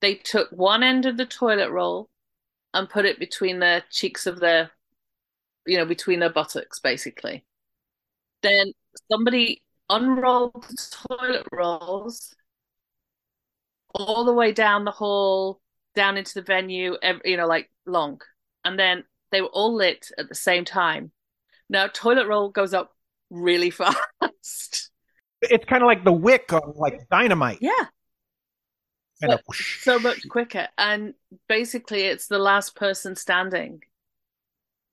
they 0.00 0.14
took 0.14 0.50
one 0.50 0.82
end 0.82 1.06
of 1.06 1.16
the 1.16 1.26
toilet 1.26 1.70
roll 1.70 2.08
and 2.78 2.88
put 2.88 3.04
it 3.04 3.18
between 3.18 3.58
the 3.58 3.82
cheeks 3.90 4.24
of 4.26 4.38
their, 4.38 4.70
you 5.66 5.76
know, 5.76 5.84
between 5.84 6.20
their 6.20 6.32
buttocks, 6.32 6.78
basically. 6.78 7.44
Then 8.42 8.72
somebody 9.10 9.62
unrolled 9.90 10.62
the 10.62 11.06
toilet 11.08 11.44
rolls 11.50 12.36
all 13.92 14.24
the 14.24 14.32
way 14.32 14.52
down 14.52 14.84
the 14.84 14.92
hall, 14.92 15.60
down 15.96 16.16
into 16.16 16.34
the 16.34 16.42
venue, 16.42 16.96
you 17.24 17.36
know, 17.36 17.48
like 17.48 17.68
long. 17.84 18.20
And 18.64 18.78
then 18.78 19.02
they 19.32 19.40
were 19.40 19.48
all 19.48 19.74
lit 19.74 20.10
at 20.16 20.28
the 20.28 20.36
same 20.36 20.64
time. 20.64 21.10
Now, 21.68 21.88
toilet 21.88 22.28
roll 22.28 22.50
goes 22.50 22.74
up 22.74 22.92
really 23.28 23.70
fast. 24.22 24.90
It's 25.42 25.64
kind 25.64 25.82
of 25.82 25.88
like 25.88 26.04
the 26.04 26.12
wick 26.12 26.52
on 26.52 26.74
like 26.76 27.08
dynamite. 27.10 27.58
Yeah. 27.60 27.86
But 29.20 29.42
so 29.80 29.98
much 29.98 30.28
quicker. 30.28 30.68
And 30.78 31.14
basically, 31.48 32.02
it's 32.02 32.28
the 32.28 32.38
last 32.38 32.76
person 32.76 33.16
standing 33.16 33.82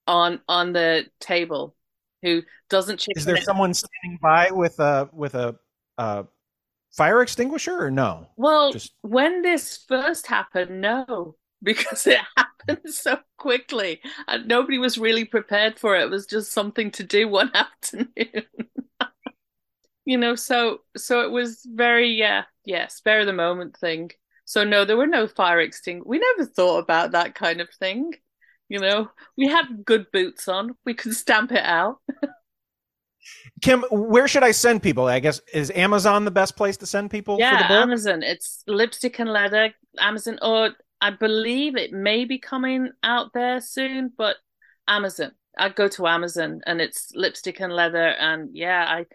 on 0.07 0.39
on 0.47 0.73
the 0.73 1.05
table 1.19 1.76
who 2.21 2.41
doesn't 2.69 3.05
Is 3.15 3.26
there 3.26 3.38
someone 3.38 3.73
standing 3.73 4.19
by 4.21 4.49
with 4.51 4.80
a 4.80 5.09
with 5.13 5.36
a 5.36 5.55
uh, 5.97 6.23
fire 6.91 7.21
extinguisher 7.21 7.78
or 7.80 7.91
no? 7.91 8.28
Well, 8.36 8.71
Just- 8.71 8.93
when 9.01 9.41
this 9.41 9.86
first 9.88 10.28
happened, 10.28 10.82
no, 10.82 11.36
because 11.63 12.07
it 12.07 12.19
happened 12.36 12.93
so 12.93 13.19
quickly 13.38 14.01
and 14.28 14.47
nobody 14.47 14.78
was 14.78 14.97
really 14.97 15.26
prepared 15.26 15.80
for 15.80 15.95
it. 15.95 16.03
It 16.03 16.09
was 16.09 16.26
just 16.26 16.51
something 16.51 16.91
to 16.91 17.03
do 17.03 17.28
one 17.28 17.51
afternoon. 17.53 18.45
you 20.05 20.17
know, 20.17 20.36
so 20.36 20.80
so 20.97 21.21
it 21.21 21.32
was 21.32 21.65
very 21.69 22.09
yeah, 22.09 22.43
yeah, 22.66 22.88
spare 22.88 23.22
of 23.22 23.26
the 23.28 23.34
moment 23.34 23.78
thing. 23.78 24.11
So 24.45 24.63
no, 24.63 24.86
there 24.86 24.97
were 24.97 25.07
no 25.07 25.28
fire 25.28 25.59
extinguishers. 25.59 26.07
We 26.09 26.20
never 26.20 26.45
thought 26.45 26.80
about 26.80 27.11
that 27.11 27.36
kind 27.36 27.61
of 27.61 27.70
thing. 27.72 28.13
You 28.70 28.80
know, 28.80 29.11
we 29.38 29.47
had 29.47 29.86
good 29.86 30.11
boots 30.11 30.47
on. 30.47 30.76
We 30.86 30.93
could 30.93 31.13
stamp 31.16 31.51
it 31.51 31.63
out. 31.63 31.99
Kim, 33.61 33.84
where 33.91 34.28
should 34.28 34.43
I 34.43 34.51
send 34.51 34.84
people? 34.84 35.07
I 35.07 35.20
guess 35.20 35.39
is 35.53 35.72
Amazon 35.72 36.26
the 36.26 36.32
best 36.32 36.55
place 36.55 36.78
to 36.78 36.86
send 36.86 37.11
people 37.11 37.43
for 37.43 37.55
the 37.55 37.63
Yeah, 37.63 37.66
book? 37.66 37.91
Amazon. 37.91 38.24
It's 38.24 38.63
lipstick 38.68 39.20
and 39.20 39.30
leather. 39.30 39.74
Amazon, 39.97 40.39
or 40.41 40.72
I 41.01 41.11
believe 41.11 41.76
it 41.76 41.91
may 41.91 42.26
be 42.26 42.39
coming 42.39 42.91
out 43.03 43.34
there 43.34 43.59
soon, 43.61 44.11
but 44.18 44.38
Amazon. 44.88 45.34
I 45.57 45.70
go 45.70 45.88
to 45.89 46.07
Amazon 46.07 46.61
and 46.66 46.82
it's 46.82 47.11
lipstick 47.16 47.59
and 47.61 47.72
leather, 47.74 48.07
and 48.09 48.55
yeah, 48.55 48.86
I, 48.88 49.05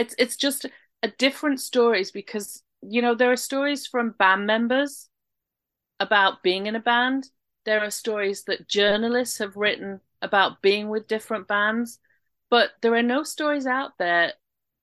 it's 0.00 0.14
it's 0.18 0.36
just 0.36 0.66
a 1.02 1.08
different 1.08 1.60
stories 1.60 2.10
because 2.12 2.62
you 2.88 3.02
know 3.02 3.14
there 3.14 3.32
are 3.32 3.36
stories 3.36 3.86
from 3.86 4.14
band 4.18 4.46
members 4.46 5.08
about 6.00 6.42
being 6.42 6.66
in 6.66 6.76
a 6.76 6.80
band. 6.80 7.28
There 7.64 7.80
are 7.80 7.90
stories 7.90 8.44
that 8.44 8.68
journalists 8.68 9.38
have 9.38 9.56
written 9.56 10.00
about 10.22 10.62
being 10.62 10.88
with 10.88 11.08
different 11.08 11.48
bands, 11.48 11.98
but 12.50 12.70
there 12.80 12.94
are 12.94 13.02
no 13.02 13.22
stories 13.22 13.66
out 13.66 13.92
there 13.98 14.32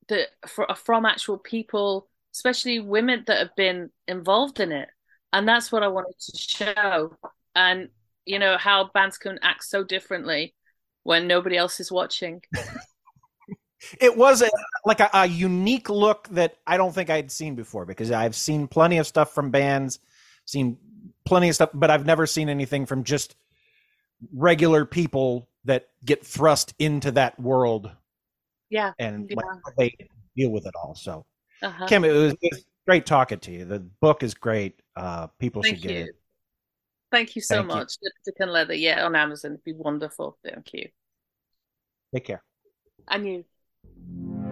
that 0.10 0.28
for, 0.48 0.68
from 0.76 1.06
actual 1.06 1.38
people, 1.38 2.10
especially 2.34 2.80
women 2.80 3.24
that 3.28 3.40
have 3.40 3.56
been 3.56 3.90
involved 4.08 4.60
in 4.60 4.72
it. 4.72 4.90
And 5.32 5.48
that's 5.48 5.72
what 5.72 5.84
I 5.84 5.88
wanted 5.88 6.20
to 6.20 6.38
show. 6.38 7.18
And, 7.56 7.90
you 8.26 8.40
know, 8.40 8.58
how 8.58 8.90
bands 8.94 9.18
can 9.18 9.40
act 9.42 9.64
so 9.64 9.84
differently 9.84 10.54
when 11.04 11.28
nobody 11.28 11.58
else 11.58 11.80
is 11.80 11.92
watching. 11.92 12.42
It 14.00 14.16
was 14.18 14.42
a, 14.42 14.50
like 14.86 15.00
a, 15.00 15.10
a 15.14 15.26
unique 15.28 15.90
look 15.90 16.28
that 16.30 16.58
I 16.66 16.78
don't 16.78 16.94
think 16.94 17.10
I'd 17.10 17.32
seen 17.32 17.56
before 17.56 17.86
because 17.86 18.12
I've 18.12 18.36
seen 18.36 18.68
plenty 18.68 18.98
of 18.98 19.08
stuff 19.08 19.34
from 19.34 19.52
bands, 19.52 20.00
seen 20.46 20.78
plenty 21.26 21.50
of 21.50 21.56
stuff, 21.56 21.70
but 21.74 21.90
I've 21.92 22.06
never 22.06 22.26
seen 22.26 22.50
anything 22.50 22.86
from 22.86 23.04
just 23.04 23.36
regular 24.34 24.86
people 24.86 25.50
that 25.66 25.90
get 26.06 26.26
thrust 26.26 26.74
into 26.80 27.12
that 27.12 27.40
world 27.40 27.92
Yeah. 28.70 28.94
and 29.00 29.30
yeah. 29.30 29.36
like, 29.36 29.76
they 29.78 30.08
deal 30.36 30.50
with 30.52 30.66
it 30.66 30.74
all. 30.76 30.96
So, 30.96 31.26
Uh-huh. 31.62 31.88
Kim, 31.88 32.04
it 32.06 32.12
was, 32.12 32.34
it 32.42 32.50
was 32.54 32.66
great 32.88 33.06
talking 33.06 33.40
to 33.40 33.52
you. 33.52 33.66
The 33.66 33.80
book 33.80 34.24
is 34.24 34.34
great. 34.34 34.82
Uh, 34.96 35.28
people 35.40 35.62
Thank 35.64 35.78
should 35.78 35.84
get 35.84 35.92
you. 35.92 36.04
it. 36.06 36.16
Thank 37.12 37.36
you 37.36 37.42
so 37.42 37.58
Thank 37.58 37.70
you. 37.70 37.76
much. 37.76 37.94
Lipstick 38.02 38.36
and 38.40 38.52
leather, 38.52 38.74
yeah, 38.74 39.06
on 39.06 39.16
Amazon. 39.16 39.52
It'd 39.52 39.64
be 39.64 39.74
wonderful. 39.74 40.38
Thank 40.44 40.74
you. 40.74 40.90
Take 42.14 42.26
care. 42.26 42.44
And 43.08 43.28
you 43.28 43.46
thank 43.84 43.98
you 44.08 44.43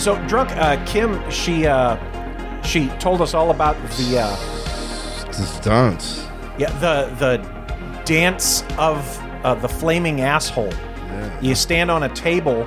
So 0.00 0.16
drunk, 0.26 0.50
uh, 0.52 0.82
Kim, 0.86 1.30
she 1.30 1.66
uh, 1.66 1.96
she 2.62 2.88
told 2.98 3.20
us 3.20 3.34
all 3.34 3.50
about 3.50 3.76
the 3.98 4.18
uh, 4.20 5.26
The 5.26 5.32
stunts. 5.32 6.26
yeah 6.58 6.70
the 6.80 7.14
the 7.18 7.36
dance 8.06 8.64
of 8.78 8.96
uh, 9.44 9.54
the 9.56 9.68
flaming 9.68 10.22
asshole. 10.22 10.72
You 11.42 11.54
stand 11.54 11.90
on 11.90 12.04
a 12.04 12.08
table, 12.14 12.62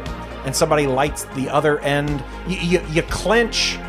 and 0.45 0.55
somebody 0.55 0.85
lights 0.85 1.23
the 1.35 1.49
other 1.49 1.79
end. 1.79 2.23
You, 2.47 2.57
you 2.57 2.81
you 2.91 3.01
clench 3.03 3.79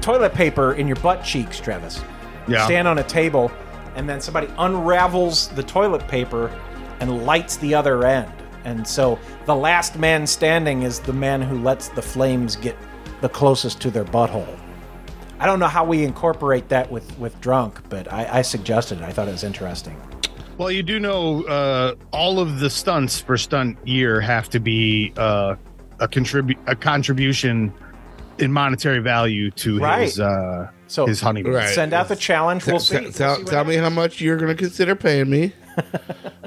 toilet 0.00 0.34
paper 0.34 0.72
in 0.72 0.88
your 0.88 0.96
butt 0.96 1.22
cheeks, 1.22 1.60
Travis. 1.60 2.02
Yeah. 2.48 2.64
Stand 2.64 2.88
on 2.88 2.98
a 2.98 3.04
table, 3.04 3.52
and 3.94 4.08
then 4.08 4.20
somebody 4.20 4.48
unravels 4.58 5.48
the 5.48 5.62
toilet 5.62 6.06
paper 6.08 6.50
and 6.98 7.24
lights 7.24 7.56
the 7.58 7.74
other 7.76 8.04
end. 8.04 8.32
And 8.64 8.86
so 8.86 9.18
the 9.48 9.56
last 9.56 9.96
man 9.98 10.26
standing 10.26 10.82
is 10.82 11.00
the 11.00 11.12
man 11.14 11.40
who 11.40 11.58
lets 11.62 11.88
the 11.88 12.02
flames 12.02 12.54
get 12.54 12.76
the 13.22 13.30
closest 13.30 13.80
to 13.80 13.90
their 13.90 14.04
butthole. 14.04 14.58
I 15.40 15.46
don't 15.46 15.58
know 15.58 15.68
how 15.68 15.86
we 15.86 16.04
incorporate 16.04 16.68
that 16.68 16.90
with, 16.90 17.18
with 17.18 17.40
drunk, 17.40 17.80
but 17.88 18.12
I, 18.12 18.40
I 18.40 18.42
suggested 18.42 18.98
it. 18.98 19.04
I 19.04 19.10
thought 19.10 19.26
it 19.26 19.30
was 19.32 19.44
interesting. 19.44 19.96
Well, 20.58 20.70
you 20.70 20.82
do 20.82 21.00
know 21.00 21.44
uh, 21.44 21.94
all 22.12 22.40
of 22.40 22.60
the 22.60 22.68
stunts 22.68 23.20
for 23.22 23.38
stunt 23.38 23.78
year 23.88 24.20
have 24.20 24.50
to 24.50 24.60
be 24.60 25.14
uh, 25.16 25.54
a 25.98 26.06
contribute 26.08 26.58
a 26.66 26.76
contribution 26.76 27.72
in 28.36 28.52
monetary 28.52 28.98
value 28.98 29.50
to 29.52 29.78
Right. 29.78 30.02
his 30.02 30.20
uh, 30.20 30.68
So 30.88 31.06
his 31.06 31.22
honeymoon. 31.22 31.54
Right. 31.54 31.74
Send 31.74 31.94
out 31.94 32.08
the 32.08 32.16
challenge. 32.16 32.66
We'll 32.66 32.80
Tell- 32.80 32.80
see. 32.80 33.10
Tell, 33.12 33.28
We'll 33.28 33.36
see 33.36 33.42
what 33.44 33.50
tell 33.50 33.64
me 33.64 33.76
how 33.76 33.88
much 33.88 34.20
you're 34.20 34.36
going 34.36 34.54
to 34.54 34.62
consider 34.62 34.94
paying 34.94 35.30
me. 35.30 35.54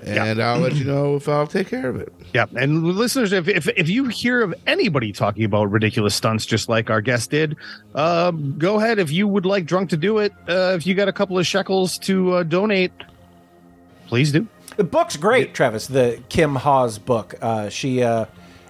And 0.03 0.41
I'll 0.41 0.59
let 0.59 0.75
you 0.75 0.84
know 0.86 1.15
if 1.15 1.27
I'll 1.29 1.47
take 1.47 1.67
care 1.67 1.89
of 1.89 1.95
it. 1.97 2.11
Yeah, 2.34 2.45
and 2.55 2.84
listeners, 2.84 3.34
if, 3.34 3.47
if 3.47 3.67
if 3.69 3.89
you 3.89 4.05
hear 4.05 4.41
of 4.41 4.53
anybody 4.67 5.11
talking 5.11 5.43
about 5.43 5.69
ridiculous 5.71 6.15
stunts, 6.15 6.45
just 6.45 6.69
like 6.69 6.89
our 6.89 7.01
guest 7.01 7.32
did, 7.32 7.55
uh, 7.95 8.32
go 8.32 8.77
ahead. 8.79 8.99
If 8.99 9.11
you 9.11 9.27
would 9.27 9.45
like 9.45 9.65
drunk 9.65 9.89
to 9.91 9.97
do 9.97 10.19
it, 10.19 10.32
uh, 10.47 10.73
if 10.75 10.86
you 10.88 10.93
got 10.95 11.07
a 11.07 11.13
couple 11.13 11.38
of 11.38 11.45
shekels 11.45 11.97
to 11.99 12.36
uh, 12.36 12.43
donate, 12.43 12.91
please 14.07 14.32
do. 14.32 14.47
The 14.77 14.84
book's 14.84 15.17
great, 15.17 15.53
Travis. 15.53 15.88
The 15.88 16.21
Kim 16.29 16.55
Hawes 16.55 16.97
book. 16.97 17.36
Uh, 17.41 17.69
she 17.69 18.01
uh, 18.03 18.25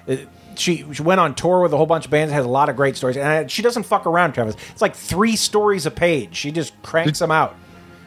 it- 0.08 0.28
she 0.58 0.86
she 0.94 1.02
went 1.02 1.22
on 1.22 1.34
tour 1.34 1.62
with 1.62 1.72
a 1.72 1.78
whole 1.78 1.86
bunch 1.86 2.04
of 2.04 2.12
bands. 2.12 2.34
Has 2.34 2.44
a 2.46 2.50
lot 2.50 2.68
of 2.68 2.76
great 2.76 2.98
stories, 2.98 3.16
and 3.16 3.46
uh, 3.46 3.48
she 3.48 3.62
doesn't 3.62 3.84
fuck 3.84 4.06
around, 4.06 4.34
Travis. 4.34 4.56
It's 4.72 4.82
like 4.82 4.96
three 4.96 5.38
stories 5.38 5.86
a 5.86 5.92
page. 5.92 6.36
She 6.36 6.52
just 6.52 6.74
cranks 6.84 7.20
them 7.20 7.32
out. 7.32 7.56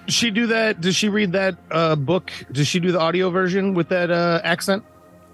Does 0.07 0.15
she 0.15 0.31
do 0.31 0.47
that? 0.49 0.81
Does 0.81 0.97
she 0.97 1.09
read 1.09 1.33
that 1.33 1.57
uh, 1.71 1.97
book? 1.97 2.31
Does 2.53 2.67
she 2.67 2.81
do 2.81 2.93
the 2.93 3.01
audio 3.01 3.31
version 3.31 3.75
with 3.75 3.89
that 3.89 4.11
uh, 4.11 4.41
accent? 4.45 4.85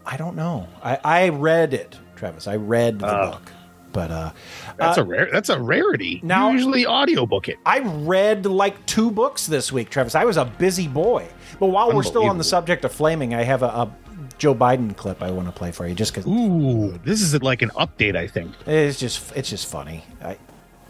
I 0.07 0.17
don't 0.17 0.37
know. 0.37 0.69
I, 0.83 0.99
I 1.05 1.29
read 1.29 1.75
it, 1.75 1.99
Travis. 2.17 2.47
I 2.47 2.57
read 2.57 2.99
the 3.01 3.07
book, 3.07 3.53
but 3.93 4.11
uh, 4.11 4.33
That's 4.77 4.99
uh, 4.99 5.03
a 5.03 5.05
rare. 5.05 5.29
That's 5.33 5.49
a 5.49 5.61
rarity. 5.61 6.21
now- 6.23 6.49
you 6.49 6.55
usually 6.55 6.87
audiobook 6.87 7.49
it. 7.49 7.59
I 7.67 7.81
read 7.81 8.47
like 8.47 8.87
two 8.87 9.11
books 9.11 9.47
this 9.47 9.73
week, 9.73 9.91
Travis. 9.91 10.15
I 10.15 10.25
was 10.25 10.37
a 10.37 10.45
busy 10.45 10.89
boy. 10.89 11.29
But 11.59 11.67
while 11.67 11.93
we're 11.93 12.03
still 12.03 12.29
on 12.29 12.39
the 12.39 12.45
subject 12.45 12.85
of 12.85 12.93
flaming, 12.93 13.35
I 13.35 13.43
have 13.43 13.63
a, 13.63 13.67
a 13.67 13.97
Joe 14.39 14.55
Biden 14.55 14.97
clip 14.97 15.23
I 15.23 15.31
want 15.31 15.49
to 15.49 15.53
play 15.53 15.71
for 15.73 15.87
you, 15.87 15.95
just 15.95 16.15
because 16.15 16.27
Ooh, 16.27 16.99
this 17.05 17.21
is 17.21 17.43
like 17.43 17.61
an 17.63 17.71
update. 17.71 18.17
I 18.17 18.27
think. 18.27 18.53
it's 18.67 18.99
just 18.99 19.37
it's 19.37 19.51
just 19.51 19.67
funny. 19.67 20.05
I, 20.23 20.39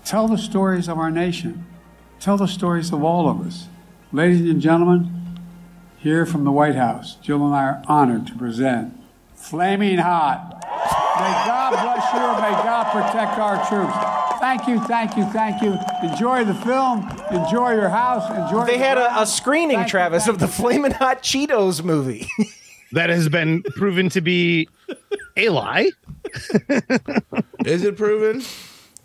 Tell 0.05 0.28
the 0.28 0.39
stories 0.39 0.89
of 0.89 0.99
our 0.99 1.11
nation. 1.11 1.66
Tell 2.21 2.37
the 2.37 2.47
stories 2.47 2.93
of 2.93 3.03
all 3.03 3.31
of 3.31 3.47
us. 3.47 3.66
Ladies 4.12 4.43
and 4.43 4.61
gentlemen, 4.61 5.39
here 5.97 6.27
from 6.27 6.45
the 6.45 6.53
White 6.53 6.75
House, 6.75 7.14
Jill 7.14 7.47
and 7.47 7.55
I 7.55 7.64
are 7.64 7.83
honored 7.89 8.27
to 8.27 8.35
present 8.35 8.93
Flaming 9.35 9.97
Hot. 9.97 10.51
May 11.16 11.33
God 11.47 11.71
bless 11.71 12.12
you 12.12 12.21
and 12.21 12.43
may 12.43 12.62
God 12.62 12.93
protect 12.93 13.39
our 13.39 13.57
troops. 13.71 14.39
Thank 14.39 14.68
you, 14.68 14.81
thank 14.87 15.16
you, 15.16 15.25
thank 15.33 15.62
you. 15.62 15.79
Enjoy 16.07 16.45
the 16.45 16.55
film. 16.57 17.09
Enjoy 17.31 17.73
your 17.73 17.89
house. 17.89 18.31
Enjoy. 18.31 18.66
they 18.66 18.77
the 18.77 18.85
had 18.85 18.99
a, 18.99 19.23
a 19.23 19.27
screening, 19.27 19.79
Thank 19.79 19.89
Travis, 19.89 20.27
thank 20.27 20.35
of 20.35 20.41
the 20.41 20.47
you. 20.47 20.53
Flamin' 20.53 20.93
Hot 20.93 21.23
Cheetos 21.23 21.83
movie. 21.83 22.29
That 22.93 23.09
has 23.09 23.29
been 23.29 23.62
proven 23.62 24.09
to 24.09 24.21
be 24.21 24.68
a 25.37 25.51
lie. 25.51 25.93
Is 27.64 27.85
it 27.85 27.97
proven? 27.97 28.43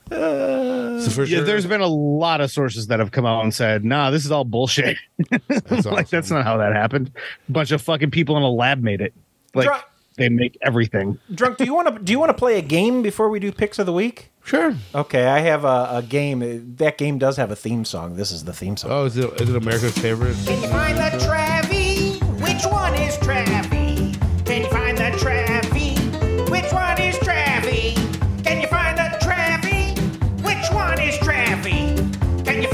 So 0.10 0.16
uh, 0.16 1.10
for 1.10 1.24
Yeah, 1.24 1.38
sure. 1.38 1.44
there's 1.46 1.66
been 1.66 1.82
a 1.82 1.88
lot 1.88 2.42
of 2.42 2.52
sources 2.52 2.88
that 2.88 3.00
have 3.00 3.12
come 3.12 3.26
out 3.26 3.44
and 3.44 3.54
said, 3.54 3.84
"Nah, 3.84 4.12
this 4.12 4.26
is 4.26 4.32
all 4.32 4.44
bullshit." 4.44 4.98
That's 5.48 5.86
like 5.86 6.10
that's 6.10 6.30
not 6.32 6.44
how 6.44 6.58
that 6.58 6.74
happened. 6.74 7.12
A 7.50 7.52
bunch 7.52 7.72
of 7.72 7.82
fucking 7.82 8.12
people 8.12 8.38
in 8.38 8.44
a 8.44 8.50
lab 8.50 8.82
made 8.84 9.02
it. 9.02 9.14
Like 9.54 9.68
Dr- 9.68 9.84
they 10.18 10.30
make 10.30 10.58
everything. 10.62 11.20
Drunk, 11.34 11.58
do 11.58 11.66
you 11.66 11.74
want 11.74 11.88
to 11.96 12.02
do 12.04 12.12
you 12.12 12.20
want 12.20 12.30
to 12.30 12.34
play 12.36 12.58
a 12.58 12.62
game 12.62 13.02
before 13.02 13.30
we 13.30 13.40
do 13.40 13.52
picks 13.52 13.80
of 13.80 13.86
the 13.86 13.94
week? 13.94 14.32
Sure. 14.44 14.76
Okay, 14.94 15.26
I 15.26 15.40
have 15.40 15.66
a, 15.66 15.88
a 15.92 16.04
game. 16.08 16.76
That 16.78 16.98
game 17.00 17.18
does 17.18 17.38
have 17.38 17.50
a 17.52 17.56
theme 17.56 17.84
song. 17.84 18.16
This 18.16 18.32
is 18.32 18.44
the 18.44 18.54
theme 18.54 18.78
song. 18.78 18.92
Oh, 18.92 19.06
is 19.06 19.18
it, 19.18 19.42
is 19.42 19.50
it 19.50 19.56
America's 19.56 19.98
favorite? 19.98 20.36
Can 20.46 20.62
you 20.62 20.68
find 20.70 20.98
the 20.98 21.10
Travy? 21.26 22.22
Which 22.42 22.64
one 22.72 22.94
is 22.94 23.18
Travy? 23.18 23.75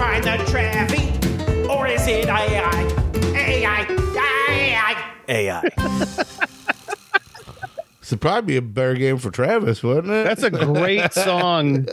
Find 0.02 0.24
the 0.24 0.32
Travy? 0.46 1.70
Or 1.70 1.86
is 1.86 2.08
it 2.08 2.26
AI? 2.26 2.72
AI? 3.36 3.86
AI? 4.50 5.14
AI. 5.30 5.70
This 8.00 8.10
would 8.10 8.20
probably 8.20 8.54
be 8.54 8.58
a 8.58 8.64
better 8.64 8.96
game 8.96 9.20
for 9.20 9.30
Travis, 9.30 9.84
wouldn't 9.84 10.12
it? 10.12 10.24
That's 10.24 10.42
a 10.42 10.50
great 10.50 11.14
song 11.14 11.88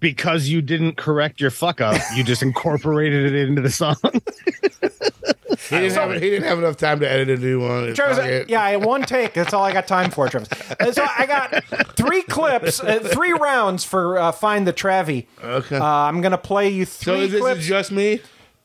because 0.00 0.48
you 0.48 0.62
didn't 0.62 0.96
correct 0.96 1.42
your 1.42 1.50
fuck 1.50 1.82
up. 1.82 2.00
You 2.14 2.24
just 2.24 2.42
incorporated 2.42 3.34
it 3.34 3.46
into 3.46 3.60
the 3.60 3.70
song. 3.70 3.96
he, 5.68 5.78
didn't 5.78 5.92
have, 5.94 6.12
he 6.14 6.20
didn't 6.30 6.44
have 6.44 6.58
enough 6.58 6.76
time 6.76 7.00
to 7.00 7.10
edit 7.10 7.38
a 7.38 7.42
new 7.42 7.60
one. 7.60 7.94
Travis, 7.94 8.46
yeah, 8.48 8.62
I 8.62 8.70
had 8.72 8.84
one 8.84 9.02
take. 9.02 9.32
That's 9.34 9.52
all 9.54 9.64
I 9.64 9.72
got 9.72 9.86
time 9.86 10.10
for, 10.10 10.28
Travis. 10.28 10.48
Uh, 10.78 10.92
So 10.92 11.04
I 11.18 11.26
got 11.26 11.64
three 11.96 12.22
clips, 12.22 12.80
uh, 12.80 13.00
three 13.00 13.32
rounds 13.32 13.84
for 13.84 14.18
uh, 14.18 14.32
Find 14.32 14.66
the 14.66 14.72
Travy. 14.72 15.26
Okay. 15.42 15.76
Uh, 15.76 15.84
I'm 15.84 16.20
going 16.20 16.32
to 16.32 16.38
play 16.38 16.68
you 16.68 16.84
So 16.84 17.14
three 17.14 17.24
is 17.26 17.32
this 17.32 17.40
clips. 17.40 17.64
just 17.66 17.92
me? 17.92 18.20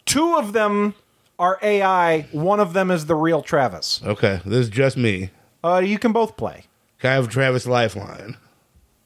Two 0.06 0.36
of 0.38 0.54
them 0.54 0.96
are 1.40 1.58
AI. 1.62 2.22
One 2.32 2.60
of 2.60 2.74
them 2.74 2.92
is 2.92 3.06
the 3.08 3.16
real 3.16 3.42
Travis. 3.42 4.02
Okay, 4.04 4.42
this 4.46 4.60
is 4.66 4.70
just 4.70 4.98
me. 4.98 5.30
Uh, 5.64 5.82
you 5.84 5.98
can 6.00 6.12
both 6.12 6.38
play. 6.38 6.66
Can 7.00 7.12
I 7.12 7.14
have 7.16 7.30
Travis 7.30 7.66
Lifeline? 7.66 8.38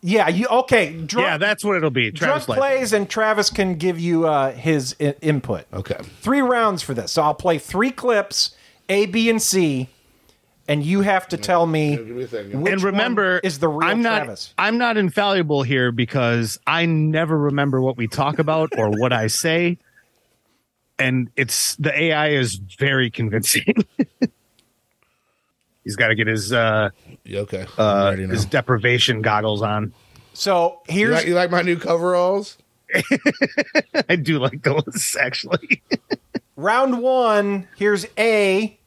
Yeah, 0.07 0.29
you 0.29 0.45
okay? 0.47 0.93
Drunk, 0.93 1.27
yeah, 1.27 1.37
that's 1.39 1.65
what 1.65 1.77
it'll 1.77 1.89
be. 1.89 2.11
Travis 2.11 2.47
Light. 2.47 2.59
plays, 2.59 2.93
and 2.93 3.09
Travis 3.09 3.49
can 3.49 3.73
give 3.73 3.99
you 3.99 4.27
uh, 4.27 4.51
his 4.51 4.95
I- 4.99 5.15
input. 5.19 5.65
Okay. 5.73 5.97
Three 6.21 6.41
rounds 6.41 6.83
for 6.83 6.93
this. 6.93 7.13
So 7.13 7.23
I'll 7.23 7.33
play 7.33 7.57
three 7.57 7.89
clips, 7.89 8.55
A, 8.87 9.07
B, 9.07 9.31
and 9.31 9.41
C, 9.41 9.89
and 10.67 10.85
you 10.85 11.01
have 11.01 11.27
to 11.29 11.37
tell 11.37 11.65
me. 11.65 11.95
Give 11.95 12.07
me 12.07 12.21
a 12.21 12.27
second. 12.27 12.61
Which 12.61 12.73
and 12.73 12.83
remember, 12.83 13.33
one 13.33 13.41
is 13.43 13.57
the 13.57 13.67
real 13.67 13.89
I'm 13.89 14.03
not, 14.03 14.25
Travis? 14.25 14.53
I'm 14.59 14.77
not 14.77 14.95
infallible 14.95 15.63
here 15.63 15.91
because 15.91 16.59
I 16.67 16.85
never 16.85 17.35
remember 17.35 17.81
what 17.81 17.97
we 17.97 18.07
talk 18.07 18.37
about 18.37 18.77
or 18.77 18.91
what 18.91 19.11
I 19.11 19.25
say, 19.25 19.79
and 20.99 21.31
it's 21.35 21.75
the 21.77 21.99
AI 21.99 22.29
is 22.29 22.57
very 22.77 23.09
convincing. 23.09 23.73
He's 25.85 25.95
got 25.95 26.07
to 26.07 26.15
get 26.15 26.27
his 26.27 26.51
uh, 26.51 26.89
Yeah, 27.23 27.39
okay. 27.41 27.65
Uh, 27.77 28.11
his 28.15 28.43
deprivation 28.45 29.21
goggles 29.21 29.61
on. 29.61 29.93
So 30.33 30.81
You 30.89 30.93
here's 30.93 31.13
like, 31.13 31.27
you 31.27 31.35
like 31.35 31.51
my 31.51 31.61
new 31.61 31.77
coveralls? 31.77 32.57
I 34.09 34.15
do 34.17 34.39
like 34.39 34.63
those 34.63 35.15
actually. 35.19 35.81
round 36.57 37.01
one. 37.01 37.67
Here's 37.77 38.05
A. 38.17 38.77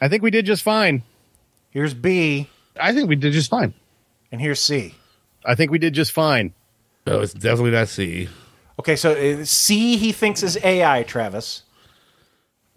I 0.00 0.08
think 0.08 0.22
we 0.22 0.30
did 0.30 0.46
just 0.46 0.62
fine. 0.62 1.02
Here's 1.70 1.94
B, 1.94 2.48
I 2.80 2.92
think 2.92 3.08
we 3.08 3.14
did 3.14 3.32
just 3.32 3.48
fine. 3.50 3.74
and 4.32 4.40
here's 4.40 4.60
C. 4.60 4.94
I 5.44 5.54
think 5.54 5.70
we 5.70 5.78
did 5.78 5.92
just 5.94 6.10
fine. 6.10 6.52
No, 7.06 7.20
it's 7.20 7.32
definitely 7.32 7.70
not 7.70 7.88
C. 7.88 8.28
Okay, 8.78 8.96
so 8.96 9.12
uh, 9.12 9.44
C 9.44 9.96
he 9.96 10.10
thinks 10.12 10.42
is 10.42 10.58
AI, 10.64 11.02
Travis. 11.04 11.62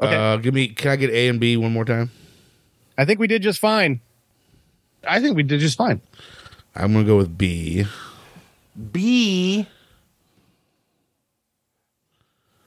Okay. 0.01 0.15
Uh, 0.15 0.37
give 0.37 0.53
me. 0.53 0.67
Can 0.67 0.91
I 0.91 0.95
get 0.95 1.09
A 1.11 1.27
and 1.27 1.39
B 1.39 1.57
one 1.57 1.71
more 1.73 1.85
time? 1.85 2.11
I 2.97 3.05
think 3.05 3.19
we 3.19 3.27
did 3.27 3.41
just 3.41 3.59
fine. 3.59 3.99
I 5.07 5.19
think 5.19 5.35
we 5.35 5.43
did 5.43 5.59
just 5.59 5.77
fine. 5.77 6.01
I'm 6.75 6.93
gonna 6.93 7.05
go 7.05 7.17
with 7.17 7.37
B. 7.37 7.85
B. 8.91 9.67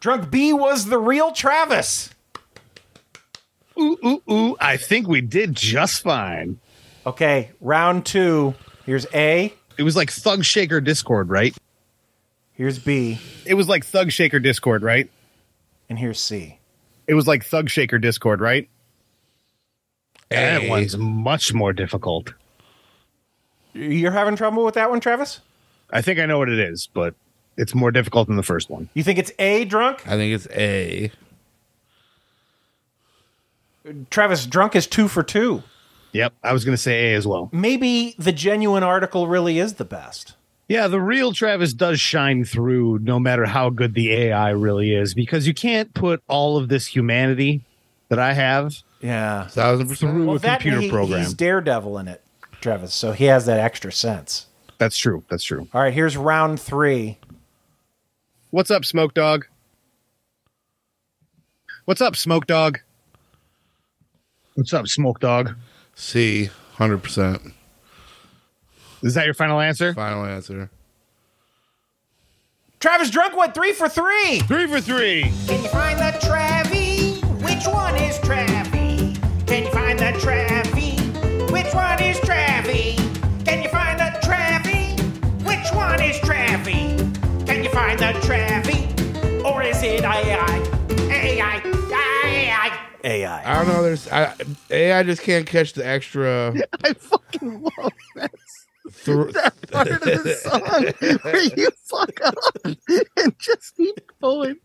Drunk 0.01 0.31
B 0.31 0.53
was 0.53 0.87
the 0.87 0.99
real 0.99 1.33
Travis. 1.33 2.11
Ooh, 3.79 3.99
ooh, 4.05 4.22
ooh. 4.33 4.57
I 4.61 4.77
think 4.77 5.09
we 5.09 5.20
did 5.20 5.55
just 5.55 6.03
fine. 6.03 6.59
Okay, 7.07 7.51
round 7.61 8.07
two. 8.07 8.55
Here's 8.85 9.07
A. 9.14 9.53
It 9.79 9.83
was 9.83 9.97
like 9.97 10.11
Thug 10.11 10.45
Shaker 10.45 10.81
Discord, 10.81 11.29
right? 11.29 11.55
Here's 12.53 12.79
B, 12.79 13.18
It 13.45 13.53
was 13.53 13.68
like 13.68 13.85
Thug 13.85 14.11
Shaker 14.11 14.39
Discord, 14.39 14.83
right? 14.83 15.11
and 15.91 15.99
here's 15.99 16.18
C. 16.18 16.59
It 17.07 17.14
was 17.14 17.27
like 17.29 17.45
Thug 17.45 17.68
Shaker 17.68 17.99
Discord, 17.99 18.41
right? 18.41 18.68
That 20.31 20.62
A. 20.62 20.68
one's 20.68 20.97
much 20.97 21.55
more 21.55 21.72
difficult. 21.72 22.35
You're 23.72 24.12
having 24.12 24.37
trouble 24.37 24.64
with 24.64 24.74
that 24.74 24.91
one, 24.91 25.01
Travis? 25.01 25.41
I 25.91 26.03
think 26.03 26.18
I 26.18 26.27
know 26.27 26.39
what 26.39 26.49
it 26.49 26.59
is, 26.59 26.89
but 26.93 27.14
it's 27.57 27.74
more 27.74 27.91
difficult 27.91 28.27
than 28.27 28.37
the 28.37 28.43
first 28.43 28.70
one. 28.70 28.89
You 28.95 29.03
think 29.03 29.18
it's 29.18 29.33
A, 29.39 29.64
drunk? 29.64 30.07
I 30.07 30.16
think 30.16 30.35
it's 30.35 30.49
A. 30.51 31.12
Travis, 34.11 34.47
drunk 34.47 34.74
is 34.74 34.87
two 34.87 35.09
for 35.09 35.22
two. 35.22 35.62
Yep, 36.12 36.33
I 36.43 36.53
was 36.53 36.64
going 36.64 36.74
to 36.74 36.83
say 36.83 37.12
A 37.12 37.14
as 37.14 37.27
well. 37.27 37.51
Maybe 37.53 38.14
the 38.18 38.33
genuine 38.33 38.83
article 38.83 39.29
really 39.29 39.59
is 39.59 39.74
the 39.74 39.85
best. 39.85 40.35
Yeah, 40.68 40.89
the 40.89 41.01
real 41.01 41.33
Travis 41.33 41.72
does 41.72 42.01
shine 42.01 42.45
through 42.45 42.99
no 42.99 43.20
matter 43.20 43.45
how 43.45 43.70
good 43.70 43.95
the 43.95 44.12
AI 44.12 44.51
really 44.51 44.93
is 44.93 45.14
because 45.14 45.47
you 45.47 45.55
can't 45.55 45.95
put 45.95 46.22
all 46.27 46.57
of 46.57 46.68
this 46.68 46.87
humanity 46.89 47.62
that 48.09 48.18
I 48.18 48.33
have 48.33 48.83
Yeah. 49.01 49.47
Thousand 49.49 49.88
percent. 49.88 50.12
through 50.12 50.30
a 50.34 50.38
that 50.40 50.61
computer 50.61 50.80
he- 50.80 50.90
program. 50.90 51.20
He's 51.20 51.34
Daredevil 51.34 51.99
in 51.99 52.09
it, 52.09 52.22
Travis, 52.61 52.94
so 52.94 53.12
he 53.12 53.24
has 53.26 53.47
that 53.47 53.61
extra 53.61 53.92
sense. 53.92 54.47
That's 54.78 54.97
true. 54.97 55.22
That's 55.30 55.44
true. 55.44 55.68
All 55.72 55.80
right, 55.82 55.92
here's 55.92 56.16
round 56.16 56.61
three. 56.61 57.18
What's 58.51 58.70
up, 58.70 58.84
Smoke 58.84 59.14
Dog? 59.14 59.47
What's 61.84 62.01
up, 62.01 62.16
Smoke 62.16 62.47
Dog? 62.47 62.80
What's 64.55 64.72
up, 64.72 64.88
Smoke 64.88 65.20
Dog? 65.20 65.55
C. 65.94 66.51
Hundred 66.74 67.03
percent. 67.03 67.42
Is 69.03 69.14
that 69.14 69.24
your 69.24 69.34
final 69.34 69.61
answer? 69.61 69.94
Final 69.94 70.24
answer. 70.24 70.70
Travis 72.80 73.11
Drunk 73.11 73.36
went 73.36 73.55
three 73.55 73.72
for 73.72 73.88
three. 73.88 74.40
Three 74.40 74.66
for 74.66 74.80
three. 74.80 75.22
Can 75.47 75.62
you 75.62 75.68
find 75.70 75.99
the 75.99 76.18
Travy? 76.26 77.22
Which 77.42 77.66
one 77.66 77.94
is 77.97 78.18
Travy? 78.18 78.76
one 81.77 82.03
is 82.03 82.18
Travy? 82.20 82.97
Can 83.45 83.62
you 83.62 83.68
find 83.68 84.01
the 84.01 84.11
Travy? 84.27 84.99
Which 85.45 85.70
one 85.74 86.03
is 86.03 86.16
Travy? 86.20 86.97
Can 87.47 87.62
you 87.62 87.70
find 87.70 87.99
the 87.99 88.12
Travy? 88.27 89.45
Or 89.45 89.62
is 89.62 89.83
it 89.83 90.03
AI? 90.03 90.47
AI? 91.11 91.62
AI? 92.24 92.81
AI. 93.05 93.43
I 93.45 93.57
don't 93.64 93.68
know. 93.68 93.83
There's 93.83 94.09
I, 94.09 94.35
AI 94.70 95.03
just 95.03 95.22
can't 95.22 95.47
catch 95.47 95.74
the 95.74 95.87
extra. 95.87 96.55
I 96.85 96.95
fucking 96.95 97.62
love 97.62 97.93
this. 98.14 98.66
Thr- 99.07 99.31
that 99.33 99.71
part 99.71 99.89
of 99.89 100.01
the 100.01 100.35
song 100.43 101.21
where 101.23 101.43
you 101.43 101.69
fuck 101.85 102.21
up 102.25 102.35
and 102.65 103.39
just 103.39 103.77
keep 103.77 104.01
going 104.21 104.57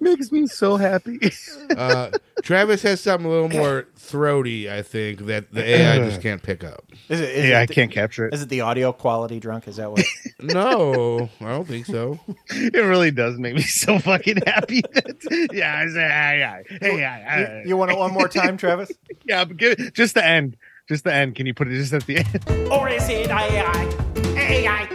makes 0.00 0.30
me 0.32 0.46
so 0.46 0.76
happy. 0.76 1.18
uh, 1.76 2.10
Travis 2.42 2.82
has 2.82 3.00
something 3.00 3.26
a 3.26 3.30
little 3.30 3.48
more 3.48 3.86
throaty, 3.96 4.70
I 4.70 4.82
think, 4.82 5.26
that 5.26 5.52
the 5.52 5.64
AI 5.64 5.98
just 6.08 6.20
can't 6.20 6.42
pick 6.42 6.62
up. 6.64 6.84
Is 7.08 7.20
it? 7.20 7.30
Is 7.30 7.48
Yeah, 7.48 7.58
it 7.60 7.62
I 7.62 7.66
the- 7.66 7.74
can't 7.74 7.90
capture 7.90 8.26
it. 8.26 8.34
Is 8.34 8.42
it 8.42 8.48
the 8.48 8.60
audio 8.62 8.92
quality 8.92 9.40
drunk? 9.40 9.68
Is 9.68 9.76
that 9.76 9.90
what? 9.90 10.04
No, 10.40 11.28
I 11.40 11.44
don't 11.48 11.66
think 11.66 11.86
so. 11.86 12.18
It 12.50 12.74
really 12.74 13.10
does 13.10 13.38
make 13.38 13.54
me 13.54 13.62
so 13.62 13.98
fucking 13.98 14.38
happy. 14.46 14.82
That, 14.82 15.48
yeah, 15.52 15.78
I 15.78 15.86
say, 15.88 16.00
yeah, 16.00 16.34
yeah, 16.36 16.78
hey, 16.80 16.98
yeah, 16.98 17.58
you, 17.62 17.68
you 17.70 17.76
want 17.76 17.92
it 17.92 17.98
one 17.98 18.12
more 18.12 18.28
time, 18.28 18.56
Travis? 18.56 18.90
yeah, 19.24 19.44
but 19.44 19.56
give 19.56 19.78
it, 19.78 19.94
just 19.94 20.14
the 20.14 20.24
end, 20.26 20.56
just 20.88 21.04
the 21.04 21.12
end. 21.14 21.34
Can 21.34 21.46
you 21.46 21.54
put 21.54 21.68
it 21.68 21.76
just 21.76 21.92
at 21.92 22.06
the 22.06 22.18
end? 22.18 22.44
Or 22.72 22.88
is 22.88 23.08
it 23.08 23.28
AI? 23.30 23.88
AI, 24.36 24.88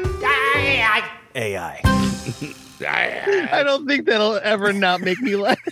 AI. 0.56 1.10
AI. 1.36 1.82
I 3.52 3.64
don't 3.64 3.88
think 3.88 4.06
that'll 4.06 4.36
ever 4.42 4.74
not 4.74 5.02
make 5.02 5.20
me 5.22 5.36
laugh. 5.36 5.58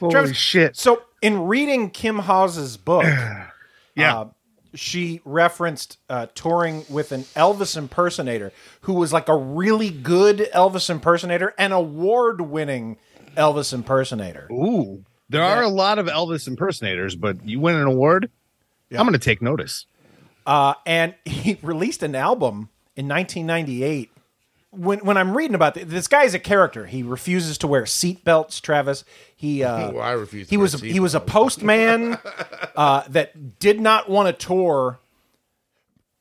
Holy 0.00 0.12
Travis, 0.12 0.36
shit! 0.36 0.76
So, 0.76 1.02
in 1.22 1.46
reading 1.46 1.90
Kim 1.90 2.18
Hawes's 2.20 2.76
book, 2.76 3.04
Yeah. 3.96 4.20
uh, 4.20 4.28
she 4.74 5.20
referenced 5.24 5.98
uh, 6.08 6.26
touring 6.34 6.84
with 6.88 7.10
an 7.10 7.22
Elvis 7.34 7.76
impersonator 7.76 8.52
who 8.82 8.92
was 8.94 9.12
like 9.12 9.28
a 9.28 9.36
really 9.36 9.90
good 9.90 10.48
Elvis 10.54 10.88
impersonator, 10.88 11.52
an 11.58 11.72
award-winning 11.72 12.96
Elvis 13.36 13.72
impersonator. 13.72 14.46
Ooh, 14.52 15.04
there 15.28 15.42
are 15.42 15.62
a 15.62 15.68
lot 15.68 15.98
of 15.98 16.06
Elvis 16.06 16.48
impersonators, 16.48 17.14
but 17.16 17.46
you 17.46 17.60
win 17.60 17.74
an 17.76 17.86
award. 17.86 18.30
I'm 18.90 18.98
going 18.98 19.12
to 19.12 19.18
take 19.18 19.42
notice. 19.42 19.86
Uh, 20.46 20.74
and 20.86 21.14
he 21.24 21.58
released 21.62 22.02
an 22.02 22.14
album 22.14 22.70
in 22.96 23.06
1998. 23.08 24.10
When 24.70 24.98
when 24.98 25.16
I'm 25.16 25.34
reading 25.34 25.54
about 25.54 25.74
this, 25.74 25.84
this 25.86 26.08
guy 26.08 26.24
is 26.24 26.34
a 26.34 26.38
character. 26.38 26.84
He 26.84 27.02
refuses 27.02 27.56
to 27.58 27.66
wear 27.66 27.84
seatbelts. 27.84 28.60
Travis. 28.60 29.02
He 29.34 29.62
uh, 29.62 29.92
Oh, 29.94 29.98
I 29.98 30.12
refuse 30.12 30.46
to 30.46 30.50
He 30.50 30.58
wear 30.58 30.62
was 30.64 30.80
he 30.80 31.00
was 31.00 31.14
a 31.14 31.20
postman 31.20 32.18
uh, 32.76 33.02
that 33.08 33.58
did 33.58 33.80
not 33.80 34.10
want 34.10 34.26
to 34.26 34.46
tour, 34.46 34.98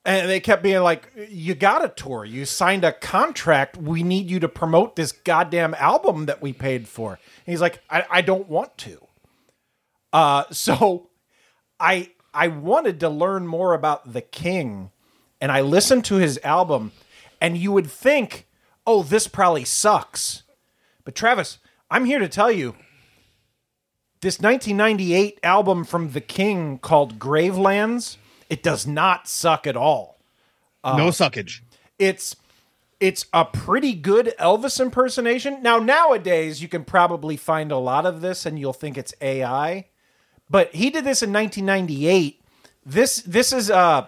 and 0.06 0.30
they 0.30 0.40
kept 0.40 0.64
being 0.64 0.82
like, 0.82 1.12
"You 1.30 1.56
got 1.56 1.84
a 1.84 1.90
tour. 1.90 2.24
You 2.24 2.46
signed 2.46 2.86
a 2.86 2.94
contract. 2.94 3.76
We 3.76 4.02
need 4.02 4.30
you 4.30 4.40
to 4.40 4.48
promote 4.48 4.96
this 4.96 5.12
goddamn 5.12 5.74
album 5.74 6.26
that 6.28 6.42
we 6.42 6.54
paid 6.54 6.88
for." 6.88 7.20
He's 7.48 7.62
like, 7.62 7.82
"I, 7.90 8.06
I 8.10 8.22
don't 8.22 8.48
want 8.48 8.78
to." 8.80 9.08
Uh, 10.14 10.44
so 10.52 11.10
I 11.80 12.12
I 12.34 12.50
wanted 12.50 13.00
to 13.00 13.10
learn 13.10 13.48
more 13.48 13.74
about 13.74 14.14
the 14.14 14.22
King, 14.22 14.92
and 15.42 15.52
I 15.52 15.62
listened 15.62 16.06
to 16.06 16.16
his 16.16 16.40
album, 16.44 16.92
and 17.42 17.58
you 17.58 17.72
would 17.72 17.90
think, 17.90 18.48
"Oh, 18.86 19.02
this 19.02 19.28
probably 19.28 19.66
sucks," 19.66 20.44
but 21.04 21.16
Travis, 21.16 21.58
I'm 21.90 22.06
here 22.06 22.20
to 22.20 22.28
tell 22.28 22.52
you, 22.52 22.76
this 24.22 24.40
1998 24.40 25.40
album 25.44 25.86
from 25.86 26.12
the 26.12 26.22
King 26.22 26.80
called 26.80 27.18
Gravelands, 27.18 28.18
it 28.50 28.62
does 28.62 28.86
not 28.86 29.28
suck 29.28 29.66
at 29.66 29.78
all. 29.78 30.20
no 30.84 31.10
suckage. 31.10 31.62
It's 32.00 32.36
it's 33.00 33.26
a 33.34 33.46
pretty 33.46 33.94
good 33.94 34.34
Elvis 34.40 34.80
impersonation. 34.80 35.62
Now 35.62 35.78
nowadays 35.78 36.62
you 36.62 36.68
can 36.68 36.84
probably 36.84 37.38
find 37.38 37.72
a 37.72 37.78
lot 37.78 38.06
of 38.06 38.22
this 38.22 38.46
and 38.46 38.58
you'll 38.58 38.74
think 38.74 38.98
it's 38.98 39.14
AI. 39.22 39.86
But 40.50 40.74
he 40.74 40.90
did 40.90 41.04
this 41.04 41.22
in 41.22 41.32
1998. 41.32 42.42
This 42.86 43.22
this 43.22 43.52
is 43.52 43.70
uh 43.70 44.08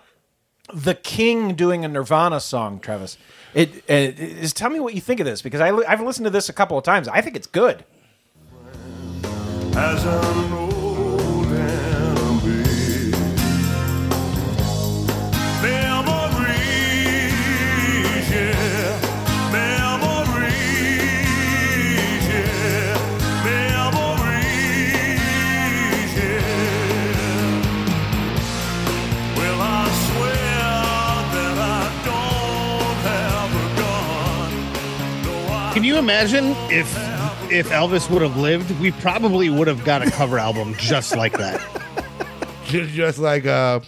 the 0.74 0.96
King 0.96 1.56
doing 1.56 1.84
a 1.84 1.88
Nirvana 1.88 2.40
song, 2.40 2.80
Travis. 2.80 3.18
It, 3.54 3.84
it 3.90 4.20
is 4.20 4.54
tell 4.54 4.70
me 4.70 4.80
what 4.80 4.94
you 4.94 5.02
think 5.02 5.20
of 5.20 5.26
this 5.26 5.42
because 5.42 5.62
I 5.62 5.70
I've 5.70 6.02
listened 6.02 6.26
to 6.26 6.30
this 6.30 6.50
a 6.50 6.54
couple 6.54 6.78
of 6.78 6.84
times. 6.84 7.08
I 7.08 7.22
think 7.22 7.36
it's 7.36 7.48
good. 7.48 7.84
Can 35.80 35.86
you 35.86 35.98
imagine 35.98 36.48
if 36.70 36.94
if 37.50 37.70
Elvis 37.70 38.10
would 38.10 38.22
have 38.22 38.36
lived? 38.36 38.70
We 38.82 38.92
probably 38.92 39.50
would 39.50 39.70
have 39.70 39.86
got 39.86 40.06
a 40.06 40.12
cover 40.12 40.38
album 40.38 40.76
just 40.78 41.16
like 41.16 41.32
that. 41.38 41.66
just, 42.66 42.92
just 42.92 43.18
like 43.18 43.46
uh 43.46 43.80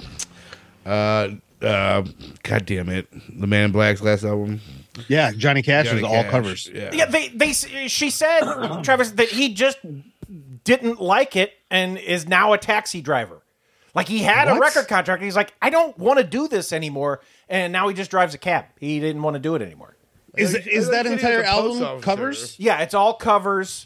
uh 0.85 1.31
uh 1.61 2.05
god 2.43 2.65
damn 2.65 2.87
it 2.87 3.09
the 3.37 3.45
man 3.45 3.65
in 3.65 3.71
black's 3.73 4.01
last 4.01 4.23
album 4.23 4.61
Yeah, 5.09 5.33
Johnny 5.33 5.61
Cash 5.61 5.87
Johnny 5.87 6.03
was 6.03 6.09
all 6.09 6.23
Cash, 6.23 6.31
covers. 6.31 6.71
yeah, 6.73 6.91
Yeah, 6.93 7.05
they 7.07 7.27
they 7.27 7.51
she 7.51 8.09
said 8.09 8.39
Travis 8.83 9.11
that 9.11 9.27
he 9.27 9.53
just 9.53 9.77
didn't 10.63 11.01
like 11.01 11.35
it 11.35 11.51
and 11.69 11.97
is 11.97 12.25
now 12.25 12.53
a 12.53 12.57
taxi 12.57 13.01
driver. 13.01 13.41
Like 13.93 14.07
he 14.07 14.19
had 14.19 14.47
a 14.47 14.57
record 14.57 14.87
contract 14.87 15.19
and 15.19 15.25
he's 15.25 15.35
like 15.35 15.53
I 15.61 15.69
don't 15.69 15.97
want 15.99 16.19
to 16.19 16.23
do 16.23 16.47
this 16.47 16.71
anymore 16.71 17.19
and 17.49 17.73
now 17.73 17.89
he 17.89 17.93
just 17.93 18.11
drives 18.11 18.33
a 18.33 18.37
cab. 18.37 18.67
He 18.79 19.01
didn't 19.01 19.23
want 19.23 19.33
to 19.33 19.41
do 19.41 19.55
it 19.55 19.61
anymore. 19.61 19.97
Is 20.37 20.55
is 20.55 20.89
that 20.89 21.05
entire 21.05 21.43
album 21.43 22.01
covers? 22.01 22.55
Yeah, 22.59 22.79
it's 22.81 22.93
all 22.93 23.13
covers. 23.13 23.85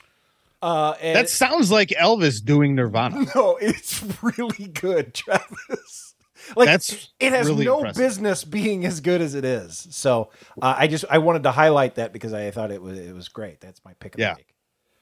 Uh 0.62 0.96
and 1.02 1.16
That 1.16 1.30
sounds 1.30 1.72
like 1.72 1.90
Elvis 1.90 2.44
doing 2.44 2.76
Nirvana. 2.76 3.26
No, 3.36 3.58
it's 3.58 4.04
really 4.22 4.68
good, 4.68 5.14
Travis. 5.14 6.16
Like 6.56 6.68
That's 6.68 7.10
it 7.20 7.32
has 7.34 7.48
really 7.48 7.66
no 7.66 7.78
impressive. 7.78 7.98
business 8.04 8.44
being 8.44 8.86
as 8.86 9.02
good 9.02 9.20
as 9.22 9.34
it 9.34 9.44
is. 9.44 9.88
So 9.90 10.30
uh, 10.62 10.76
I 10.78 10.88
just 10.88 11.04
I 11.10 11.18
wanted 11.18 11.44
to 11.44 11.52
highlight 11.52 11.96
that 11.96 12.14
because 12.14 12.34
I 12.34 12.52
thought 12.52 12.72
it 12.72 12.82
was 12.82 13.00
it 13.00 13.14
was 13.16 13.28
great. 13.30 13.60
That's 13.62 13.82
my 13.84 13.94
pick 14.00 14.14
of 14.14 14.20
Yeah. 14.20 14.34
the 14.34 14.38
week. 14.40 14.48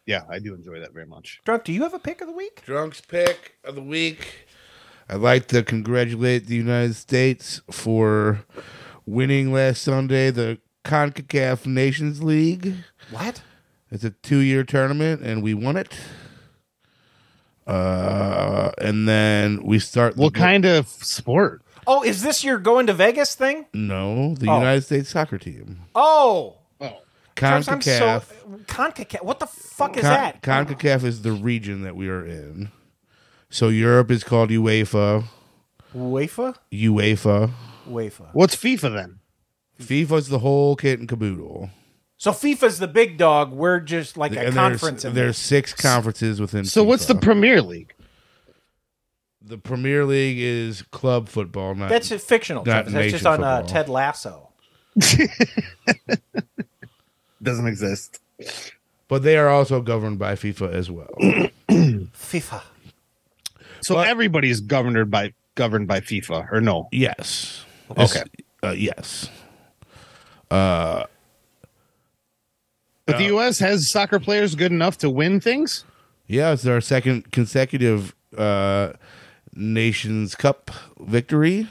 Yeah, 0.06 0.22
I 0.30 0.40
do 0.40 0.54
enjoy 0.54 0.80
that 0.82 0.94
very 0.94 1.06
much. 1.06 1.40
Drunk, 1.46 1.64
do 1.66 1.72
you 1.74 1.84
have 1.84 1.94
a 1.94 2.00
pick 2.00 2.20
of 2.22 2.28
the 2.28 2.34
week? 2.34 2.62
drunk's 2.66 3.00
pick 3.02 3.56
of 3.64 3.76
the 3.76 3.82
week 3.82 4.48
i'd 5.10 5.16
like 5.20 5.48
to 5.48 5.62
congratulate 5.64 6.48
the 6.48 6.56
united 6.56 6.96
states 6.96 7.60
for 7.70 8.40
winning 9.06 9.52
last 9.52 9.82
sunday 9.82 10.32
the 10.32 10.58
concacaf 10.84 11.66
nations 11.66 12.22
league 12.22 12.76
What? 13.12 13.42
it's 13.92 14.04
a 14.04 14.10
two-year 14.12 14.64
tournament 14.64 15.22
and 15.22 15.42
we 15.44 15.54
won 15.54 15.78
it 15.78 15.94
uh 17.68 18.72
and 18.80 19.08
then 19.08 19.64
we 19.64 19.80
start 19.80 20.16
the 20.16 20.22
What 20.22 20.34
kind 20.34 20.66
of 20.66 20.88
sport? 20.88 21.62
Oh, 21.86 22.02
is 22.04 22.22
this 22.24 22.44
your 22.44 22.58
going 22.58 22.88
to 22.88 22.94
Vegas 22.94 23.36
thing? 23.36 23.66
no 23.74 24.36
the 24.36 24.50
Oh. 24.50 24.58
united 24.60 24.82
states 24.84 25.10
soccer 25.10 25.38
team 25.38 25.82
Oh. 25.96 26.58
Travis, 27.36 27.68
I'm 27.68 27.80
CONCACAF. 27.80 28.24
so 28.28 28.60
CONCACAF. 28.68 29.24
What 29.24 29.40
the 29.40 29.48
fuck 29.48 29.98
is 29.98 30.04
Con- 30.04 30.12
that? 30.14 30.42
CONCACAF 30.44 31.04
is 31.04 31.24
the 31.24 31.32
region 31.32 31.82
that 31.82 31.96
we 31.96 32.08
are 32.08 32.24
in. 32.24 32.70
So 33.50 33.70
Europe 33.70 34.12
is 34.12 34.24
called 34.24 34.52
UEFA. 34.52 35.24
UEFA? 35.96 36.56
UEFA. 36.72 37.50
UEFA. 37.90 38.28
What's 38.34 38.56
FIFA 38.56 38.94
then? 38.96 39.20
FIFA's 39.82 40.30
the 40.30 40.40
whole 40.40 40.76
kit 40.76 41.00
and 41.00 41.08
caboodle. 41.10 41.70
So 42.18 42.32
FIFA's 42.32 42.80
the 42.80 42.88
big 42.88 43.18
dog. 43.18 43.52
We're 43.52 43.80
just 43.80 44.18
like 44.18 44.34
a 44.34 44.46
And 44.46 44.56
conference. 44.56 45.04
There's, 45.04 45.12
in 45.12 45.16
there's 45.16 45.38
six 45.38 45.74
conferences 45.74 46.40
within. 46.40 46.66
So 46.66 46.84
what's 46.84 47.06
the 47.06 47.16
FIFA. 47.16 47.22
Premier 47.22 47.62
League? 47.62 47.94
The 49.42 49.58
Premier 49.58 50.06
League 50.06 50.38
is 50.40 50.84
club 50.84 51.28
football. 51.28 51.76
Not, 51.76 51.90
That's 51.90 52.10
fictional. 52.24 52.64
not 52.64 52.86
Travis. 52.86 52.94
That's 52.94 53.12
just 53.12 53.24
nation 53.26 53.28
on 53.28 53.44
uh, 53.44 53.58
football. 53.58 53.74
Ted 53.74 53.90
Lasso. 53.90 54.50
Doesn't 57.44 57.68
exist. 57.68 58.22
But 59.10 59.24
they 59.24 59.38
are 59.38 59.50
also 59.50 59.82
governed 59.82 60.18
by 60.18 60.36
FIFA 60.36 60.72
as 60.72 60.90
well. 60.90 61.14
FIFA. 61.70 62.62
So 63.82 64.00
everybody's 64.00 64.62
governed 64.62 65.12
by 65.12 65.34
governed 65.56 65.88
by 65.90 66.00
FIFA, 66.00 66.52
or 66.52 66.62
no? 66.62 66.88
yes. 66.92 67.66
Okay. 67.98 68.24
Uh, 68.64 68.72
yes. 68.72 69.30
Uh, 70.54 71.06
But 73.06 73.18
the 73.18 73.26
U.S. 73.26 73.60
has 73.60 73.90
soccer 73.90 74.20
players 74.20 74.56
good 74.56 74.72
enough 74.72 74.98
to 75.00 75.10
win 75.10 75.40
things. 75.42 75.84
Yeah, 76.28 76.54
it's 76.54 76.66
our 76.66 76.80
second 76.80 77.32
consecutive 77.32 78.16
uh, 78.38 78.94
Nations 79.54 80.36
Cup 80.36 80.72
victory, 81.00 81.68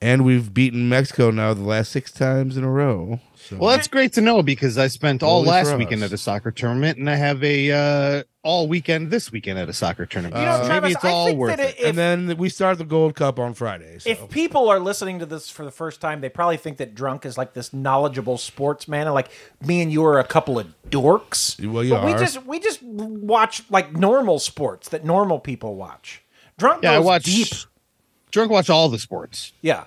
and 0.00 0.24
we've 0.24 0.52
beaten 0.52 0.88
Mexico 0.88 1.30
now 1.30 1.54
the 1.54 1.62
last 1.62 1.92
six 1.92 2.10
times 2.10 2.56
in 2.56 2.64
a 2.64 2.70
row. 2.70 3.20
Well, 3.52 3.70
that's 3.70 3.86
great 3.86 4.12
to 4.14 4.20
know 4.20 4.42
because 4.42 4.76
I 4.76 4.88
spent 4.88 5.22
all 5.22 5.38
Only 5.38 5.50
last 5.50 5.76
weekend 5.76 6.02
at 6.02 6.12
a 6.12 6.18
soccer 6.18 6.50
tournament, 6.50 6.98
and 6.98 7.08
I 7.08 7.14
have 7.14 7.44
a 7.44 7.70
uh, 7.70 8.22
all 8.46 8.68
weekend 8.68 9.10
this 9.10 9.32
weekend 9.32 9.58
at 9.58 9.68
a 9.68 9.72
soccer 9.72 10.06
tournament. 10.06 10.36
You 10.40 10.46
know, 10.46 10.58
So 10.62 10.66
Travis, 10.66 10.82
maybe 10.82 10.92
it's 10.94 11.04
I 11.04 11.10
all 11.10 11.26
think 11.26 11.38
worth 11.38 11.56
that 11.56 11.60
it. 11.70 11.80
if- 11.80 11.86
and 11.88 11.98
then 11.98 12.36
we 12.36 12.48
start 12.48 12.78
the 12.78 12.84
Gold 12.84 13.14
Cup 13.16 13.38
on 13.38 13.52
Friday. 13.54 13.98
So. 13.98 14.08
If 14.08 14.28
people 14.30 14.68
are 14.68 14.78
listening 14.78 15.18
to 15.18 15.26
this 15.26 15.50
for 15.50 15.64
the 15.64 15.70
first 15.70 16.00
time, 16.00 16.20
they 16.20 16.28
probably 16.28 16.56
think 16.56 16.76
that 16.78 16.94
drunk 16.94 17.26
is 17.26 17.36
like 17.36 17.52
this 17.54 17.72
knowledgeable 17.74 18.38
sportsman, 18.38 19.02
and 19.08 19.14
like 19.14 19.28
me 19.66 19.82
and 19.82 19.90
you 19.92 20.04
are 20.04 20.18
a 20.18 20.24
couple 20.24 20.58
of 20.58 20.68
dorks. 20.88 21.58
Well, 21.68 21.82
you 21.84 21.90
but 21.90 22.04
we 22.04 22.12
just 22.12 22.46
we 22.46 22.60
just 22.60 22.82
watch 22.82 23.62
like 23.70 23.92
normal 23.94 24.38
sports 24.38 24.88
that 24.90 25.04
normal 25.04 25.38
people 25.40 25.74
watch. 25.74 26.22
Drunk 26.58 26.82
Yeah, 26.84 26.92
I 26.92 26.98
watch 27.00 27.24
deep. 27.24 27.48
drunk 28.30 28.50
watch 28.50 28.70
all 28.70 28.88
the 28.88 28.98
sports. 28.98 29.52
Yeah, 29.60 29.84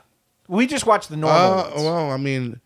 we 0.47 0.67
just 0.67 0.85
watch 0.85 1.07
the 1.07 1.17
normal. 1.17 1.39
Uh, 1.59 1.69
ones. 1.69 1.73
well, 1.83 2.11
I 2.11 2.17
mean, 2.17 2.59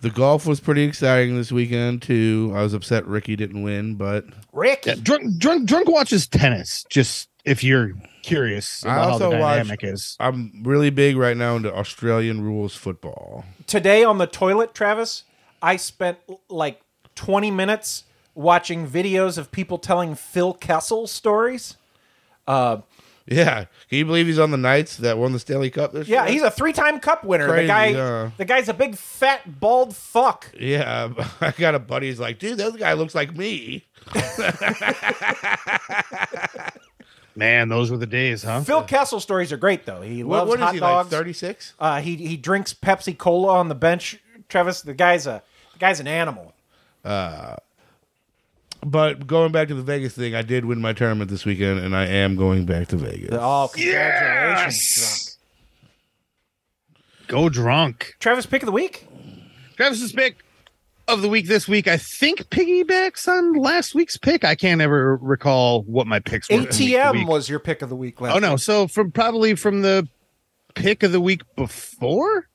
the 0.00 0.10
golf 0.10 0.46
was 0.46 0.60
pretty 0.60 0.82
exciting 0.82 1.36
this 1.36 1.50
weekend 1.52 2.02
too. 2.02 2.52
I 2.54 2.62
was 2.62 2.74
upset 2.74 3.06
Ricky 3.06 3.36
didn't 3.36 3.62
win, 3.62 3.96
but 3.96 4.24
Ricky, 4.52 4.90
Yeah, 4.90 4.96
drunk 5.02 5.38
drunk 5.38 5.66
drunk 5.68 5.88
watches 5.88 6.26
tennis. 6.26 6.84
Just 6.88 7.28
if 7.44 7.64
you're 7.64 7.92
curious 8.22 8.84
I 8.84 8.92
about 8.92 9.04
how 9.04 9.12
also 9.12 9.30
the 9.30 9.38
watch. 9.38 9.56
dynamic 9.58 9.80
is. 9.84 10.16
I'm 10.20 10.62
really 10.64 10.90
big 10.90 11.16
right 11.16 11.36
now 11.36 11.56
into 11.56 11.74
Australian 11.74 12.42
rules 12.42 12.74
football. 12.74 13.44
Today 13.66 14.04
on 14.04 14.18
the 14.18 14.26
toilet, 14.26 14.74
Travis, 14.74 15.24
I 15.62 15.76
spent 15.76 16.18
like 16.48 16.80
twenty 17.14 17.50
minutes 17.50 18.04
watching 18.34 18.86
videos 18.86 19.36
of 19.38 19.50
people 19.50 19.78
telling 19.78 20.14
Phil 20.14 20.54
Kessel 20.54 21.06
stories. 21.06 21.76
Uh, 22.46 22.78
Yeah, 23.30 23.64
can 23.90 23.98
you 23.98 24.06
believe 24.06 24.26
he's 24.26 24.38
on 24.38 24.50
the 24.50 24.56
Knights 24.56 24.96
that 24.98 25.18
won 25.18 25.32
the 25.32 25.38
Stanley 25.38 25.68
Cup 25.70 25.92
this 25.92 26.08
Yeah, 26.08 26.24
year? 26.24 26.32
he's 26.32 26.42
a 26.42 26.50
three-time 26.50 26.98
Cup 26.98 27.24
winner. 27.24 27.46
Crazy, 27.46 27.62
the 27.62 27.66
guy, 27.68 27.86
yeah. 27.88 28.30
the 28.38 28.44
guy's 28.46 28.68
a 28.70 28.74
big 28.74 28.96
fat 28.96 29.60
bald 29.60 29.94
fuck. 29.94 30.50
Yeah, 30.58 31.12
I 31.42 31.50
got 31.52 31.74
a 31.74 31.78
buddy 31.78 32.08
who's 32.08 32.18
like, 32.20 32.38
dude, 32.38 32.56
that 32.58 32.76
guy 32.78 32.94
looks 32.94 33.14
like 33.14 33.36
me. 33.36 33.84
Man, 37.36 37.68
those 37.68 37.90
were 37.90 37.96
the 37.98 38.06
days, 38.06 38.42
huh? 38.42 38.62
Phil 38.62 38.82
Kessel 38.82 39.20
stories 39.20 39.52
are 39.52 39.56
great 39.56 39.86
though. 39.86 40.00
He 40.00 40.24
What- 40.24 40.38
loves 40.38 40.48
what 40.48 40.58
is 40.58 40.64
hot 40.64 40.74
he, 40.74 40.80
like, 40.80 40.90
dogs. 40.90 41.10
36? 41.10 41.74
Uh, 41.78 42.00
he 42.00 42.16
he 42.16 42.36
drinks 42.36 42.74
Pepsi 42.74 43.16
Cola 43.16 43.52
on 43.58 43.68
the 43.68 43.76
bench. 43.76 44.18
Travis, 44.48 44.82
the 44.82 44.94
guy's 44.94 45.26
a 45.26 45.42
the 45.74 45.78
guy's 45.78 46.00
an 46.00 46.08
animal. 46.08 46.52
Uh, 47.04 47.54
but 48.84 49.26
going 49.26 49.52
back 49.52 49.68
to 49.68 49.74
the 49.74 49.82
Vegas 49.82 50.14
thing, 50.14 50.34
I 50.34 50.42
did 50.42 50.64
win 50.64 50.80
my 50.80 50.92
tournament 50.92 51.30
this 51.30 51.44
weekend, 51.44 51.80
and 51.80 51.94
I 51.96 52.06
am 52.06 52.36
going 52.36 52.64
back 52.64 52.88
to 52.88 52.96
Vegas. 52.96 53.30
Oh, 53.32 53.70
congratulations, 53.72 55.36
Go 57.26 57.48
drunk. 57.48 57.52
drunk. 57.98 58.14
Travis 58.20 58.46
pick 58.46 58.62
of 58.62 58.66
the 58.66 58.72
week. 58.72 59.06
Travis's 59.76 60.12
pick 60.12 60.44
of 61.08 61.22
the 61.22 61.28
week 61.28 61.46
this 61.48 61.66
week, 61.66 61.88
I 61.88 61.96
think 61.96 62.48
piggybacks 62.50 63.26
on 63.26 63.54
last 63.54 63.94
week's 63.94 64.16
pick. 64.18 64.44
I 64.44 64.54
can't 64.54 64.80
ever 64.80 65.16
recall 65.16 65.82
what 65.82 66.06
my 66.06 66.20
picks 66.20 66.48
were. 66.50 66.58
ATM 66.58 67.26
was 67.26 67.48
your 67.48 67.58
pick 67.58 67.80
of 67.82 67.88
the 67.88 67.96
week 67.96 68.20
last. 68.20 68.36
Oh 68.36 68.38
no, 68.38 68.52
week. 68.52 68.60
so 68.60 68.86
from 68.86 69.10
probably 69.10 69.54
from 69.54 69.80
the 69.82 70.06
pick 70.74 71.02
of 71.02 71.12
the 71.12 71.20
week 71.20 71.42
before? 71.56 72.48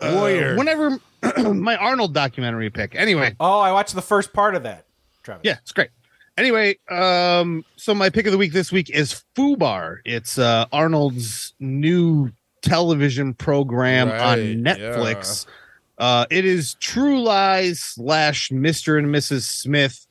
Uh, 0.00 0.12
Warrior. 0.14 0.56
whenever 0.56 0.98
my 1.52 1.76
Arnold 1.76 2.14
documentary 2.14 2.70
pick. 2.70 2.94
Anyway. 2.94 3.34
Oh, 3.40 3.58
I 3.58 3.72
watched 3.72 3.94
the 3.94 4.02
first 4.02 4.32
part 4.32 4.54
of 4.54 4.62
that. 4.62 4.83
Travis. 5.24 5.40
Yeah, 5.44 5.56
it's 5.62 5.72
great. 5.72 5.90
Anyway, 6.36 6.76
um, 6.90 7.64
so 7.76 7.94
my 7.94 8.10
pick 8.10 8.26
of 8.26 8.32
the 8.32 8.38
week 8.38 8.52
this 8.52 8.70
week 8.72 8.90
is 8.90 9.22
Fubar. 9.36 9.98
It's 10.04 10.38
uh 10.38 10.66
Arnold's 10.72 11.54
new 11.60 12.30
television 12.62 13.34
program 13.34 14.08
Right, 14.08 14.20
on 14.20 14.38
Netflix. 14.62 15.46
Uh, 15.98 16.26
it 16.30 16.44
is 16.44 16.74
True 16.80 17.22
Lies 17.22 17.78
slash 17.80 18.48
Mr. 18.50 18.98
and 18.98 19.08
Mrs. 19.08 19.42
Smith, 19.42 20.06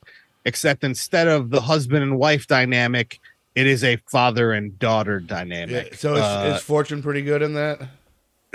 except 0.45 0.83
instead 0.85 1.27
of 1.27 1.49
the 1.49 1.59
husband 1.59 2.03
and 2.03 2.17
wife 2.17 2.47
dynamic, 2.47 3.19
it 3.55 3.67
is 3.67 3.83
a 3.83 3.97
father 4.09 4.53
and 4.53 4.79
daughter 4.79 5.19
Yeah, 5.19 5.27
dynamic. 5.27 5.95
so 5.95 6.13
is, 6.15 6.21
Uh, 6.21 6.53
is 6.55 6.63
Fortune 6.63 7.01
pretty 7.03 7.21
good 7.21 7.41
in 7.41 7.53
that? 7.55 7.81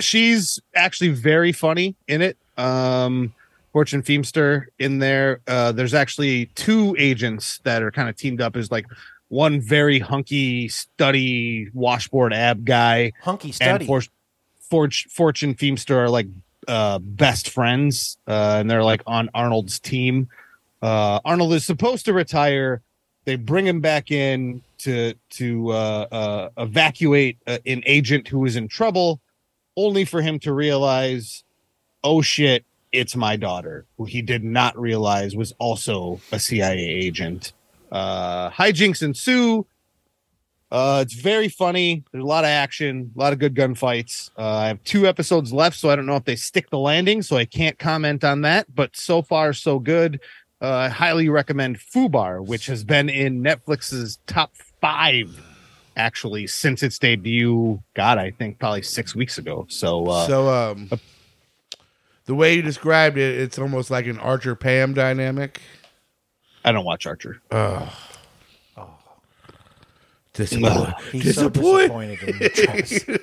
she's 0.00 0.58
actually 0.74 1.10
very 1.10 1.52
funny 1.52 1.96
in 2.06 2.22
it. 2.22 2.36
Um, 2.56 3.34
Fortune 3.78 4.02
Feemster 4.02 4.66
in 4.80 4.98
there. 4.98 5.38
Uh, 5.46 5.70
there's 5.70 5.94
actually 5.94 6.46
two 6.56 6.96
agents 6.98 7.60
that 7.62 7.80
are 7.80 7.92
kind 7.92 8.08
of 8.08 8.16
teamed 8.16 8.40
up 8.40 8.56
as 8.56 8.72
like 8.72 8.86
one 9.28 9.60
very 9.60 10.00
hunky, 10.00 10.66
study 10.66 11.68
washboard 11.72 12.32
ab 12.32 12.64
guy, 12.64 13.12
Hunky 13.22 13.48
and 13.50 13.54
study. 13.54 13.86
For- 13.86 14.02
For- 14.68 14.90
Fortune 14.90 15.54
Feemster 15.54 15.94
are 15.94 16.10
like 16.10 16.26
uh, 16.66 16.98
best 16.98 17.50
friends, 17.50 18.18
uh, 18.26 18.56
and 18.58 18.68
they're 18.68 18.82
like 18.82 19.02
on 19.06 19.30
Arnold's 19.32 19.78
team. 19.78 20.28
Uh, 20.82 21.20
Arnold 21.24 21.52
is 21.52 21.64
supposed 21.64 22.04
to 22.06 22.12
retire. 22.12 22.82
They 23.26 23.36
bring 23.36 23.64
him 23.64 23.80
back 23.80 24.10
in 24.10 24.60
to 24.78 25.14
to 25.38 25.70
uh, 25.70 26.06
uh, 26.10 26.48
evacuate 26.58 27.38
uh, 27.46 27.58
an 27.64 27.84
agent 27.86 28.26
who 28.26 28.44
is 28.44 28.56
in 28.56 28.66
trouble, 28.66 29.20
only 29.76 30.04
for 30.04 30.20
him 30.20 30.40
to 30.40 30.52
realize, 30.52 31.44
oh 32.02 32.22
shit, 32.22 32.64
it's 32.92 33.16
my 33.16 33.36
daughter, 33.36 33.86
who 33.96 34.04
he 34.04 34.22
did 34.22 34.44
not 34.44 34.78
realize 34.78 35.36
was 35.36 35.52
also 35.58 36.20
a 36.32 36.38
CIA 36.38 36.78
agent. 36.78 37.52
Uh, 37.90 38.50
hijinks 38.50 39.02
ensue. 39.02 39.66
Uh, 40.70 41.00
it's 41.02 41.14
very 41.14 41.48
funny. 41.48 42.04
There's 42.12 42.22
a 42.22 42.26
lot 42.26 42.44
of 42.44 42.48
action, 42.48 43.10
a 43.16 43.18
lot 43.18 43.32
of 43.32 43.38
good 43.38 43.54
gunfights. 43.54 44.30
Uh, 44.36 44.42
I 44.42 44.66
have 44.68 44.84
two 44.84 45.06
episodes 45.06 45.52
left, 45.52 45.76
so 45.78 45.88
I 45.88 45.96
don't 45.96 46.04
know 46.04 46.16
if 46.16 46.24
they 46.24 46.36
stick 46.36 46.68
the 46.68 46.78
landing, 46.78 47.22
so 47.22 47.36
I 47.36 47.46
can't 47.46 47.78
comment 47.78 48.22
on 48.22 48.42
that. 48.42 48.74
But 48.74 48.94
so 48.94 49.22
far, 49.22 49.54
so 49.54 49.78
good. 49.78 50.20
Uh, 50.60 50.74
I 50.74 50.88
highly 50.88 51.28
recommend 51.28 51.78
Fubar, 51.78 52.44
which 52.44 52.66
has 52.66 52.84
been 52.84 53.08
in 53.08 53.42
Netflix's 53.42 54.18
top 54.26 54.52
five 54.80 55.40
actually 55.96 56.46
since 56.46 56.82
its 56.82 56.98
debut. 56.98 57.82
God, 57.94 58.18
I 58.18 58.30
think 58.30 58.58
probably 58.58 58.82
six 58.82 59.14
weeks 59.14 59.38
ago. 59.38 59.66
So, 59.68 60.06
uh, 60.06 60.26
so 60.26 60.48
um, 60.48 60.90
the 62.28 62.34
way 62.34 62.54
you 62.54 62.60
described 62.62 63.16
it, 63.16 63.40
it's 63.40 63.58
almost 63.58 63.90
like 63.90 64.06
an 64.06 64.18
Archer 64.18 64.54
Pam 64.54 64.92
dynamic. 64.92 65.62
I 66.62 66.72
don't 66.72 66.84
watch 66.84 67.06
Archer. 67.06 67.40
Oh. 67.50 67.90
Disappointed. 70.34 70.94
He's 71.10 71.34
so 71.34 71.48
disappointed 71.48 72.22
in. 72.22 73.18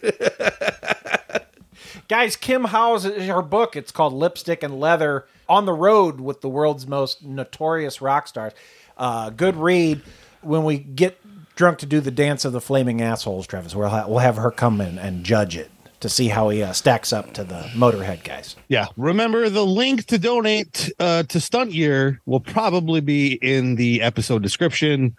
Guys, 2.08 2.36
Kim 2.36 2.64
Hawes 2.66 3.04
her 3.04 3.44
book. 3.44 3.76
It's 3.76 3.92
called 3.92 4.12
Lipstick 4.14 4.64
and 4.64 4.80
Leather 4.80 5.28
on 5.48 5.66
the 5.66 5.74
Road 5.74 6.20
with 6.20 6.42
the 6.42 6.50
World's 6.50 6.88
Most 6.88 7.24
Notorious 7.24 8.02
Rock 8.02 8.28
Stars. 8.28 8.54
Uh, 8.98 9.30
good 9.30 9.56
read. 9.56 10.02
When 10.42 10.64
we 10.64 10.80
get 10.80 11.20
drunk 11.56 11.78
to 11.80 11.86
do 11.86 12.02
the 12.02 12.12
dance 12.12 12.44
of 12.44 12.54
the 12.54 12.62
flaming 12.62 13.04
assholes, 13.04 13.46
Travis, 13.46 13.76
we'll, 13.76 13.88
ha- 13.88 14.08
we'll 14.08 14.18
have 14.20 14.38
her 14.38 14.50
come 14.50 14.82
in 14.82 14.98
and 14.98 15.24
judge 15.24 15.56
it 15.56 15.70
to 16.06 16.10
see 16.10 16.28
how 16.28 16.50
he 16.50 16.62
uh, 16.62 16.72
stacks 16.72 17.12
up 17.12 17.34
to 17.34 17.44
the 17.44 17.62
Motorhead 17.74 18.24
guys. 18.24 18.56
Yeah. 18.68 18.86
Remember 18.96 19.50
the 19.50 19.66
link 19.66 20.06
to 20.06 20.20
donate 20.20 20.92
uh, 21.00 21.24
to 21.24 21.40
Stunt 21.40 21.74
Year 21.74 22.22
will 22.28 22.40
probably 22.40 23.02
be 23.02 23.34
in 23.34 23.76
the 23.76 24.04
episode 24.04 24.44
description. 24.44 25.18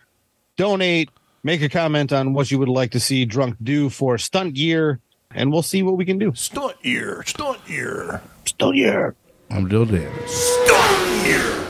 Donate, 0.56 1.10
make 1.42 1.60
a 1.60 1.68
comment 1.68 2.12
on 2.12 2.34
what 2.34 2.52
you 2.52 2.60
would 2.60 2.68
like 2.68 2.92
to 2.92 3.00
see 3.00 3.24
Drunk 3.24 3.56
do 3.60 3.90
for 3.90 4.16
Stunt 4.16 4.56
Year, 4.56 5.00
and 5.32 5.50
we'll 5.52 5.62
see 5.62 5.82
what 5.82 5.96
we 5.96 6.04
can 6.04 6.18
do. 6.18 6.32
Stunt 6.36 6.76
Year, 6.82 7.24
Stunt 7.26 7.58
Year, 7.68 8.22
Stunt 8.44 8.76
Year. 8.76 9.16
I'm 9.50 9.66
Dill 9.66 9.86
Dan. 9.86 10.12
Stunt 10.28 11.26
Year. 11.26 11.65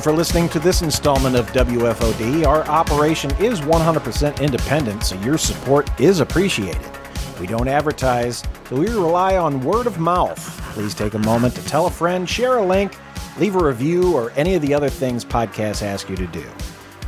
You 0.00 0.12
for 0.12 0.16
listening 0.16 0.48
to 0.48 0.58
this 0.58 0.80
installment 0.80 1.36
of 1.36 1.46
WFOD. 1.52 2.46
Our 2.46 2.64
operation 2.68 3.30
is 3.32 3.60
100% 3.60 4.40
independent, 4.40 5.04
so 5.04 5.20
your 5.20 5.36
support 5.36 6.00
is 6.00 6.20
appreciated. 6.20 6.90
We 7.38 7.46
don't 7.46 7.68
advertise, 7.68 8.42
so 8.68 8.76
we 8.76 8.86
rely 8.86 9.36
on 9.36 9.60
word 9.60 9.86
of 9.86 9.98
mouth. 9.98 10.38
Please 10.72 10.94
take 10.94 11.14
a 11.14 11.18
moment 11.18 11.54
to 11.56 11.64
tell 11.66 11.86
a 11.86 11.90
friend, 11.90 12.28
share 12.28 12.58
a 12.58 12.64
link, 12.64 12.96
leave 13.38 13.56
a 13.56 13.64
review, 13.64 14.14
or 14.14 14.30
any 14.36 14.54
of 14.54 14.62
the 14.62 14.72
other 14.72 14.88
things 14.88 15.22
podcasts 15.22 15.82
ask 15.82 16.08
you 16.08 16.16
to 16.16 16.26
do. 16.28 16.46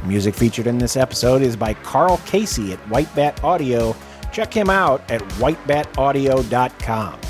Music 0.05 0.35
featured 0.35 0.67
in 0.67 0.77
this 0.77 0.97
episode 0.97 1.41
is 1.41 1.57
by 1.57 1.73
Carl 1.75 2.21
Casey 2.27 2.75
at 2.75 2.79
White 2.91 3.15
Bat 3.15 3.43
Audio. 3.43 3.97
Check 4.33 4.53
him 4.53 4.69
out 4.69 5.09
at 5.11 5.23
whitebataudio.com. 5.39 7.21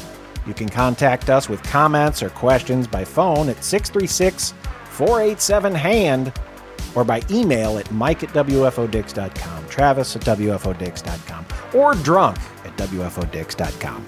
You 0.44 0.54
can 0.54 0.68
contact 0.68 1.30
us 1.30 1.48
with 1.48 1.62
comments 1.62 2.20
or 2.20 2.30
questions 2.30 2.88
by 2.88 3.04
phone 3.04 3.48
at 3.48 3.62
636 3.62 4.54
487 4.92 5.74
HAND 5.74 6.32
or 6.94 7.04
by 7.04 7.22
email 7.30 7.78
at 7.78 7.90
mike 7.90 8.22
at 8.22 8.30
wfodix.com, 8.30 9.68
travis 9.68 10.16
at 10.16 10.22
wfodix.com, 10.22 11.46
or 11.74 11.94
drunk 11.94 12.38
at 12.64 12.76
wfodix.com. 12.76 14.04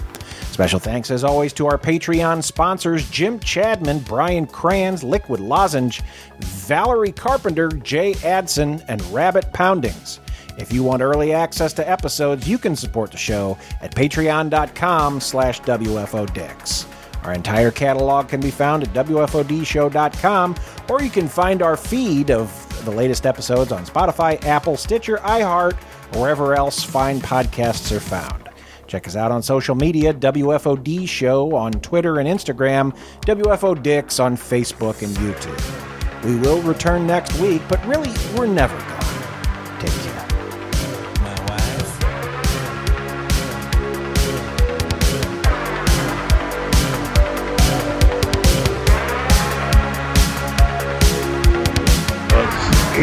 Special 0.51 0.79
thanks, 0.79 1.11
as 1.11 1.25
always, 1.25 1.53
to 1.55 1.67
our 1.67 1.79
Patreon 1.79 2.43
sponsors 2.43 3.11
Jim 3.11 3.41
Chadman, 3.41 4.05
Brian 4.05 4.47
Crans, 4.47 5.03
Liquid 5.03 5.41
Lozenge, 5.41 6.01
Valerie 6.39 7.11
Carpenter, 7.11 7.69
Jay 7.69 8.15
Adson, 8.23 8.81
and 8.87 9.03
Rabbit 9.07 9.53
Poundings. 9.53 10.21
If 10.57 10.73
you 10.73 10.85
want 10.85 11.03
early 11.03 11.33
access 11.33 11.73
to 11.73 11.91
episodes, 11.91 12.49
you 12.49 12.59
can 12.59 12.77
support 12.77 13.11
the 13.11 13.17
show 13.17 13.59
at 13.81 13.93
patreon.com 13.97 15.21
slash 15.21 15.61
wfodix. 15.63 16.87
Our 17.25 17.33
entire 17.33 17.71
catalog 17.71 18.29
can 18.29 18.41
be 18.41 18.51
found 18.51 18.83
at 18.83 18.91
wfodshow.com, 18.91 20.55
or 20.91 21.03
you 21.03 21.11
can 21.11 21.29
find 21.29 21.63
our 21.63 21.77
feed 21.77 22.31
of 22.31 22.85
the 22.85 22.91
latest 22.91 23.25
episodes 23.25 23.73
on 23.73 23.87
Spotify, 23.87 24.43
Apple, 24.45 24.77
Stitcher, 24.77 25.17
iHeart, 25.19 25.73
or 26.15 26.21
wherever 26.21 26.55
else 26.55 26.85
fine 26.85 27.21
podcasts 27.21 27.91
are 27.97 28.01
found. 28.01 28.49
Check 28.87 29.09
us 29.09 29.17
out 29.17 29.33
on 29.33 29.43
social 29.43 29.75
media, 29.75 30.13
WFOD 30.13 31.09
Show 31.09 31.57
on 31.57 31.73
Twitter 31.73 32.19
and 32.19 32.29
Instagram, 32.29 32.95
WFO 33.23 33.83
Dix 33.83 34.21
on 34.21 34.37
Facebook 34.37 35.03
and 35.03 35.17
YouTube. 35.17 36.25
We 36.25 36.37
will 36.37 36.61
return 36.63 37.07
next 37.07 37.39
week, 37.39 37.63
but 37.69 37.85
really, 37.87 38.13
we're 38.37 38.47
never 38.47 38.79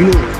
Anal 0.01 0.30